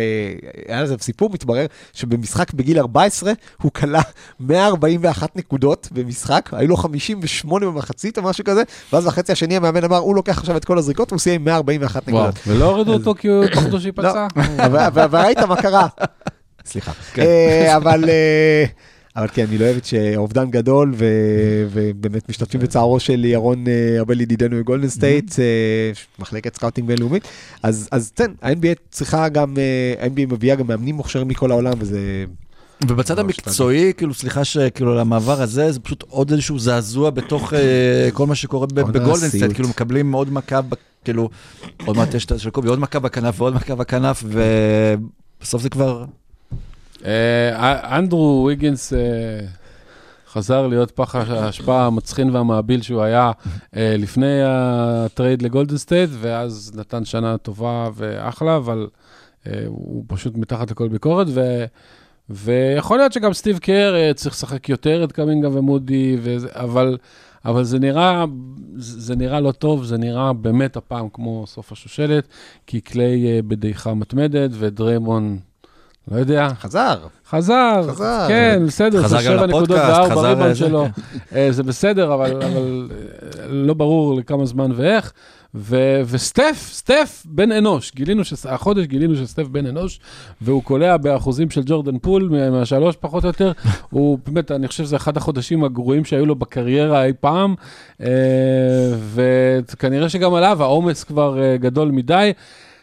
היה 0.68 0.82
לזה 0.82 0.94
סיפור, 1.00 1.30
מתברר, 1.32 1.66
שבמשחק 1.92 2.52
בגיל 2.52 2.78
14, 2.78 3.32
הוא 3.62 3.72
קלע 3.72 4.00
141 4.40 5.36
נקודות 5.36 5.88
במשחק, 5.92 6.50
היו 6.52 6.68
לו 6.68 6.76
58 6.76 7.66
במחצית 7.66 8.18
או 8.18 8.22
משהו 8.22 8.44
כזה, 8.44 8.62
ואז 8.92 9.06
בחצי 9.06 9.32
השני 9.32 9.56
המאמן 9.56 9.84
אמר, 9.84 9.96
הוא 9.96 10.16
לוקח 10.16 10.38
עכשיו 10.38 10.56
את 10.56 10.64
כל 10.64 10.78
הזריקות, 10.78 11.12
והוא 11.12 11.20
סיים 11.20 11.40
עם 11.40 11.44
141 11.44 12.08
וואו, 12.08 12.22
נקודות. 12.22 12.40
ולא 12.46 12.64
הורידו 12.64 12.92
אותו 12.92 13.14
כי 13.14 13.28
הוא 13.28 13.46
פחדו 13.54 13.80
שייפצע? 13.80 14.26
אבל 14.58 15.20
ראית 15.20 15.38
מה 15.38 15.56
קרה. 15.56 15.86
סליחה. 16.64 16.92
כן. 17.12 17.22
אה, 17.22 17.76
אבל... 17.76 18.04
אה, 18.08 18.64
אבל 19.18 19.28
כן, 19.32 19.44
מילויביץ' 19.50 19.94
אה, 19.94 20.16
אובדן 20.16 20.50
גדול, 20.50 20.94
ו- 20.96 21.66
ובאמת 21.72 22.28
משתתפים 22.28 22.60
בצערו 22.60 23.00
של 23.00 23.24
ירון 23.24 23.64
אה, 23.68 23.98
ארבל 23.98 24.20
ידידנו 24.20 24.56
מגולדן 24.56 24.88
סטייט, 24.88 25.38
אה, 25.38 25.44
מחלקת 26.18 26.54
scouting 26.56 26.88
בינלאומית. 26.88 27.28
אז 27.62 27.88
אז 27.90 28.12
כן, 28.16 28.30
ה-NBA 28.42 28.74
צריכה 28.90 29.28
גם, 29.28 29.54
ה-NBA 30.00 30.26
מביאה 30.32 30.56
גם 30.56 30.66
מאמנים 30.66 30.94
מוכשרים 30.94 31.28
מכל 31.28 31.50
העולם, 31.50 31.72
וזה... 31.78 32.24
ובצד 32.88 33.18
המקצועי, 33.18 33.92
כאילו, 33.96 34.14
סליחה 34.14 34.44
שכאילו 34.44 34.94
למעבר 34.94 35.42
הזה, 35.42 35.72
זה 35.72 35.80
פשוט 35.80 36.04
עוד 36.08 36.30
איזשהו 36.32 36.58
זעזוע 36.58 37.10
בתוך 37.10 37.52
כל 38.12 38.26
מה 38.26 38.34
שקורה 38.34 38.66
בגולדן. 38.66 39.28
סטייט, 39.28 39.52
כאילו 39.52 39.68
מקבלים 39.68 40.12
עוד 40.12 40.32
מכה, 40.32 40.60
כאילו, 41.04 41.28
עוד 41.86 41.96
מעט 41.96 42.14
יש 42.14 42.24
את 42.24 42.38
של 42.38 42.50
קובי, 42.50 42.68
עוד 42.68 42.78
מכה 42.78 42.98
בכנף 42.98 43.40
ועוד 43.40 43.54
מכה 43.54 43.74
בכנף, 43.74 44.24
ובסוף 45.40 45.62
זה 45.62 45.70
כבר... 45.70 46.04
אה, 47.04 47.98
אנדרו 47.98 48.44
ויגינס 48.46 48.92
אה, 48.92 48.98
חזר 50.28 50.66
להיות 50.66 50.90
פח 50.90 51.14
האשפה 51.14 51.86
המצחין 51.86 52.30
והמגעיל 52.30 52.82
שהוא 52.82 53.02
היה 53.02 53.30
אה, 53.76 53.94
לפני 53.98 54.40
ה 54.44 54.61
trade 54.61 55.42
לגולדן 55.42 55.76
סטייט, 55.76 56.10
ואז 56.12 56.72
נתן 56.74 57.04
שנה 57.04 57.38
טובה 57.38 57.88
ואחלה, 57.94 58.56
אבל 58.56 58.86
הוא 59.66 60.04
פשוט 60.06 60.36
מתחת 60.36 60.70
לכל 60.70 60.88
ביקורת. 60.88 61.26
ויכול 62.30 62.98
להיות 62.98 63.12
שגם 63.12 63.32
סטיב 63.32 63.58
קר 63.58 64.12
צריך 64.14 64.34
לשחק 64.34 64.68
יותר 64.68 65.04
את 65.04 65.12
קמינגה 65.12 65.48
ומודי, 65.52 66.16
אבל, 66.50 66.96
אבל 67.44 67.64
זה 67.64 67.78
נראה, 67.78 68.24
זה 68.76 69.16
נראה 69.16 69.40
לא 69.40 69.52
טוב, 69.52 69.84
זה 69.84 69.98
נראה 69.98 70.32
באמת 70.32 70.76
הפעם 70.76 71.08
כמו 71.12 71.44
סוף 71.46 71.72
השושלת, 71.72 72.28
כי 72.66 72.80
קליי 72.80 73.26
אה, 73.26 73.40
בדעיכה 73.42 73.94
מתמדת, 73.94 74.50
ודריימון, 74.52 75.38
לא 76.10 76.16
יודע, 76.16 76.48
חזר. 76.60 76.98
חזר, 77.30 77.82
חזר. 77.88 78.24
כן, 78.28 78.62
בסדר, 78.66 79.02
חזר 79.02 79.18
זה 79.18 79.24
גם 79.28 79.36
שבע 79.36 79.46
נקודות 79.46 79.68
לפודקאסט, 79.70 79.98
וארבע 79.98 80.14
חזר 80.14 80.28
ריבאונד 80.28 80.50
לזה, 80.50 80.58
שלו, 80.58 80.86
אה, 81.34 81.48
זה 81.50 81.62
בסדר, 81.62 82.14
אבל, 82.14 82.42
אבל 82.42 82.88
אה, 82.90 83.46
לא 83.48 83.74
ברור 83.74 84.16
לכמה 84.16 84.46
זמן 84.46 84.70
ואיך. 84.76 85.12
ו- 85.60 86.00
וסטף, 86.06 86.68
סטף 86.72 87.22
בן 87.28 87.52
אנוש, 87.52 87.92
גילינו, 87.94 88.24
שהחודש 88.24 88.84
גילינו 88.86 89.16
שסטף 89.16 89.46
בן 89.48 89.66
אנוש, 89.66 90.00
והוא 90.40 90.62
קולע 90.62 90.96
באחוזים 90.96 91.50
של 91.50 91.62
ג'ורדן 91.66 91.98
פול 91.98 92.28
מה- 92.32 92.50
מהשלוש 92.50 92.96
פחות 93.00 93.24
או 93.24 93.28
יותר, 93.28 93.52
הוא 93.90 94.18
באמת, 94.26 94.50
אני 94.50 94.68
חושב 94.68 94.84
שזה 94.84 94.96
אחד 94.96 95.16
החודשים 95.16 95.64
הגרועים 95.64 96.04
שהיו 96.04 96.26
לו 96.26 96.34
בקריירה 96.34 97.04
אי 97.04 97.12
פעם, 97.20 97.54
אה, 98.02 98.08
וכנראה 99.14 100.08
שגם 100.08 100.34
עליו 100.34 100.62
העומס 100.62 101.04
כבר 101.04 101.42
אה, 101.42 101.56
גדול 101.56 101.90
מדי. 101.90 102.32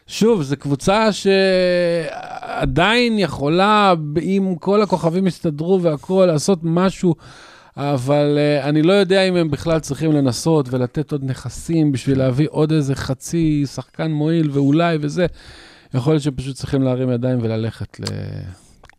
שוב, 0.07 0.41
זו 0.41 0.55
קבוצה 0.59 1.09
שעדיין 1.11 3.19
יכולה, 3.19 3.93
אם 4.21 4.55
כל 4.59 4.82
הכוכבים 4.82 5.28
יסתדרו 5.28 5.82
והכול, 5.82 6.26
לעשות 6.26 6.59
משהו, 6.63 7.15
אבל 7.78 8.38
uh, 8.38 8.65
אני 8.65 8.82
לא 8.82 8.93
יודע 8.93 9.21
אם 9.21 9.36
הם 9.36 9.51
בכלל 9.51 9.80
צריכים 9.80 10.11
לנסות 10.11 10.73
ולתת 10.73 11.11
עוד 11.11 11.23
נכסים 11.23 11.91
בשביל 11.91 12.17
להביא 12.17 12.47
עוד 12.49 12.71
איזה 12.71 12.95
חצי 12.95 13.65
שחקן 13.76 14.11
מועיל 14.11 14.49
ואולי 14.51 14.97
וזה. 15.01 15.26
יכול 15.93 16.13
להיות 16.13 16.23
שפשוט 16.23 16.55
צריכים 16.55 16.82
להרים 16.82 17.11
ידיים 17.11 17.39
וללכת 17.41 17.97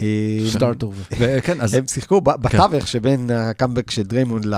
אה, 0.03 0.39
לסטארטר. 0.41 0.89
וכן, 1.19 1.61
אז 1.61 1.75
הם 1.75 1.87
שיחקו 1.87 2.21
ב- 2.21 2.31
בתווך 2.31 2.87
שבין 2.89 3.31
הקאמבק 3.31 3.91
של 3.91 4.03
דריימונד 4.03 4.45
ל- 4.45 4.55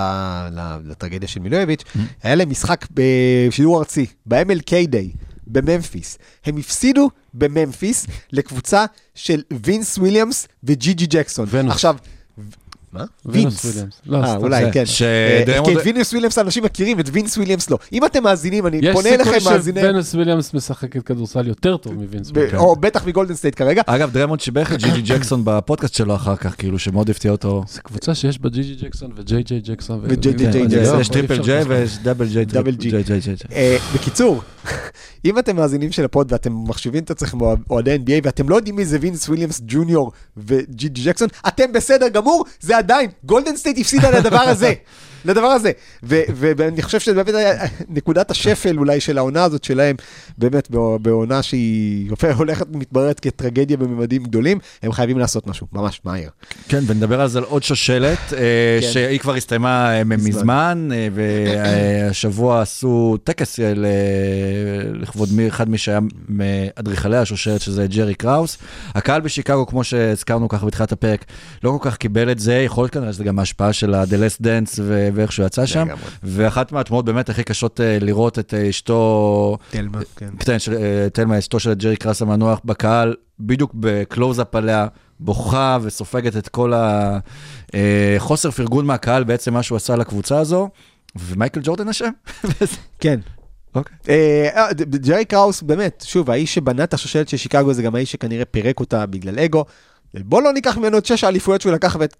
ל- 0.51 0.77
לטרגדיה 0.85 1.27
של 1.27 1.39
מילויביץ', 1.39 1.83
היה 2.23 2.35
להם 2.35 2.49
משחק 2.49 2.87
בשידור 2.91 3.79
ארצי, 3.79 4.05
ב-MLK 4.25 4.71
Day, 4.91 5.17
בממפיס. 5.47 6.17
הם 6.45 6.57
הפסידו 6.57 7.09
בממפיס 7.33 8.07
לקבוצה 8.31 8.85
של 9.15 9.41
וינס 9.65 9.97
וויליאמס 9.97 10.47
וג'י 10.63 10.93
ג'י 10.93 11.05
ג'קסון. 11.05 11.47
עכשיו, 11.69 11.95
מה? 12.93 13.05
וינוס 13.25 13.65
וויליאמס. 13.65 14.01
לא, 14.05 14.17
אה. 14.17 14.35
אולי, 14.35 14.65
זה, 14.65 14.71
כן. 14.71 14.83
כי 15.65 15.73
את 15.73 15.81
וינוס 15.85 16.11
וויליאמס 16.11 16.37
אנשים 16.37 16.63
מכירים, 16.63 16.99
את 16.99 17.09
וינס 17.11 17.37
וויליאמס 17.37 17.69
לא. 17.69 17.77
אם 17.93 18.05
אתם 18.05 18.23
מאזינים, 18.23 18.67
אני 18.67 18.77
יש 18.81 18.95
פונה 18.95 19.09
אליכם 19.09 19.39
סיכוי 19.39 19.53
מאזיני... 19.53 19.81
שוונוס 19.81 20.15
וויליאמס 20.15 20.53
משחקת 20.53 21.03
כדורסל 21.03 21.47
יותר 21.47 21.77
טוב 21.77 21.93
מווינס 21.93 22.29
וויליאמס. 22.29 22.61
או 22.61 22.75
בטח 22.75 23.07
מגולדן 23.07 23.35
סטייט 23.35 23.55
כרגע. 23.55 23.81
אגב, 23.85 24.11
דריימונד 24.11 24.41
שיבח 24.41 24.73
את 24.73 24.79
ג'י 24.79 24.91
ג'י 24.91 25.01
ג'קסון 25.13 25.41
בפודקאסט 25.43 25.93
שלו 25.93 26.15
אחר 26.15 26.35
כך, 26.35 26.55
כאילו, 26.57 26.79
שמאוד 26.79 27.09
הפתיע 27.09 27.31
אותו. 27.31 27.63
זו 27.67 27.81
קבוצה 27.83 28.15
שיש 28.15 28.39
בה 28.39 28.49
ג'י 28.49 28.61
ג'י 28.61 28.75
ג'קסון 28.75 29.11
וג'יי 29.15 29.43
ג'יי 29.43 29.61
ג'קסון. 29.61 29.99
וג'יי 30.03 30.33
ג'יי 30.33 30.51
כן, 30.51 30.67
ג'קסון. 30.67 30.99
יש 30.99 31.09
triple 31.09 31.43
J 31.43 31.63
ויש 31.63 31.97
double 31.97 32.27
J, 32.27 32.45
ג'י. 32.45 33.33
אה, 33.51 33.77
בקיצור, 33.95 34.41
אם 35.25 35.39
אתם 35.39 35.55
מאזינים 35.55 35.91
של 35.91 36.05
ה 36.05 36.11
pod 36.11 36.31
ואתם 36.31 36.63
מחשיבים 36.63 37.03
את 37.03 37.11
עצמכם 37.11 37.37
אוהדי 37.69 37.97
NBA 38.05 38.21
ואתם 38.23 38.49
לא 38.49 38.55
יודעים 38.55 38.75
מי 38.75 38.85
זה 38.85 38.97
וינס 39.01 39.29
וויליאמס 39.29 39.61
ג'וניור 39.67 40.11
וג'י 40.37 40.89
ג'י 40.89 41.03
ג'קסון, 41.03 41.27
אתם 41.47 41.71
בסדר 41.73 42.07
גמור, 42.07 42.45
זה 42.59 42.78
עדיין, 42.79 43.09
גולדן 43.23 43.57
סטייט 43.57 43.77
הפסידה 43.77 44.09
לדבר 44.09 44.39
הזה. 44.41 44.73
לדבר 45.25 45.47
הזה. 45.47 45.71
ו- 46.03 46.21
ואני 46.35 46.81
חושב 46.81 46.99
שזה 46.99 47.23
באמת 47.23 47.35
היה 47.35 47.53
נקודת 47.89 48.31
השפל 48.31 48.77
אולי 48.77 48.99
של 48.99 49.17
העונה 49.17 49.43
הזאת 49.43 49.63
שלהם, 49.63 49.95
באמת 50.37 50.69
בע- 50.71 50.97
בעונה 51.01 51.43
שהיא 51.43 52.11
הולכת 52.35 52.65
ומתבררת 52.73 53.19
כטרגדיה 53.19 53.77
בממדים 53.77 54.23
גדולים, 54.23 54.59
הם 54.83 54.91
חייבים 54.91 55.19
לעשות 55.19 55.47
משהו, 55.47 55.67
ממש 55.73 56.01
מהר. 56.05 56.29
כן, 56.67 56.79
ונדבר 56.87 57.27
זה 57.27 57.37
על 57.39 57.43
עוד 57.43 57.63
שושלת, 57.63 58.17
אה, 58.33 58.39
כן. 58.81 58.87
שהיא 58.91 59.19
כבר 59.19 59.35
הסתיימה 59.35 59.91
אה, 59.97 60.03
מזמן, 60.03 60.89
אה, 60.93 61.07
והשבוע 61.13 62.61
עשו 62.61 63.17
טקס 63.23 63.59
לכבוד 64.93 65.29
מי- 65.33 65.47
אחד 65.47 65.69
מי 65.69 65.77
שהיה 65.77 65.99
מאדריכלי 66.29 67.17
השושלת, 67.17 67.61
שזה 67.61 67.87
ג'רי 67.87 68.15
קראוס. 68.15 68.57
הקהל 68.95 69.21
בשיקגו, 69.21 69.67
כמו 69.67 69.83
שהזכרנו 69.83 70.49
ככה 70.49 70.65
בתחילת 70.65 70.91
הפרק, 70.91 71.25
לא 71.63 71.77
כל 71.81 71.89
כך 71.89 71.97
קיבל 71.97 72.31
את 72.31 72.39
זה, 72.39 72.53
יכול 72.53 72.83
להיות 72.83 72.93
כנראה 72.93 73.13
שזה 73.13 73.23
גם 73.23 73.39
ההשפעה 73.39 73.73
של 73.73 73.93
ה-The 73.93 74.07
Last 74.07 74.41
Dance 74.43 74.79
ואיך 75.13 75.31
שהוא 75.31 75.45
יצא 75.45 75.65
שם. 75.65 75.87
ואחת 76.23 76.71
מהתמונות 76.71 77.05
באמת 77.05 77.29
הכי 77.29 77.43
קשות 77.43 77.81
אה, 77.81 77.97
לראות 78.01 78.39
את 78.39 78.53
אה, 78.53 78.69
אשתו, 78.69 79.57
תלמה, 79.69 79.99
כן. 80.15 80.29
כן, 80.39 80.59
של, 80.59 80.73
אה, 80.73 81.07
תלמה, 81.13 81.39
אשתו 81.39 81.59
של 81.59 81.73
ג'רי 81.73 81.95
קראוס 81.95 82.21
המנוח 82.21 82.59
בקהל, 82.65 83.15
בדיוק 83.39 83.71
בקלוז-אפ 83.75 84.55
עליה, 84.55 84.87
בוכה 85.19 85.77
וסופגת 85.81 86.37
את 86.37 86.47
כל 86.47 86.73
החוסר 87.73 88.51
פרגון 88.51 88.85
מהקהל, 88.85 89.23
בעצם 89.23 89.53
מה 89.53 89.63
שהוא 89.63 89.75
עשה 89.75 89.95
לקבוצה 89.95 90.39
הזו, 90.39 90.69
ומייקל 91.15 91.59
ג'ורדן 91.63 91.87
אשם. 91.87 92.09
כן. 92.99 93.19
אוקיי. 93.75 93.95
אה, 94.09 94.49
אה, 94.55 94.73
ג'רי 94.83 95.25
קראוס, 95.25 95.61
באמת, 95.61 96.03
שוב, 96.07 96.29
האיש 96.29 96.55
שבנה 96.55 96.83
את 96.83 96.93
השושלת 96.93 97.29
של 97.29 97.37
שיקגו 97.37 97.73
זה 97.73 97.83
גם 97.83 97.95
האיש 97.95 98.11
שכנראה 98.11 98.45
פירק 98.45 98.79
אותה 98.79 99.05
בגלל 99.05 99.39
אגו. 99.39 99.65
בוא 100.15 100.41
לא 100.41 100.53
ניקח 100.53 100.77
ממנו 100.77 100.97
את 100.97 101.05
שש 101.05 101.23
האליפויות 101.23 101.61
שהוא 101.61 101.73
לקח, 101.73 101.97
ואת 101.99 102.15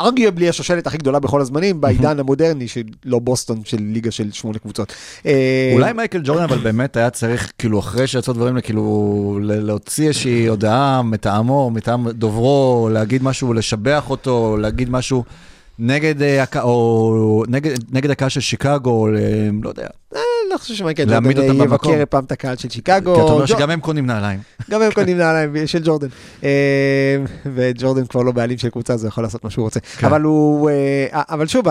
arguably 0.00 0.48
השושלת 0.48 0.86
הכי 0.86 0.98
גדולה 0.98 1.18
בכל 1.18 1.40
הזמנים, 1.40 1.80
בעידן 1.80 2.18
המודרני 2.20 2.68
של 2.68 2.82
לא 3.04 3.18
בוסטון, 3.18 3.60
של 3.64 3.76
ליגה 3.80 4.10
של 4.10 4.32
שמונה 4.32 4.58
קבוצות. 4.58 4.92
אה, 5.26 5.70
אולי 5.74 5.92
מייקל 5.92 6.20
ג'ורדן, 6.24 6.42
אבל 6.42 6.58
באמת 6.58 6.96
היה 6.96 7.10
צריך, 7.10 7.52
כאילו, 7.58 7.78
אחרי 7.78 8.06
שיצאו 8.06 8.32
דברים, 8.32 8.60
כאילו, 8.60 9.38
להוציא 9.42 10.08
איזושהי 10.08 10.46
הודעה 10.46 11.02
מטעמו, 11.02 11.70
מטעם 11.70 12.08
דוברו, 12.10 12.88
להגיד 12.92 13.22
משהו, 13.22 13.52
לשבח 13.52 14.10
אותו, 14.10 14.56
להגיד 14.60 14.90
משהו 14.90 15.24
נגד, 15.78 16.22
אה, 16.22 16.42
הקה- 16.42 16.62
או 16.62 17.44
נגד, 17.48 17.74
נגד 17.94 18.10
הקהל 18.10 18.28
של 18.28 18.40
שיקגו, 18.40 18.90
או 18.90 19.08
ל- 19.08 19.18
לא 19.62 19.68
יודע. 19.68 19.86
לא 20.50 20.58
חושב 20.58 20.74
שמייקל 20.74 21.04
ג'ורדן 21.04 21.60
אה. 21.60 21.64
יבקר 21.64 22.02
פעם 22.10 22.24
את 22.24 22.32
הקהל 22.32 22.56
של 22.56 22.68
שיקגו. 22.68 23.14
כי 23.14 23.20
אתה 23.20 23.32
אומר 23.32 23.46
שגם 23.46 23.70
הם 23.70 23.80
קונים 23.80 24.06
נעליים. 24.06 24.40
גם 24.70 24.82
הם 24.82 24.92
קונים 24.92 25.18
נעליים 25.18 25.66
של 25.66 25.82
ג'ורדן. 25.84 26.08
אה, 26.44 27.16
וג'ורדן 27.54 28.06
כבר 28.06 28.22
לא 28.22 28.32
בעלים 28.32 28.58
של 28.58 28.68
קבוצה, 28.68 28.92
אז 28.92 29.04
הוא 29.04 29.08
יכול 29.08 29.24
לעשות 29.24 29.44
מה 29.44 29.50
שהוא 29.50 29.62
רוצה. 29.62 29.80
כן. 29.80 30.06
אבל 30.06 30.22
אה, 30.68 31.22
אבל 31.28 31.46
שוב, 31.46 31.66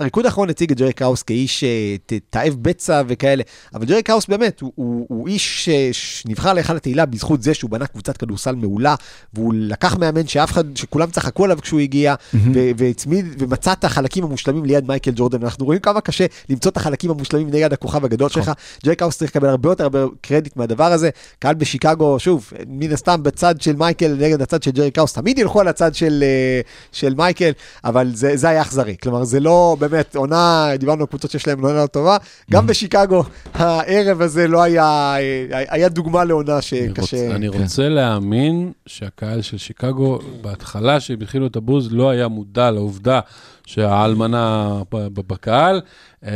הריקוד 0.00 0.26
האחרון 0.26 0.50
הציג 0.50 0.72
את 0.72 0.76
ג'רי 0.76 0.92
קראוס 0.92 1.22
כאיש 1.22 1.64
אה, 1.64 1.96
תאב 2.30 2.56
בצע 2.62 3.02
וכאלה, 3.06 3.42
אבל 3.74 3.84
ג'רי 3.84 4.02
קראוס 4.02 4.26
באמת, 4.26 4.60
הוא, 4.60 4.72
הוא, 4.74 5.06
הוא 5.08 5.28
איש 5.28 5.68
אה, 5.68 5.88
שנבחר 5.92 6.52
להיכל 6.52 6.76
התהילה 6.76 7.06
בזכות 7.06 7.42
זה 7.42 7.54
שהוא 7.54 7.70
בנה 7.70 7.86
קבוצת 7.86 8.16
כדורסל 8.16 8.54
מעולה, 8.54 8.94
והוא 9.34 9.54
לקח 9.56 9.96
מאמן 9.96 10.26
שאף 10.26 10.52
אחד, 10.52 10.76
שכולם 10.76 11.10
צחקו 11.10 11.44
עליו 11.44 11.58
כשהוא 11.62 11.80
הגיע, 11.80 12.14
ו- 12.34 12.70
והצמיד, 12.76 13.26
ומצא 13.38 13.72
את 13.72 13.84
החלקים 13.84 14.24
המושלמים 14.24 14.64
ליד 14.64 14.88
מייקל 14.88 15.10
ג'ורדן. 15.14 15.42
אנחנו 15.42 15.64
רואים 15.64 15.80
כמה 15.80 16.00
קשה 16.00 16.26
למצוא 16.48 16.70
את 16.70 16.76
החלקים 16.76 17.10
המושלמים 17.10 17.50
נגד 17.50 17.72
הכוכב 17.72 18.04
הגדול 18.04 18.28
שלך. 18.28 18.52
ג'רי 18.84 18.96
קראוס 18.96 19.18
צריך 19.18 19.30
לקבל 19.30 19.48
הרבה 19.48 19.68
יותר 19.68 19.84
הרבה 19.84 20.04
קרדיט 20.20 20.56
מהדבר 20.56 20.92
הזה. 20.92 21.10
קהל 21.38 21.54
בשיקגו, 21.54 22.18
שוב, 22.18 22.52
מן 22.68 22.92
הסתם 22.92 23.22
בצד 23.22 23.60
של 23.60 23.76
מייקל 23.76 24.16
נגד 24.20 24.42
הצד 24.42 24.62
של 24.62 24.70
ג'רי 24.70 24.90
קראוס, 24.90 25.12
תמיד 25.12 25.38
ילכו 25.38 25.60
על 25.60 25.68
הצד 25.68 25.94
של, 25.94 26.22
אה, 26.22 26.60
של 26.92 27.14
מייקל, 27.14 27.50
אבל 27.84 28.10
זה, 28.14 28.36
זה 28.36 28.48
היה 28.48 28.62
אכזרי. 28.62 28.96
כלומר, 29.02 29.24
זה 29.24 29.40
לא 29.40 29.76
באמת 29.88 30.16
עונה, 30.16 30.70
דיברנו 30.78 31.00
על 31.00 31.06
קבוצות 31.06 31.30
שיש 31.30 31.46
להן 31.46 31.60
לא 31.60 31.68
עונה 31.68 31.86
טובה, 31.86 32.16
גם 32.50 32.66
בשיקגו 32.66 33.24
הערב 33.54 34.20
הזה 34.20 34.48
לא 34.48 34.62
היה, 34.62 35.14
היה 35.50 35.88
דוגמה 35.88 36.24
לעונה 36.24 36.62
שקשה. 36.62 37.00
רוצה- 37.00 37.34
אני 37.34 37.48
רוצה 37.48 37.88
להאמין 37.88 38.72
שהקהל 38.86 39.42
של 39.42 39.58
שיקגו, 39.58 40.18
בהתחלה 40.40 41.00
שהם 41.00 41.18
התחילו 41.22 41.46
את 41.46 41.56
הבוז, 41.56 41.88
לא 41.92 42.10
היה 42.10 42.28
מודע 42.28 42.70
לעובדה 42.70 43.20
שהאלמנה 43.66 44.72
בקהל, 44.90 45.80
אה, 46.24 46.30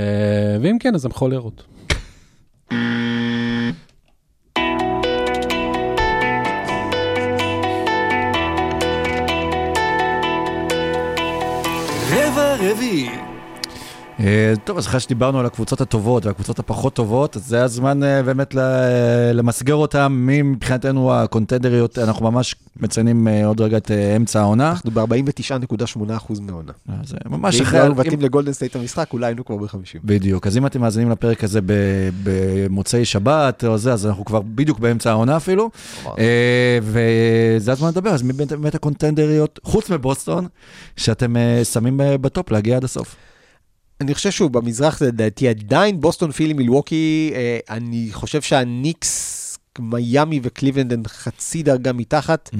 ואם 0.63 0.77
כן, 0.81 0.95
אז 0.95 1.05
הם 1.05 1.13
חולרות. 1.13 1.63
רבע 12.13 12.55
רביעי. 12.61 13.30
אה, 14.21 14.53
טוב, 14.65 14.79
אז 14.79 14.87
אחרי 14.87 15.01
שדיברנו 15.01 15.39
על 15.41 15.47
הקבוצות 15.47 15.81
הטובות 15.81 16.27
והקבוצות 16.27 16.59
הפחות 16.59 16.95
טובות, 16.95 17.37
אז 17.37 17.47
זה 17.47 17.65
הזמן 17.65 18.03
אה, 18.03 18.23
באמת 18.23 18.55
ל- 18.55 18.61
למסגר 19.35 19.75
אותם, 19.75 20.13
מי 20.27 20.43
מבחינתנו 20.43 21.15
הקונטנדריות, 21.15 21.99
אנחנו 21.99 22.31
ממש 22.31 22.55
מציינים 22.81 23.29
אה, 23.29 23.47
עוד 23.47 23.61
רגע 23.61 23.77
את 23.77 23.91
אה, 23.91 24.17
אמצע 24.17 24.41
העונה. 24.41 24.71
אנחנו 24.71 24.91
ב-49.8% 24.91 25.83
מהעונה. 26.41 26.73
אז 27.03 27.15
אה, 27.15 27.19
ממש 27.31 27.55
ואם 27.57 27.63
אחרי... 27.65 27.79
לא 27.79 27.85
היו 27.85 27.93
אם- 27.93 27.99
מבטלים 27.99 28.21
לגולדן 28.21 28.53
סטייט 28.53 28.77
המשחק, 28.77 29.09
אולי 29.13 29.27
היינו 29.27 29.45
כבר 29.45 29.57
ב-50. 29.57 29.77
בדיוק, 30.05 30.47
אז 30.47 30.57
אם 30.57 30.67
אתם 30.67 30.81
מאזינים 30.81 31.11
לפרק 31.11 31.45
הזה 31.45 31.61
במוצאי 32.23 33.05
שבת 33.05 33.65
או 33.65 33.79
זה, 33.79 33.93
אז 33.93 34.07
אנחנו 34.07 34.25
כבר 34.25 34.41
בדיוק 34.55 34.79
באמצע 34.79 35.11
העונה 35.11 35.37
אפילו. 35.37 35.71
אה, 36.19 36.79
וזה 36.83 37.73
הזמן 37.73 37.89
לדבר, 37.89 38.11
אז 38.11 38.23
מי 38.23 38.33
באמת- 38.33 38.75
הקונטנדריות, 38.75 39.61
חוץ 39.63 39.91
מבוסטון, 39.91 40.47
שאתם 40.97 41.37
אה, 41.37 41.61
שמים 41.65 42.01
אה, 42.01 42.19
ב 42.19 42.27
top 42.27 42.51
להגיע 42.51 42.77
עד 42.77 42.85
הסוף. 42.85 43.17
אני 44.01 44.15
חושב 44.15 44.31
שהוא 44.31 44.51
במזרח, 44.51 44.99
זה 44.99 45.07
לדעתי 45.07 45.49
עדיין 45.49 46.01
בוסטון 46.01 46.33
פילי 46.33 46.53
מילווקי, 46.53 47.33
אה, 47.35 47.59
אני 47.71 48.09
חושב 48.13 48.43
שהניקס, 48.43 49.41
מיאמי 49.79 50.41
וקליבלנד 50.43 50.93
הם 50.93 51.03
חצי 51.07 51.63
דרגה 51.63 51.93
מתחת. 51.93 52.51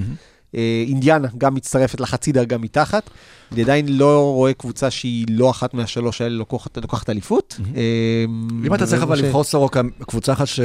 אה, 0.55 0.83
אינדיאנה 0.87 1.27
גם 1.37 1.55
מצטרפת 1.55 1.99
לחצי 1.99 2.31
דרגה 2.31 2.57
מתחת. 2.57 3.09
אני 3.51 3.61
עדיין 3.61 3.97
לא 3.97 4.31
רואה 4.33 4.53
קבוצה 4.53 4.91
שהיא 4.91 5.25
לא 5.29 5.49
אחת 5.49 5.73
מהשלוש 5.73 6.21
האלה 6.21 6.35
לוקחת, 6.35 7.09
אליפות. 7.09 7.59
אה, 7.75 8.25
אם 8.65 8.75
אתה 8.75 8.85
צריך 8.85 9.03
אבל 9.03 9.19
לבחור 9.19 9.43
סורוקה, 9.43 9.81
קבוצה 10.07 10.33
אחת 10.33 10.47
ש... 10.47 10.59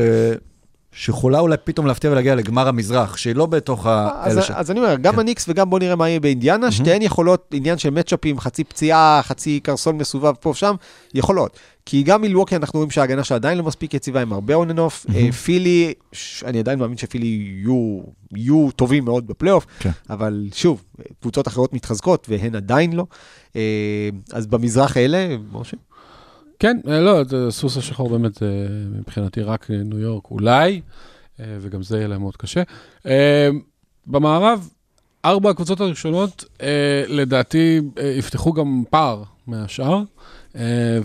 שיכולה 0.99 1.39
אולי 1.39 1.57
פתאום 1.65 1.87
להפתיע 1.87 2.11
ולהגיע 2.11 2.35
לגמר 2.35 2.69
המזרח, 2.69 3.17
שהיא 3.17 3.37
לא 3.37 3.47
בתוך 3.47 3.87
אז, 3.87 4.33
האלה 4.33 4.43
ש... 4.43 4.51
אז 4.51 4.71
אני 4.71 4.81
אומר, 4.81 4.97
גם 4.97 5.13
כן. 5.15 5.19
הניקס 5.21 5.45
וגם 5.49 5.71
בוא 5.71 5.79
נראה 5.79 5.97
מה 5.97 6.09
יהיה 6.09 6.21
באינדיאנה, 6.21 6.73
שתיהן 6.73 7.03
יכולות, 7.03 7.51
עניין 7.55 7.79
של 7.79 7.91
מצ'אפים, 7.91 8.39
חצי 8.41 8.65
פציעה, 8.65 9.21
חצי 9.23 9.61
קרסול 9.61 9.95
מסובב 9.95 10.33
פה 10.41 10.51
ושם, 10.51 10.75
יכולות. 11.15 11.59
כי 11.87 12.03
גם 12.03 12.21
מילווקי 12.21 12.57
אנחנו 12.57 12.77
רואים 12.79 12.91
שההגנה 12.91 13.25
שלה 13.25 13.37
עדיין 13.37 13.59
לא 13.59 13.65
מספיק 13.65 13.95
יציבה, 13.95 14.21
הם 14.21 14.33
הרבה 14.33 14.55
on 14.55 14.71
and 14.71 14.79
off. 14.79 15.07
פילי, 15.45 15.93
ש- 16.13 16.45
אני 16.45 16.59
עדיין 16.59 16.79
מאמין 16.79 16.97
שפילי 16.97 17.27
יהיו, 17.27 18.01
יהיו 18.37 18.69
טובים 18.77 19.05
מאוד 19.05 19.27
בפלייאוף, 19.27 19.67
כן. 19.79 19.91
אבל 20.11 20.49
שוב, 20.55 20.85
קבוצות 21.21 21.49
אחרות 21.49 21.73
מתחזקות 21.73 22.27
והן 22.31 22.55
עדיין 22.57 22.93
לא. 22.93 23.07
אה, 23.57 23.61
אז 24.33 24.47
במזרח 24.47 24.97
האלה, 24.97 25.37
משה? 25.53 25.77
כן, 26.59 26.77
אה, 26.89 27.01
לא, 27.01 27.25
זה 27.25 27.51
סוס 27.51 27.77
השחור 27.77 28.09
באמת 28.11 28.43
אה, 28.43 28.49
מבחינתי 28.99 29.43
רק 29.43 29.71
ניו 29.71 29.99
יורק 29.99 30.31
אולי, 30.31 30.81
אה, 31.41 31.45
וגם 31.61 31.83
זה 31.83 31.97
יהיה 31.97 32.09
להם 32.09 32.21
מאוד 32.21 32.37
קשה. 32.37 32.63
במערב, 34.07 34.69
ארבע 35.25 35.51
הקבוצות 35.51 35.81
הראשונות, 35.81 36.45
לדעתי, 37.09 37.81
יפתחו 38.19 38.53
גם 38.53 38.83
פער 38.91 39.23
מהשאר, 39.47 40.03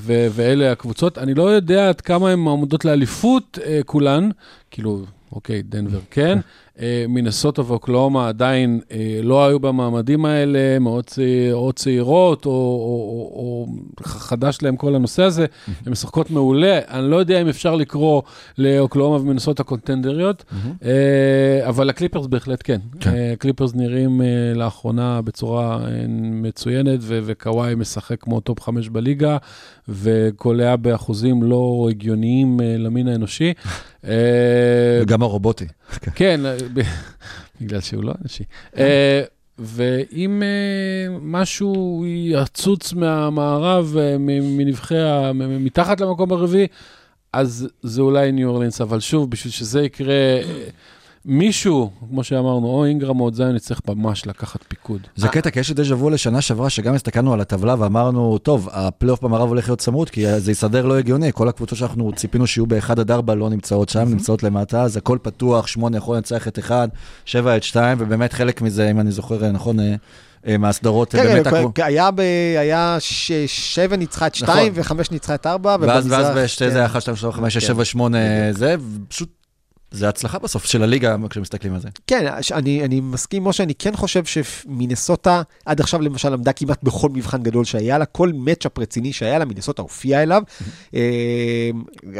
ואלה 0.09 0.71
הקבוצות. 0.71 1.17
אני 1.17 1.33
לא 1.33 1.43
יודע 1.43 1.89
עד 1.89 2.01
כמה 2.01 2.29
הן 2.29 2.39
עומדות 2.39 2.85
לאליפות 2.85 3.59
כולן, 3.85 4.29
כאילו, 4.71 5.05
אוקיי, 5.31 5.61
דנבר 5.61 5.99
כן. 6.11 6.39
אה, 6.79 7.05
מינסוטה 7.09 7.61
ואוקלאומה 7.65 8.27
עדיין 8.27 8.79
אה, 8.91 9.19
לא 9.23 9.45
היו 9.45 9.59
במעמדים 9.59 10.25
האלה, 10.25 10.79
מאוד 10.79 11.05
צעיר, 11.05 11.55
או 11.55 11.73
צעירות, 11.73 12.45
או, 12.45 12.51
או, 12.51 12.55
או, 12.55 13.31
או 13.35 13.67
חדש 14.03 14.57
להם 14.61 14.75
כל 14.75 14.95
הנושא 14.95 15.23
הזה, 15.23 15.45
הן 15.85 15.91
משחקות 15.91 16.31
מעולה. 16.31 16.79
אני 16.87 17.11
לא 17.11 17.15
יודע 17.15 17.41
אם 17.41 17.47
אפשר 17.47 17.75
לקרוא 17.75 18.21
לאוקלהומה 18.57 19.15
ומינסוטה 19.15 19.63
קונטנדריות, 19.63 20.43
אה, 20.83 21.67
אבל 21.67 21.89
הקליפרס 21.89 22.27
בהחלט 22.27 22.61
כן. 22.63 22.79
כן. 22.99 23.11
הקליפרס 23.33 23.75
נראים 23.75 24.21
לאחרונה 24.55 25.21
בצורה 25.21 25.79
מצוינת, 26.31 26.99
וקוואי 27.01 27.75
משחק 27.75 28.15
כמו 28.19 28.39
top 28.39 28.61
חמש 28.61 28.89
בליגה, 28.89 29.37
וקולע 29.89 30.75
באחוזים 30.75 31.43
לא 31.43 31.87
הגיוניים 31.89 32.59
למין 32.59 33.07
האנושי. 33.07 33.53
וגם 35.01 35.21
הרובוטי. 35.23 35.65
כן, 36.15 36.41
בגלל 37.61 37.81
שהוא 37.81 38.03
לא 38.03 38.13
אנושי. 38.23 38.43
אה, 38.77 39.21
ואם 39.59 40.43
אה, 40.43 41.17
משהו 41.21 42.05
יצוץ 42.07 42.93
מהמערב, 42.93 43.95
אה, 43.99 44.15
מבחינתי, 44.17 44.95
מתחת 45.35 46.01
למקום 46.01 46.31
הרביעי, 46.31 46.67
אז 47.33 47.67
זה 47.81 48.01
אולי 48.01 48.31
ניו 48.31 48.49
אורלינס, 48.49 48.81
אבל 48.81 48.99
שוב, 48.99 49.31
בשביל 49.31 49.51
שזה 49.51 49.81
יקרה, 49.81 50.39
מישהו, 51.25 51.91
כמו 52.09 52.23
שאמרנו, 52.23 52.67
או 52.67 52.85
אינגרם 52.85 53.19
או 53.19 53.33
זיון, 53.33 53.55
יצטרך 53.55 53.81
ממש 53.87 54.27
לקחת 54.27 54.59
פיקוד. 54.67 55.01
זה 55.15 55.27
קטע, 55.27 55.49
כי 55.49 55.59
יש 55.59 55.71
די 55.71 55.85
שבוע 55.85 56.11
לשנה 56.11 56.41
שעברה, 56.41 56.69
שגם 56.69 56.93
הסתכלנו 56.93 57.33
על 57.33 57.41
הטבלה 57.41 57.75
ואמרנו, 57.79 58.37
טוב, 58.37 58.69
הפלייאוף 58.71 59.21
במערב 59.21 59.49
הולך 59.49 59.67
להיות 59.67 59.79
צמוד, 59.79 60.09
כי 60.09 60.39
זה 60.39 60.51
יסדר 60.51 60.85
לא 60.85 60.97
הגיוני, 60.97 61.33
כל 61.33 61.49
הקבוצות 61.49 61.77
שאנחנו 61.77 62.11
ציפינו 62.15 62.47
שיהיו 62.47 62.65
ב-1 62.65 62.91
עד 62.91 63.11
4 63.11 63.35
לא 63.35 63.49
נמצאות 63.49 63.89
שם, 63.89 64.09
נמצאות 64.09 64.43
למטה, 64.43 64.81
אז 64.81 64.97
הכל 64.97 65.17
פתוח, 65.21 65.67
8 65.67 65.97
יכול 65.97 66.15
לנצח 66.15 66.47
את 66.47 66.59
1, 66.59 66.89
7 67.25 67.57
את 67.57 67.63
2, 67.63 67.97
ובאמת 68.01 68.33
חלק 68.33 68.61
מזה, 68.61 68.91
אם 68.91 68.99
אני 68.99 69.11
זוכר 69.11 69.51
נכון, 69.51 69.79
אה, 69.79 69.95
אה, 70.47 70.57
מהסדרות, 70.57 71.11
כן, 71.11 71.23
באמת 71.23 71.47
כן, 71.47 71.55
הקבוצות. 71.55 71.79
היה, 71.79 72.09
היה 72.59 72.97
שבע 73.47 73.95
ניצחה 73.95 74.27
את 74.27 74.35
שתיים 74.35 74.71
נכון. 74.71 74.81
וחמש 74.81 75.11
ניצחה 75.11 75.35
את 75.35 75.47
ארבע, 75.47 75.75
ואז, 75.79 76.07
בשתי 76.35 76.65
כן. 76.65 76.71
זה 76.71 76.85
1, 76.85 77.01
2, 77.01 77.17
3, 77.17 77.35
5, 77.35 77.53
6, 77.53 77.65
7, 77.65 77.85
8, 77.85 78.17
זה, 78.51 78.75
ופשוט, 79.05 79.40
זה 79.91 80.09
הצלחה 80.09 80.39
בסוף 80.39 80.65
של 80.65 80.83
הליגה 80.83 81.15
כשמסתכלים 81.29 81.73
על 81.73 81.79
זה. 81.79 81.89
כן, 82.07 82.25
אני, 82.51 82.85
אני 82.85 82.99
מסכים, 83.01 83.43
משה, 83.43 83.63
אני 83.63 83.75
כן 83.75 83.95
חושב 83.95 84.23
שמינסוטה 84.25 85.41
עד 85.65 85.79
עכשיו 85.81 86.01
למשל 86.01 86.33
עמדה 86.33 86.53
כמעט 86.53 86.83
בכל 86.83 87.09
מבחן 87.09 87.43
גדול 87.43 87.65
שהיה 87.65 87.97
לה, 87.97 88.05
כל 88.05 88.31
מצ'אפ 88.33 88.79
רציני 88.79 89.13
שהיה 89.13 89.39
לה, 89.39 89.45
מינסוטה 89.45 89.81
הופיעה 89.81 90.23
אליו. 90.23 90.43
אה, 90.95 91.01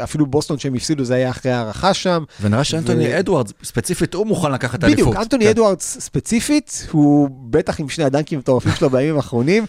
אפילו 0.04 0.26
בוסטון 0.26 0.58
שהם 0.58 0.74
הפסידו 0.74 1.04
זה 1.04 1.14
היה 1.14 1.30
אחרי 1.30 1.52
הערכה 1.52 1.94
שם. 1.94 2.24
ונראה 2.40 2.64
שאנטוני 2.64 3.08
ו- 3.08 3.18
אדוארדס, 3.18 3.52
ספציפית, 3.64 4.14
הוא 4.14 4.26
מוכן 4.26 4.52
לקחת 4.52 4.78
את 4.78 4.84
האליפות. 4.84 5.06
בדיוק, 5.08 5.22
אנטוני 5.22 5.44
כן. 5.44 5.50
אדוארדס 5.50 5.96
ספציפית, 6.00 6.86
הוא 6.90 7.28
בטח 7.50 7.80
עם 7.80 7.88
שני 7.88 8.04
הדנקים 8.04 8.38
המטורפים 8.38 8.72
שלו 8.78 8.90
בימים 8.90 9.16
האחרונים. 9.16 9.66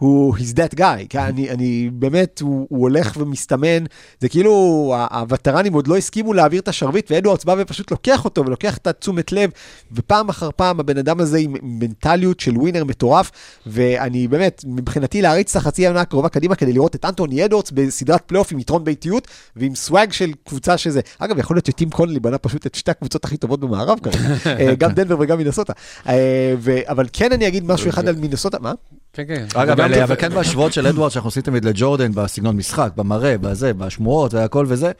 הוא, 0.00 0.36
he's 0.36 0.56
that 0.56 0.78
guy, 0.78 1.06
כי 1.08 1.18
אני, 1.18 1.50
אני 1.50 1.90
באמת, 1.92 2.40
הוא, 2.40 2.66
הוא 2.70 2.80
הולך 2.80 3.16
ומסתמן, 3.16 3.84
זה 4.20 4.28
כאילו, 4.28 4.94
הווטרנים 5.10 5.72
עוד 5.72 5.86
לא 5.86 5.96
הסכימו 5.96 6.32
להעביר 6.32 6.60
את 6.60 6.68
השרביט, 6.68 7.10
ואדוארדס 7.10 7.44
בא 7.44 7.54
ופשוט 7.58 7.90
לוקח 7.90 8.24
אותו, 8.24 8.46
ולוקח 8.46 8.76
את 8.76 8.86
התשומת 8.86 9.32
לב, 9.32 9.50
ופעם 9.92 10.28
אחר 10.28 10.50
פעם 10.56 10.80
הבן 10.80 10.98
אדם 10.98 11.20
הזה 11.20 11.38
עם 11.38 11.56
מנטליות 11.62 12.40
של 12.40 12.58
ווינר 12.58 12.84
מטורף, 12.84 13.30
ואני 13.66 14.28
באמת, 14.28 14.64
מבחינתי 14.66 15.22
להריץ 15.22 15.56
את 15.56 15.62
החצי 15.62 15.86
העונה 15.86 16.00
הקרובה 16.00 16.28
קדימה, 16.28 16.54
כדי 16.54 16.72
לראות 16.72 16.94
את 16.94 17.04
אנטוני 17.04 17.44
אדוארדס 17.44 17.70
בסדרת 17.70 18.22
פלייאוף 18.26 18.52
עם 18.52 18.58
יתרון 18.58 18.84
ביתיות, 18.84 19.28
ועם 19.56 19.74
swag 19.74 20.12
של 20.12 20.32
קבוצה 20.44 20.78
שזה, 20.78 21.00
אגב, 21.18 21.38
יכול 21.38 21.56
להיות 21.56 21.66
שטים 21.66 21.90
קונלי 21.90 22.20
בנה 22.20 22.38
פשוט 22.38 22.66
את 22.66 22.74
שתי 22.74 22.90
הקבוצות 22.90 23.24
הכי 23.24 23.36
טובות 23.36 23.60
במערב 23.60 23.98
כרגע, 24.02 24.18
אה, 24.60 24.74
גם 24.74 24.92
דנבר 24.92 25.16
וגם 25.20 25.38
מינסוטה, 25.38 25.72
אה, 26.08 26.54
ו- 26.58 26.90
אבל 26.90 27.06
כן 27.12 27.32
אני 27.32 27.48
אגיד 27.48 27.64
משהו 27.64 27.90
אחד 27.90 28.08
על 28.08 28.16
מינסוטה, 28.16 28.58
מה? 28.60 28.72
כן, 29.12 29.22
כן. 29.28 29.46
אגב, 29.54 29.80
אבל 29.80 30.02
אבל 30.02 30.16
כן 30.16 30.34
בהשוואות 30.34 30.72
של 30.72 30.86
אדוארד 30.86 31.10
שאנחנו 31.10 31.28
עושים 31.28 31.42
תמיד 31.42 31.64
לג'ורדן, 31.64 32.12
בסגנון 32.14 32.56
משחק, 32.56 32.90
במראה, 32.96 33.38
בזה, 33.38 33.74
בשמועות 33.74 34.34
והכל 34.34 34.66
וזה. 34.68 34.92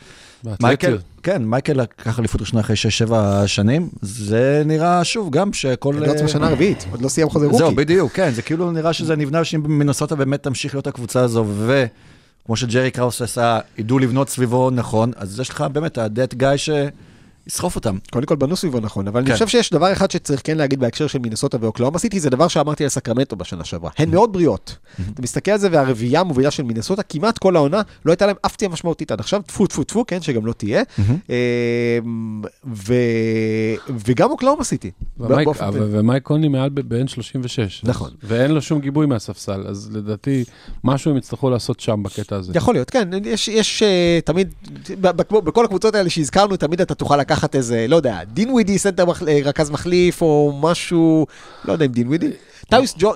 מייקל. 0.63 0.99
כן, 1.23 1.45
מייקל 1.45 1.73
לקח 1.73 2.19
אליפות 2.19 2.41
ראשונה 2.41 2.61
אחרי 2.61 2.77
6-7 3.09 3.13
שנים, 3.47 3.89
זה 4.03 4.63
נראה 4.67 5.05
שוב 5.05 5.31
גם 5.31 5.53
שכל... 5.53 6.09
רוצה 6.09 6.25
בשנה 6.25 6.49
הרביעית, 6.49 6.87
עוד 6.91 7.03
לא 7.03 7.09
סיים 7.09 7.31
חוזה 7.31 7.47
רוקי. 7.47 7.59
זהו, 7.59 7.75
בדיוק, 7.75 8.13
כן, 8.13 8.31
זה 8.31 8.43
כאילו 8.43 8.73
נראה 8.73 8.93
שזה 8.93 9.17
נבנה 9.17 9.45
שאם 9.45 9.63
מנסוטה 9.79 10.17
באמת 10.17 10.43
תמשיך 10.43 10.75
להיות 10.75 10.87
הקבוצה 10.87 11.21
הזו, 11.21 11.47
וכמו 11.67 12.57
שג'רי 12.57 12.91
קראוס 12.91 13.23
עשה, 13.23 13.59
ידעו 13.79 13.99
לבנות 13.99 14.29
סביבו 14.29 14.71
נכון, 14.71 15.13
אז 15.17 15.41
יש 15.41 15.49
לך 15.49 15.65
באמת 15.73 15.99
הדט 15.99 16.35
גיא 16.35 16.57
שיסחוף 17.49 17.77
אותם. 17.77 17.99
קודם 18.11 18.27
כל 18.27 18.37
בנו 18.37 18.57
סביבו 18.57 18.81
נכון, 18.81 19.09
אבל 19.09 19.21
אני 19.21 19.27
כן. 19.29 19.33
חושב 19.33 19.49
שיש 19.49 19.71
דבר 19.71 19.93
אחד 19.93 20.11
שצריך 20.11 20.41
כן 20.45 20.57
להגיד 20.57 20.81
בהקשר 20.81 21.07
של 21.07 21.19
מינסוטה 21.19 21.57
ואוקלאומה 21.61 21.99
סיטי, 21.99 22.21
זה 22.21 22.31
דבר 22.31 22.49
שאמרתי 22.49 22.85
על 22.85 22.91
סקרמנטו 22.91 23.37
בשנה 23.37 23.65
שעברה. 23.65 23.91
הן 23.99 24.11
מאוד 24.11 24.33
בריאות. 24.33 24.77
אתה 25.15 25.23
מסתכל 25.23 25.51
על 25.51 25.59
זה 25.59 25.69
והרביעייה 25.73 26.21
המובילה 26.21 26.51
של 26.51 26.63
מינסוטה, 26.63 27.03
כמעט 27.03 27.39
כל 27.39 27.57
העונה, 27.57 27.83
לא 28.05 28.13
הייתה 28.13 28.27
להם 28.27 28.37
אף 28.47 28.53
פציעה 28.53 28.73
משמעותית 28.73 29.13
עד 29.13 29.21
עכשיו, 29.21 29.43
טפו 29.47 29.67
טפו 29.67 29.85
טפו, 29.85 30.05
כן, 30.07 30.23
שגם 30.23 30.47
לא 30.47 30.53
תהיה. 30.53 30.83
אמ, 30.99 32.43
ו- 32.75 32.95
וגם 34.07 34.31
אוקלאומה 34.31 34.65
סיטי. 34.65 34.91
ומייק- 35.19 36.23
קוני 36.23 36.49
מעל 36.49 36.69
בן 36.69 37.09
36. 37.09 37.81
נכון. 37.85 38.11
ואין 38.23 38.51
לו 38.51 38.63
שום 38.63 38.81
גיבוי 38.81 39.07
מהספסל, 39.07 39.65
אז 39.69 39.91
לדעתי, 39.93 40.45
משהו 40.85 41.11
הם 41.11 41.17
יצטרכו 41.17 41.51
לעשות 41.51 41.81
שם 41.81 42.03
בקטע 42.03 42.37
הזה. 42.37 42.53
יכול 42.55 42.75
להיות, 42.75 42.91
כן, 42.91 43.09
יש, 43.25 43.49
יש 43.49 43.83
אה, 43.83 44.27
תמיד, 44.27 44.55
בכל 45.31 45.65
הקבוצות 45.65 45.95
האלה 45.95 46.11
שהזכרנו, 46.11 46.57
תמיד 46.57 46.81
אתה 46.81 46.95
תוכל 46.95 47.17
לקחת 47.31 47.57
איזה, 47.57 47.87
לא 47.89 47.97
יודע, 47.97 48.19
דינווידי 48.33 48.79
ספנסר 48.79 49.05
אה, 49.29 49.39
רכז 49.45 49.71
מחליף, 49.71 50.23
או 50.23 50.59
משהו, 50.61 51.27
לא 51.65 51.73
יודע 51.73 51.85
אם 51.85 51.93
דינווידי. 51.93 52.31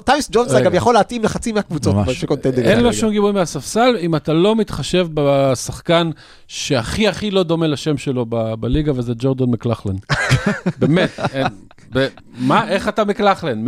טייוס 0.05 0.29
ג'ונס. 0.33 0.55
אגב 0.55 0.75
יכול 0.75 0.95
להתאים 0.95 1.25
לחצי 1.25 1.53
מהקבוצות 1.53 1.95
ממש. 1.95 2.21
שקונטנדרים. 2.21 2.67
אין 2.67 2.81
לו. 2.81 2.93
שום 2.93 3.11
גיבוי 3.11 3.33
מהספסל, 3.33 3.97
אם 4.01 4.17
אתה 4.17 4.33
לא 4.33 4.57
מתחשב 4.57 5.07
בשחקן 5.15 6.11
שהכי 6.49 7.09
הכי 7.09 7.31
לא 7.31 7.43
דומה 7.43 7.67
לשם 7.67 7.97
שלו 7.97 8.27
בליגה, 8.61 8.93
וזה 8.95 9.13
ג'ורדון 9.19 9.51
מקלחלן. 9.51 9.95
באמת, 10.81 11.21
מה, 12.39 12.69
איך 12.69 12.89
אתה 12.89 13.05
מקלחלן? 13.05 13.65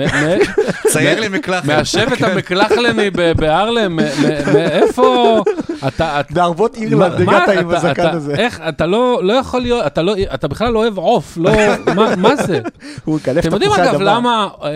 צייר 0.88 1.20
לי 1.20 1.28
מקלחת. 1.28 1.64
מהשבט 1.64 2.22
המקלחלני 2.22 3.10
ב- 3.10 3.32
בהרלם, 3.36 3.96
מ- 3.96 4.00
מ- 4.00 4.52
מאיפה? 4.54 5.42
אתה... 5.88 6.20
בערבות 6.30 6.76
אירלנד 6.76 7.20
מה- 7.22 7.36
הגעת 7.36 7.48
עם 7.58 7.68
אתה- 7.70 7.76
הזקן 7.78 8.06
הזה. 8.06 8.34
איך, 8.34 8.60
אתה 8.68 8.86
לא 8.86 9.20
לא 9.22 9.32
יכול 9.32 9.60
להיות, 9.60 9.86
אתה 9.86 10.02
לא- 10.02 10.14
אתה 10.34 10.48
בכלל 10.48 10.72
לא 10.72 10.78
אוהב 10.78 10.98
עוף, 10.98 11.36
לא, 11.40 11.50
מה- 12.18 12.36
זה? 12.36 12.60
הוא 13.04 13.16
מקלף 13.16 13.44
אתם 13.46 13.52
יודעים 13.54 13.72
אגב. 13.72 14.00
למה, 14.00 14.48
אה, 14.62 14.68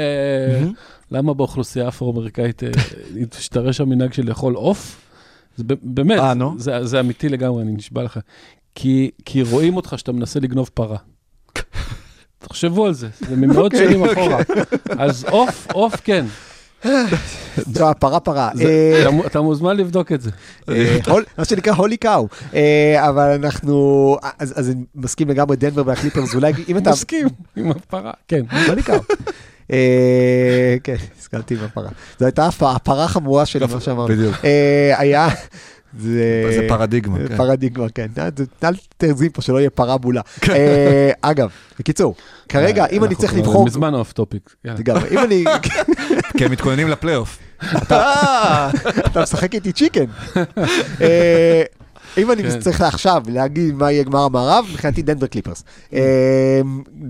למה 1.11 1.35
באוכלוסייה 1.35 1.85
האפרו-אמריקאית 1.85 2.63
אה, 2.65 2.69
השתרש 3.39 3.81
המנהג 3.81 4.13
של 4.13 4.29
לאכול 4.29 4.55
עוף? 4.55 5.01
זה 5.57 5.65
באמת, 5.83 6.19
אה, 6.19 6.35
נו? 6.35 6.55
זה 6.59 6.87
זה 6.87 7.01
אמיתי 7.01 7.29
לגמרי, 7.29 7.63
אני 7.63 7.73
נשבע 7.73 8.03
לך. 8.03 8.19
כי 8.75 9.11
כי 9.25 9.43
רואים 9.43 9.77
אותך 9.77 9.95
שאתה 9.97 10.13
מנסה 10.13 10.41
לגנוב 10.41 10.71
פרה. 10.75 10.97
תחשבו 12.39 12.87
על 12.87 12.95
זה, 12.95 13.09
זה 13.29 13.37
ממאות 13.37 13.73
אוקיי, 13.75 13.89
שנים 13.89 14.05
אחורה. 14.05 14.39
אז 14.99 15.25
עוף, 15.25 15.67
עוף 15.73 15.95
כן. 16.05 16.27
זו 17.57 17.91
הפרה 17.91 18.21
פרה. 18.21 18.51
אה, 18.61 19.01
אתה 19.03 19.11
מו- 19.11 19.27
אתה 19.27 19.41
מוזמן 19.41 19.77
לבדוק 19.77 20.13
את 20.13 20.21
זה. 20.21 20.31
מה 21.39 21.45
שנקרא 21.45 21.73
holy 21.75 21.97
cow. 21.97 22.29
אבל 22.97 23.31
אנחנו, 23.31 24.17
אז 24.39 24.59
אז 24.59 24.71
אני 24.71 24.85
מסכים 24.95 25.29
לגמרי, 25.29 25.57
דנבר 25.57 25.83
והקליפרס, 25.87 26.35
אולי 26.35 26.53
אם 26.69 26.77
אתה... 26.79 26.91
מסכים 26.91 27.27
עם 27.57 27.71
הפרה, 27.71 28.13
כן. 28.29 28.43
holy 28.69 28.83
cow. 28.83 29.01
אה, 29.73 30.77
כן, 30.85 30.95
הזכרתי 31.21 31.55
עם 31.55 31.61
הפרה. 31.65 31.89
זו 32.19 32.25
הייתה 32.27 32.47
הפ- 32.47 32.63
הפרה 32.63 33.05
החמורה 33.05 33.47
שלי, 33.47 33.67
מה 33.75 33.81
שאמרנו. 33.81 34.09
בדיוק. 34.09 34.37
אה, 34.45 34.95
היה... 34.99 35.29
זה 35.99 36.51
זה 36.55 36.65
פרדיגמה, 36.69 37.19
כן. 37.29 37.37
פרדיגמה, 37.37 37.87
כן. 37.95 38.07
אל 38.65 38.75
תגזים 38.99 39.31
פה 39.31 39.43
שלא 39.43 39.59
יהיה 39.59 39.71
פרה 39.71 39.99
בולה. 39.99 40.21
אה, 40.51 41.11
אגב, 41.23 41.51
בקיצור, 41.79 42.15
כרגע, 42.49 42.87
אם 42.87 43.05
אני 43.05 43.15
צריך 43.15 43.35
לבחור... 43.35 43.67
מזמן 43.67 43.95
off 43.95 44.13
topic. 44.13 44.55
לגמרי, 44.65 45.09
אם 45.11 45.19
אני... 45.19 45.45
כי 46.37 46.45
הם 46.45 46.51
מתכוננים 46.53 46.89
לפלייאוף. 46.89 47.39
אתה 47.77 48.71
משחק 49.23 49.55
איתי 49.55 49.73
chicken. 49.73 50.05
אם 52.23 52.33
אני 52.33 52.43
כן. 52.43 52.61
צריך 52.61 52.81
עכשיו 52.81 53.23
להגיד 53.29 53.75
מה 53.75 53.93
יהיה 53.93 54.05
גמר 54.05 54.23
המערב, 54.23 54.67
מבחינתי 54.71 55.03
דנבר 55.03 55.27
קליפרס. 55.27 55.65
אה, 55.93 56.61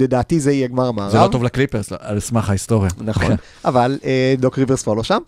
לדעתי 0.00 0.40
זה 0.40 0.52
יהיה 0.52 0.68
גמר 0.68 0.86
המערב. 0.86 1.12
זה 1.12 1.18
לא 1.18 1.28
טוב 1.28 1.44
לקליפרס, 1.44 1.92
על 1.98 2.20
סמך 2.20 2.48
ההיסטוריה. 2.48 2.90
נכון, 3.00 3.32
אבל 3.64 3.98
אה, 4.04 4.34
דוק 4.38 4.58
ריברס 4.58 4.82
כבר 4.82 4.94
לא 4.94 5.02
שם. 5.02 5.18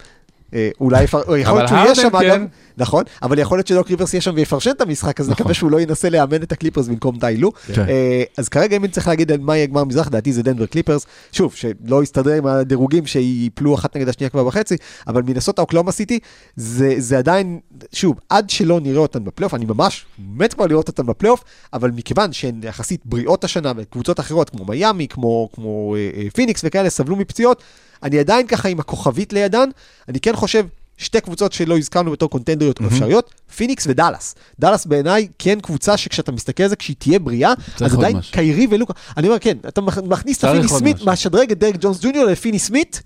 אה, 0.54 0.68
אולי, 0.80 1.02
יפר- 1.04 1.36
יכול 1.36 1.58
להיות 1.58 1.68
שהוא 1.68 1.78
יהיה 1.78 1.94
שם 1.94 2.14
הרדן 2.16 2.30
אגב, 2.30 2.36
כן. 2.38 2.46
נכון, 2.76 3.04
אבל 3.22 3.38
יכול 3.38 3.58
להיות 3.58 3.66
שדוק 3.66 3.90
ריברס 3.90 4.14
יהיה 4.14 4.20
שם 4.20 4.32
ויפרשן 4.34 4.70
את 4.70 4.80
המשחק, 4.80 5.20
אז 5.20 5.28
נקווה 5.30 5.54
שהוא 5.54 5.70
לא 5.70 5.80
ינסה 5.80 6.10
לאמן 6.10 6.42
את 6.42 6.52
הקליפרס 6.52 6.88
במקום 6.88 7.18
טיילו. 7.18 7.52
כן. 7.74 7.88
אה, 7.88 8.22
אז 8.38 8.48
כרגע 8.48 8.76
אם 8.76 8.84
אני 8.84 8.92
צריך 8.92 9.08
להגיד 9.08 9.36
מה 9.36 9.56
יהיה 9.56 9.66
גמר 9.66 9.84
מזרח, 9.84 10.06
לדעתי 10.06 10.32
זה 10.32 10.42
דנבר 10.42 10.66
קליפרס. 10.66 11.06
שוב, 11.32 11.54
שלא 11.54 12.02
יסתדר 12.02 12.32
עם 12.32 12.46
הדירוגים 12.46 13.06
שיפלו 13.06 13.74
אחת 13.74 13.96
נגד 13.96 14.08
השנייה 14.08 14.30
כבר 14.30 14.44
בחצי, 14.44 14.76
אבל 15.06 15.22
מנסוטה 15.22 15.62
אוקלאומה 15.62 15.92
סיטי, 15.92 16.18
זה 16.56 16.94
זה 16.98 17.18
עדיין, 17.18 17.58
שוב, 17.92 18.16
עד 18.28 18.50
שלא 18.50 18.80
נראה 18.80 18.98
אותן 19.00 19.24
בפלייאוף, 19.24 19.54
אני 19.54 19.64
ממש 19.64 20.04
מת 20.36 20.54
כבר 20.54 20.66
לראות 20.66 20.88
אותן 20.88 21.06
בפלייאוף, 21.06 21.44
אבל 21.72 21.90
מכיוון 21.90 22.32
שהן 22.32 22.60
יחסית 22.64 23.00
בריאות 23.04 23.44
השנה, 23.44 23.72
וקבוצות 23.76 24.20
אחרות 24.20 24.50
כמו 24.50 24.64
מיאמי, 24.64 25.08
כמו, 25.08 25.48
כמו 25.54 25.94
אה, 25.96 26.10
אה, 26.22 26.30
פיניקס 26.34 26.60
וכאלה, 26.64 26.90
סבלו 26.90 27.16
מפציעות, 27.16 27.62
אני 28.02 28.18
עדיין 28.18 28.46
ככה 28.46 28.68
עם 28.68 28.80
הכוכבית 28.80 29.32
לידן, 29.32 29.68
אני 30.08 30.20
כן 30.20 30.36
חושב... 30.36 30.64
שתי 30.98 31.20
קבוצות 31.20 31.52
שלא 31.52 31.78
הזכרנו 31.78 32.12
בתור 32.12 32.30
קונטנדריות 32.30 32.80
או 32.80 32.86
אפשריות, 32.86 33.30
פיניקס 33.56 33.86
ודאלאס. 33.88 34.34
דאלאס 34.60 34.86
בעיניי 34.86 35.28
כן 35.38 35.60
קבוצה 35.60 35.96
שכשאתה 35.96 36.32
מסתכל 36.32 36.62
על 36.62 36.68
זה, 36.68 36.76
כשהיא 36.76 36.96
תהיה 36.98 37.18
בריאה, 37.18 37.52
אז 37.80 37.94
עדיין. 37.94 38.16
קיירי 38.30 38.66
ולוקה, 38.70 38.92
אני 39.16 39.26
אומר 39.28 39.38
כן, 39.38 39.56
אתה 39.68 39.80
מכ- 39.80 39.98
מכניס 39.98 40.36
את 40.36 40.40
צריך 40.40 40.52
הפיני 40.52 40.70
עוד 40.72 40.78
סמית. 40.80 41.08
משדרג 41.08 41.50
את 41.52 41.58
דרק 41.58 41.74
ג'ונס 41.80 41.98
ג'וניור 42.02 42.24
לפיני 42.24 42.58
סמית, 42.58 43.02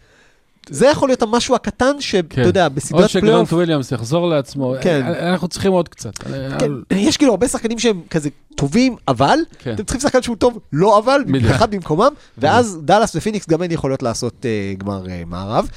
זה 0.71 0.87
יכול 0.87 1.09
להיות 1.09 1.23
המשהו 1.23 1.55
הקטן 1.55 2.01
שאתה 2.01 2.35
כן. 2.35 2.43
יודע, 2.43 2.65
או 2.65 2.71
בסדרת 2.71 3.11
שגרנט 3.11 3.25
פלייאוף, 3.25 3.53
וויליאמס 3.53 3.93
יחזור 3.93 4.29
לעצמו, 4.29 4.75
כן. 4.81 5.03
אה, 5.07 5.33
אנחנו 5.33 5.49
צריכים 5.49 5.73
עוד 5.73 5.89
קצת. 5.89 6.19
כן, 6.59 6.73
יש 6.91 7.17
כאילו 7.17 7.33
הרבה 7.33 7.49
שחקנים 7.49 7.79
שהם 7.79 8.01
כזה 8.11 8.29
טובים, 8.55 8.97
אבל, 9.09 9.39
כן. 9.59 9.73
אתם 9.73 9.85
צריכים 9.85 10.01
שחקן 10.01 10.23
שהוא 10.23 10.37
טוב, 10.37 10.59
לא 10.73 10.99
אבל. 10.99 11.21
אחד 11.51 11.71
במקומם, 11.71 12.13
ואז 12.39 12.79
דאלאס 12.83 13.17
ופיניקס 13.17 13.49
גם 13.49 13.63
הן 13.63 13.71
יכולות 13.71 14.03
לעשות 14.03 14.47
אה, 14.47 14.75
גמר 14.79 15.09
אה, 15.11 15.23
מערב. 15.27 15.69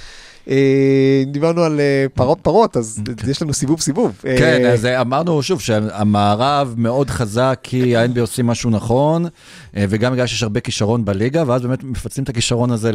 אה, 0.49 1.23
דיברנו 1.27 1.63
על 1.63 1.79
אה, 1.79 2.05
פרות 2.13 2.39
פרות, 2.41 2.77
אז 2.77 3.01
יש 3.27 3.41
לנו 3.41 3.53
סיבוב 3.53 3.81
סיבוב. 3.81 4.19
כן, 4.21 4.65
אה, 4.65 4.73
אז 4.73 4.85
אמרנו 4.85 5.43
שוב 5.43 5.61
שהמערב 5.61 6.73
מאוד 6.77 7.09
חזק 7.09 7.59
כי 7.63 7.97
ה-NBA 7.97 8.19
עושים 8.19 8.47
משהו 8.47 8.69
נכון, 8.69 9.25
וגם 9.73 10.13
בגלל 10.13 10.27
שיש 10.27 10.43
הרבה 10.43 10.59
כישרון 10.59 11.05
בליגה, 11.05 11.43
ואז 11.47 11.61
באמת 11.61 11.83
מפצלים 11.83 12.23
את 12.23 12.29
הכישרון 12.29 12.71
הזה 12.71 12.91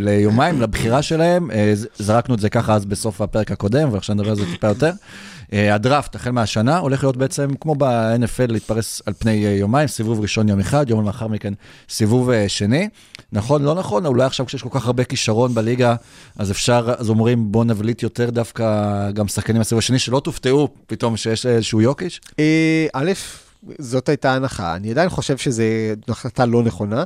ליומיים, 0.00 0.60
לבחירה 0.60 1.02
שלהם. 1.02 1.50
זרקנו 1.98 2.34
את 2.34 2.40
זה 2.40 2.48
ככה 2.48 2.74
אז 2.74 2.84
בסוף 2.84 3.20
הפרק 3.20 3.52
הקודם, 3.52 3.92
ועכשיו 3.92 4.14
נדבר 4.14 4.30
על 4.30 4.36
זה 4.36 4.44
טיפה 4.52 4.68
יותר. 4.68 4.90
הדראפט, 5.52 6.14
החל 6.14 6.30
מהשנה, 6.30 6.78
הולך 6.78 7.04
להיות 7.04 7.16
בעצם 7.16 7.50
כמו 7.60 7.74
ב-NFL, 7.74 8.52
להתפרס 8.52 9.02
על 9.06 9.14
פני 9.18 9.32
יומיים, 9.32 9.88
סיבוב 9.88 10.20
ראשון 10.20 10.48
יום 10.48 10.60
אחד, 10.60 10.90
יום 10.90 11.06
לאחר 11.06 11.28
מכן 11.28 11.52
סיבוב 11.88 12.30
שני. 12.48 12.88
נכון, 13.32 13.62
לא 13.62 13.74
נכון, 13.74 14.06
אולי 14.06 14.24
עכשיו 14.24 14.46
כשיש 14.46 14.62
כל 14.62 14.68
כך 14.72 14.86
הרבה 14.86 15.04
כישרון 15.04 15.54
בליגה, 15.54 15.94
אז 16.38 16.50
אפשר, 16.50 16.69
אז 16.78 17.08
אומרים 17.08 17.52
בוא 17.52 17.64
נבליט 17.64 18.02
יותר 18.02 18.30
דווקא 18.30 19.10
גם 19.10 19.28
שחקנים 19.28 19.58
מהסיבוב 19.58 19.78
השני, 19.78 19.98
שלא 19.98 20.20
תופתעו 20.20 20.68
פתאום 20.86 21.16
שיש 21.16 21.46
איזשהו 21.46 21.80
יוקיץ'. 21.80 22.20
אה, 22.38 22.86
א', 22.92 23.12
זאת 23.78 24.08
הייתה 24.08 24.34
הנחה. 24.34 24.76
אני 24.76 24.90
עדיין 24.90 25.08
חושב 25.08 25.36
שזו 25.36 25.62
החלטה 26.08 26.46
לא 26.46 26.62
נכונה, 26.62 27.04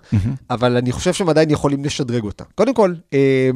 אבל 0.51 0.77
אני 0.77 0.93
חושב 0.93 1.12
שהם 1.12 1.29
עדיין 1.29 1.51
יכולים 1.51 1.85
לשדרג 1.85 2.25
אותה. 2.25 2.45
קודם 2.55 2.75
כל, 2.75 2.95
אה, 3.12 3.51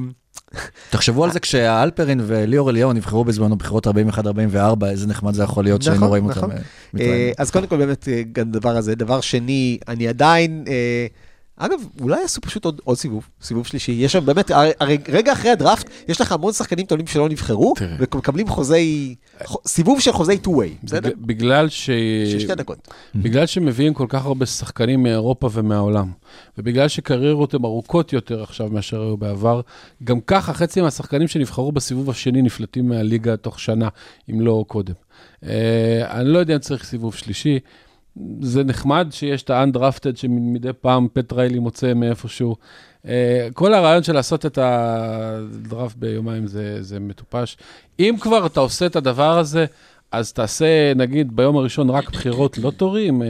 תחשבו 0.91 1.25
על 1.25 1.33
זה 1.33 1.41
כשהאלפרין 1.41 2.21
וליאור 2.27 2.71
אליהו 2.71 2.93
נבחרו 2.93 3.25
בזמנו 3.25 3.57
בבחירות 3.57 3.87
41-44, 3.87 3.91
איזה 4.91 5.07
נחמד 5.07 5.35
זה 5.35 5.43
יכול 5.43 5.65
להיות 5.65 5.83
שהיינו 5.83 5.97
נכון, 5.97 6.09
רואים 6.09 6.31
נכון. 6.31 6.43
אותם. 6.43 6.53
אה, 6.53 6.59
אה, 6.59 6.63
מתראיינים. 6.95 7.35
אז 7.39 7.51
קודם 7.51 7.67
כל 7.67 7.77
באמת 7.77 8.09
אה, 8.09 8.23
גם 8.33 8.51
דבר 8.51 8.77
הזה. 8.77 8.95
דבר 8.95 9.21
שני, 9.21 9.79
אני 9.89 10.09
עדיין... 10.09 10.65
אה, 11.61 11.67
אגב, 11.67 11.81
אולי 12.01 12.21
יעשו 12.21 12.41
פשוט 12.41 12.65
עוד, 12.65 12.81
עוד 12.85 12.97
סיבוב, 12.97 13.29
סיבוב 13.43 13.67
שלישי. 13.67 13.93
יש 13.93 14.13
שם 14.13 14.27
באמת, 14.27 14.51
הרי, 14.81 14.99
רגע 15.09 15.33
אחרי 15.33 15.51
הדראפט, 15.51 15.91
יש 16.09 16.21
לך 16.21 16.33
המון 16.33 16.53
שחקנים 16.53 16.87
טובים 16.87 17.07
שלא 17.07 17.29
נבחרו, 17.29 17.75
תראה. 17.77 17.97
ומקבלים 18.15 18.49
חוזי, 18.49 19.15
סיבוב 19.67 20.01
של 20.01 20.13
חוזי 20.13 20.39
two-way, 20.45 20.85
בסדר? 20.85 21.11
בג- 21.11 21.27
בגלל 21.27 21.69
ש... 21.69 21.91
של 22.33 22.39
שתי 22.41 22.55
דקות. 22.55 22.89
בגלל 23.15 23.47
שמביאים 23.47 23.95
כל 23.95 24.07
כך 24.09 24.27
הרבה 24.27 24.47
שחקנים 24.47 25.03
מאירופה 25.03 25.51
ומהעולם, 25.53 26.13
ובגלל 26.59 26.89
שקריירות 26.89 27.55
הן 27.55 27.65
ארוכות 27.65 28.13
יותר 28.13 28.43
עכשיו 28.43 28.69
מאשר 28.71 29.01
היו 29.03 29.17
בעבר, 29.17 29.61
גם 30.05 30.21
ככה 30.21 30.53
חצי 30.53 30.81
מהשחקנים 30.81 31.29
שנבחרו 31.29 31.73
בסיבוב 31.73 32.11
השני 32.11 32.43
נפלטים 32.43 32.89
מהליגה 32.89 33.37
תוך 33.37 33.61
שנה, 33.61 33.89
אם 34.31 34.41
לא 34.41 34.65
קודם. 34.69 34.95
Uh, 35.45 35.47
אני 36.11 36.29
לא 36.29 36.39
יודע 36.39 36.55
אם 36.55 36.59
צריך 36.59 36.85
סיבוב 36.85 37.15
שלישי. 37.15 37.59
זה 38.41 38.65
נחמד 38.65 39.09
שיש 39.11 39.43
את 39.43 39.51
ה-undrafted 39.51 40.17
שמדי 40.17 40.73
פעם 40.81 41.09
פט 41.13 41.33
ריילי 41.33 41.59
מוצא 41.59 41.95
מאיפשהו. 41.95 42.57
אה, 43.07 43.49
כל 43.55 43.75
הרעיון 43.75 44.03
של 44.03 44.13
לעשות 44.13 44.47
את 44.47 44.59
הדראפט 44.63 45.97
ביומיים 45.97 46.47
זה, 46.47 46.83
זה 46.83 47.01
מטופש. 47.01 47.57
אם 47.99 48.15
כבר 48.21 48.47
אתה 48.47 48.61
עושה 48.61 48.87
את 48.87 48.97
הדבר 48.97 49.39
הזה, 49.39 49.67
אז 50.13 50.33
תעשה, 50.33 50.95
נגיד, 50.97 51.37
ביום 51.37 51.57
הראשון 51.57 51.91
רק 51.91 52.11
בחירות 52.11 52.59
לוטורי, 52.59 53.09
עם 53.09 53.23
אה, 53.23 53.29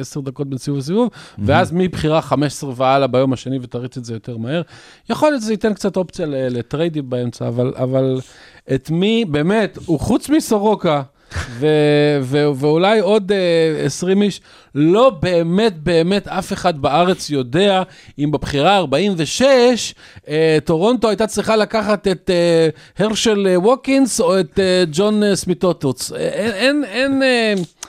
עשר 0.00 0.20
דקות 0.20 0.48
בין 0.48 0.58
סיבוב 0.58 0.78
לסיבוב, 0.78 1.10
ואז 1.38 1.72
מבחירה 1.72 2.22
15 2.22 2.72
והלאה 2.76 3.06
ביום 3.06 3.32
השני, 3.32 3.58
ותריץ 3.62 3.96
את 3.96 4.04
זה 4.04 4.14
יותר 4.14 4.36
מהר. 4.36 4.62
יכול 5.10 5.30
להיות 5.30 5.42
שזה 5.42 5.52
ייתן 5.52 5.74
קצת 5.74 5.96
אופציה 5.96 6.26
לטריידים 6.28 7.10
באמצע, 7.10 7.48
אבל, 7.48 7.72
אבל 7.76 8.20
את 8.74 8.90
מי, 8.90 9.24
באמת, 9.24 9.78
הוא 9.86 10.00
חוץ 10.00 10.28
מסורוקה, 10.28 11.02
ו- 11.50 12.18
ו- 12.22 12.54
ואולי 12.56 13.00
עוד 13.00 13.32
אה, 13.32 13.86
20 13.86 14.22
איש, 14.22 14.40
לא 14.74 15.10
באמת 15.22 15.78
באמת 15.78 16.28
אף 16.28 16.52
אחד 16.52 16.78
בארץ 16.82 17.30
יודע 17.30 17.82
אם 18.18 18.30
בבחירה 18.30 18.76
46, 18.76 19.94
אה, 20.18 20.28
טורונטו 20.64 21.08
הייתה 21.08 21.26
צריכה 21.26 21.56
לקחת 21.56 22.08
את 22.08 22.30
אה, 22.30 23.02
הרשל 23.02 23.46
ווקינס 23.56 24.20
או 24.20 24.40
את 24.40 24.58
אה, 24.58 24.88
ג'ון 24.92 25.22
אה, 25.22 25.36
סמיטוטוץ. 25.36 26.12
אין, 26.12 26.84
אין, 26.84 26.84
אין, 26.84 27.22
אה, 27.58 27.81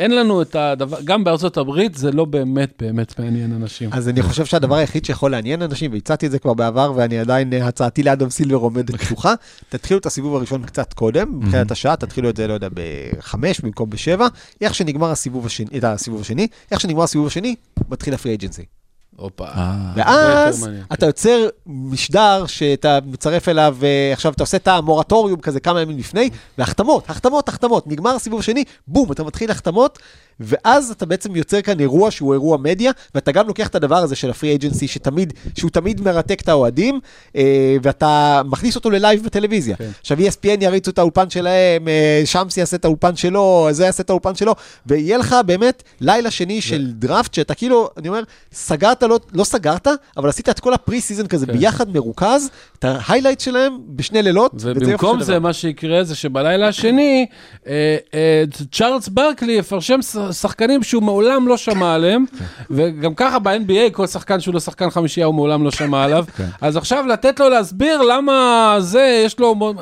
אין 0.00 0.16
לנו 0.16 0.42
את 0.42 0.56
הדבר, 0.56 0.98
גם 1.04 1.24
בארצות 1.24 1.56
הברית 1.56 1.94
זה 1.94 2.12
לא 2.12 2.24
באמת 2.24 2.72
באמת 2.78 3.18
מעניין 3.18 3.52
אנשים. 3.52 3.90
אז 3.92 4.08
אני 4.08 4.22
חושב 4.22 4.44
שהדבר 4.44 4.74
היחיד 4.74 5.04
שיכול 5.04 5.30
לעניין 5.30 5.62
אנשים, 5.62 5.92
והצעתי 5.92 6.26
את 6.26 6.30
זה 6.30 6.38
כבר 6.38 6.54
בעבר, 6.54 6.92
ואני 6.96 7.18
עדיין, 7.18 7.52
אה, 7.52 7.66
הצעתי 7.66 8.02
לאדם 8.02 8.30
סילבר 8.30 8.56
עומדת 8.56 8.94
פתוחה, 8.96 9.34
תתחילו 9.68 10.00
את 10.00 10.06
הסיבוב 10.06 10.36
הראשון 10.36 10.62
קצת 10.66 10.92
קודם, 10.92 11.38
מבחינת 11.40 11.70
השעה, 11.70 11.96
תתחילו 11.96 12.30
את 12.30 12.36
זה, 12.36 12.46
לא 12.46 12.52
יודע, 12.52 12.68
בחמש 12.74 13.60
במקום 13.60 13.90
בשבע, 13.90 14.26
איך 14.60 14.74
שנגמר 14.74 15.10
הסיבוב 15.10 15.46
השני, 15.46 15.66
הסיבוב 15.82 16.20
השני, 16.20 16.46
איך 16.70 16.80
שנגמר 16.80 17.02
הסיבוב 17.02 17.26
השני, 17.26 17.54
מתחיל 17.88 18.14
ה 18.14 18.18
free 18.18 18.34
agency. 18.34 18.79
הופה. 19.16 19.44
אה, 19.44 19.92
ואז 19.96 20.68
אתה 20.92 21.06
יוצר 21.06 21.48
משדר 21.66 22.46
שאתה 22.46 22.98
מצרף 23.06 23.48
אליו, 23.48 23.76
אה, 23.82 24.12
עכשיו 24.12 24.32
אתה 24.32 24.42
עושה 24.42 24.56
את 24.56 24.68
המורטוריום 24.68 25.40
כזה 25.40 25.60
כמה 25.60 25.80
ימים 25.80 25.98
לפני, 25.98 26.30
והחתמות, 26.58 27.10
החתמות, 27.10 27.48
החתמות, 27.48 27.86
נגמר 27.86 28.10
הסיבוב 28.10 28.40
השני, 28.40 28.64
בום, 28.88 29.12
אתה 29.12 29.24
מתחיל 29.24 29.50
החתמות, 29.50 29.98
ואז 30.40 30.90
אתה 30.90 31.06
בעצם 31.06 31.36
יוצר 31.36 31.60
כאן 31.60 31.80
אירוע 31.80 32.10
שהוא 32.10 32.32
אירוע 32.32 32.56
מדיה, 32.56 32.92
ואתה 33.14 33.32
גם 33.32 33.46
לוקח 33.48 33.68
את 33.68 33.74
הדבר 33.74 33.96
הזה 33.96 34.16
של 34.16 34.30
ה 34.30 34.35
free 34.35 34.54
agency, 34.54 34.88
שתמיד, 34.88 35.32
שהוא 35.58 35.70
תמיד 35.70 36.00
מרתק 36.00 36.40
את 36.40 36.48
האוהדים, 36.48 37.00
אה, 37.36 37.76
ואתה 37.82 38.42
מכניס 38.44 38.76
אותו 38.76 38.90
ללייב 38.90 39.24
בטלוויזיה. 39.24 39.76
כן. 39.76 39.90
עכשיו 40.00 40.18
ESPN 40.18 40.64
יריצו 40.64 40.90
את 40.90 40.98
האולפן 40.98 41.30
שלהם, 41.30 41.88
אה, 41.88 42.22
שמסי 42.24 42.60
יעשה 42.60 42.76
את 42.76 42.84
האולפן 42.84 43.16
שלו, 43.16 43.68
זה 43.70 43.84
יעשה 43.84 44.02
את 44.02 44.10
האולפן 44.10 44.34
שלו, 44.34 44.54
ויהיה 44.86 45.18
לך 45.18 45.36
באמת 45.46 45.82
לילה 46.00 46.30
שני 46.30 46.60
של 46.60 46.90
דראפט, 46.92 47.34
שאתה 47.34 47.54
כאילו, 47.54 47.88
אני 47.96 48.08
אומר, 48.08 48.22
סגרת, 48.52 49.02
לא, 49.02 49.18
לא 49.32 49.44
סגרת, 49.44 49.86
אבל 50.16 50.28
עשית 50.28 50.48
את 50.48 50.60
כל 50.60 50.74
ה 50.74 51.00
preseason 51.00 51.26
כזה 51.26 51.46
כן. 51.46 51.52
ביחד 51.52 51.90
מרוכז, 51.90 52.50
את 52.78 52.84
ה 52.84 52.90
highlight 52.90 53.40
שלהם 53.40 53.78
בשני 53.88 54.22
לילות, 54.22 54.52
ובמקום 54.54 55.22
זה. 55.22 55.38
מה 55.38 55.52
שיקרה 55.52 56.04
זה 56.04 56.14
שבלילה 56.14 56.68
השני, 56.68 57.26
אה, 57.66 57.96
אה, 58.14 58.44
צ'ארלס 58.72 59.08
ברקלי 59.08 59.52
יפרשן 59.52 60.02
שחקנים 60.32 60.82
שהוא 60.82 61.02
מעולם 61.02 61.48
לא 61.48 61.56
שמע 61.56 61.94
עליהם, 61.94 62.24
וגם 62.70 63.14
ככה 63.14 63.38
ב-NBA, 63.38 63.90
כל 63.92 64.06
שחקן 64.06 64.40
שהוא 64.40 64.54
לא 64.54 64.60
שחקן 64.60 64.90
חמישייה, 64.90 65.26
הוא 65.26 65.34
מעולם 65.34 65.64
לא 65.64 65.70
שמע 65.70 66.04
עליו. 66.04 66.24
אז 66.60 66.76
עכשיו 66.76 67.04
לתת 67.08 67.40
לו 67.40 67.48
להסביר 67.48 68.02
למה 68.02 68.76
זה, 68.80 69.22
יש 69.26 69.38
לו... 69.38 69.74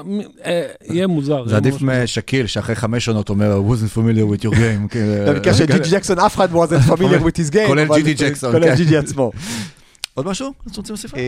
אה, 0.45 0.63
יהיה 0.91 1.07
מוזר. 1.07 1.49
זה 1.49 1.57
עדיף 1.57 1.75
משאקיל, 1.81 2.47
שאחרי 2.47 2.75
חמש 2.75 3.09
עונות 3.09 3.29
אומר, 3.29 3.61
I 3.61 3.73
wasn't 3.73 3.99
familiar 3.99 4.33
with 4.33 4.45
your 4.45 4.55
game. 4.55 4.89
כאילו, 4.91 5.13
במקרה 5.27 5.55
של 5.55 5.67
ג'יג'י 5.67 5.91
ג'קסון 5.91 6.19
אף 6.19 6.37
אחד 6.37 6.53
לא 6.53 6.65
wasn't 6.65 6.91
familiar 6.91 7.23
with 7.23 7.37
his 7.37 7.55
game. 7.55 7.67
כולל 7.67 7.89
ג'יג'י 7.95 8.15
ג'קסון, 8.15 8.53
כולל 8.53 8.69
כן. 8.69 8.75
ג'יג'י 8.75 8.97
עצמו. 8.97 9.31
עוד 10.19 10.27
משהו? 10.27 10.53
אתם 10.63 10.77
רוצים 10.77 10.93
להוסיף? 10.95 11.15
אה, 11.15 11.21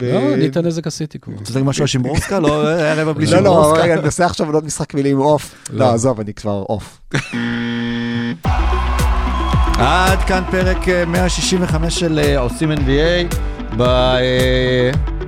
לא, 0.00 0.34
אני 0.34 0.46
את 0.46 0.56
הנזק 0.56 0.86
עשיתי 0.86 1.18
כבר. 1.18 1.34
רוצה 1.38 1.52
להגיד 1.54 1.68
משהו 1.68 1.82
על 1.82 1.86
שימברוסקה? 1.86 2.38
לא, 2.40 2.66
היה 2.66 2.94
רבע 2.94 3.12
בלי 3.12 3.26
לא, 3.26 3.32
לא, 3.32 3.36
שימברוסקה. 3.36 3.82
רגע, 3.82 3.94
אני 3.94 4.02
מנסה 4.02 4.26
עכשיו 4.26 4.54
עוד 4.54 4.64
משחק 4.64 4.94
מילים 4.94 5.18
אוף. 5.18 5.54
לא. 5.70 5.86
לא, 5.86 5.94
עזוב, 5.94 6.20
אני 6.20 6.34
כבר 6.34 6.64
off. 6.68 7.00
עד 9.78 10.18
כאן 10.18 10.42
פרק 10.50 10.88
אה, 10.88 11.04
165 11.04 12.00
של 12.00 12.18
אה, 12.18 12.38
עושים 12.38 12.72
NBA. 12.72 13.36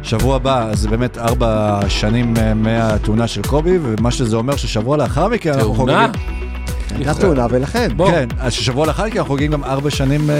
בשבוע 0.03 0.36
הבא, 0.36 0.70
זה 0.74 0.88
באמת 0.88 1.18
ארבע 1.18 1.80
שנים 1.88 2.34
אה, 2.36 2.55
מהתאונה 2.55 3.26
של 3.26 3.43
קובי, 3.43 3.78
ומה 3.82 4.11
שזה 4.11 4.36
אומר 4.36 4.57
ששבוע 4.57 4.97
לאחר 4.97 5.28
מכן 5.28 5.53
אנחנו 5.53 5.74
תאונה? 5.74 6.12
הייתה 6.91 7.14
תאונה 7.14 7.47
ולכן. 7.51 7.89
בוא. 7.97 8.11
כן, 8.11 8.28
אז 8.39 8.53
ששבוע 8.53 8.87
לאחר 8.87 9.07
מכן 9.07 9.18
אנחנו 9.18 9.28
חוגגים 9.35 9.51
גם 9.51 9.64
ארבע 9.64 9.91
שנים 9.91 10.30
אה, 10.30 10.37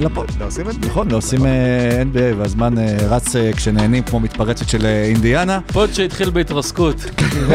לפוד. 0.00 0.30
לא 0.40 0.46
עושים 0.46 0.66
זה? 0.72 0.78
נכון, 0.86 1.10
לא 1.10 1.16
עושים 1.16 1.46
אה, 1.46 2.02
NBA, 2.02 2.36
והזמן 2.38 2.78
אה, 2.78 2.96
רץ 3.08 3.36
אה, 3.36 3.50
כשנהנים 3.52 4.02
כמו 4.02 4.20
מתפרצת 4.20 4.68
של 4.68 4.86
אינדיאנה, 4.86 5.60
פוד 5.72 5.92
שהתחיל 5.92 6.30
בהתרסקות. 6.30 6.96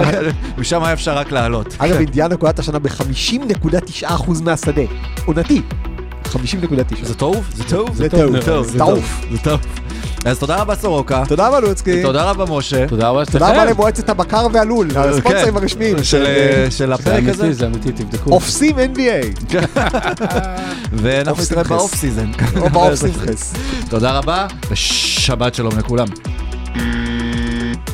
משם 0.58 0.84
היה 0.84 0.94
אפשר 0.94 1.18
רק 1.18 1.32
לעלות. 1.32 1.76
אגב, 1.78 1.96
אינדיאנה 1.98 2.38
קולט 2.38 2.60
השנה 2.60 2.80
ב-50.9% 2.80 4.08
מהשדה. 4.44 4.82
עונתי. 5.26 5.62
50.9. 6.26 6.36
זה 7.04 7.16
טוב? 7.16 7.46
זה 7.54 7.64
טוב? 7.64 7.96
זה 7.96 8.10
טוב, 8.10 8.40
טוב, 8.46 8.68
זה. 8.68 8.78
טוב. 8.78 9.26
זה 9.32 9.38
טוב. 9.44 9.60
אז 10.26 10.40
תודה 10.40 10.56
רבה 10.56 10.76
סורוקה. 10.76 11.24
תודה 11.28 11.48
רבה 11.48 11.60
לוצקי. 11.60 12.02
תודה 12.02 12.24
רבה 12.24 12.58
משה. 12.58 12.88
תודה 12.88 13.10
רבה 13.10 13.26
תודה 13.26 13.48
רבה 13.50 13.56
שתכם. 13.62 13.70
למועצת 13.72 14.10
הבקר 14.10 14.48
והלול, 14.54 14.88
הספונסרים 14.96 15.58
הרשמיים 15.58 16.04
של, 16.04 16.04
של 16.04 16.26
אה, 16.26 16.68
זה 16.70 16.94
הפרק 16.94 17.24
הזה. 17.28 17.44
אמיתי, 17.44 17.54
זה 17.54 17.66
אמיתי, 17.66 17.92
תבדקו. 17.92 18.32
עושים 18.32 18.76
NBA. 18.80 19.52
ואנחנו 20.94 21.44
נתראה. 21.44 21.64
ב 21.64 21.72
off 21.72 21.96
season. 21.96 22.32
או 22.60 22.70
באויף 22.70 22.96
שמחעס. 22.96 23.54
תודה 23.90 24.12
רבה 24.18 24.48
ושבת 24.72 25.56
שלום 25.56 25.78
לכולם. 25.78 26.08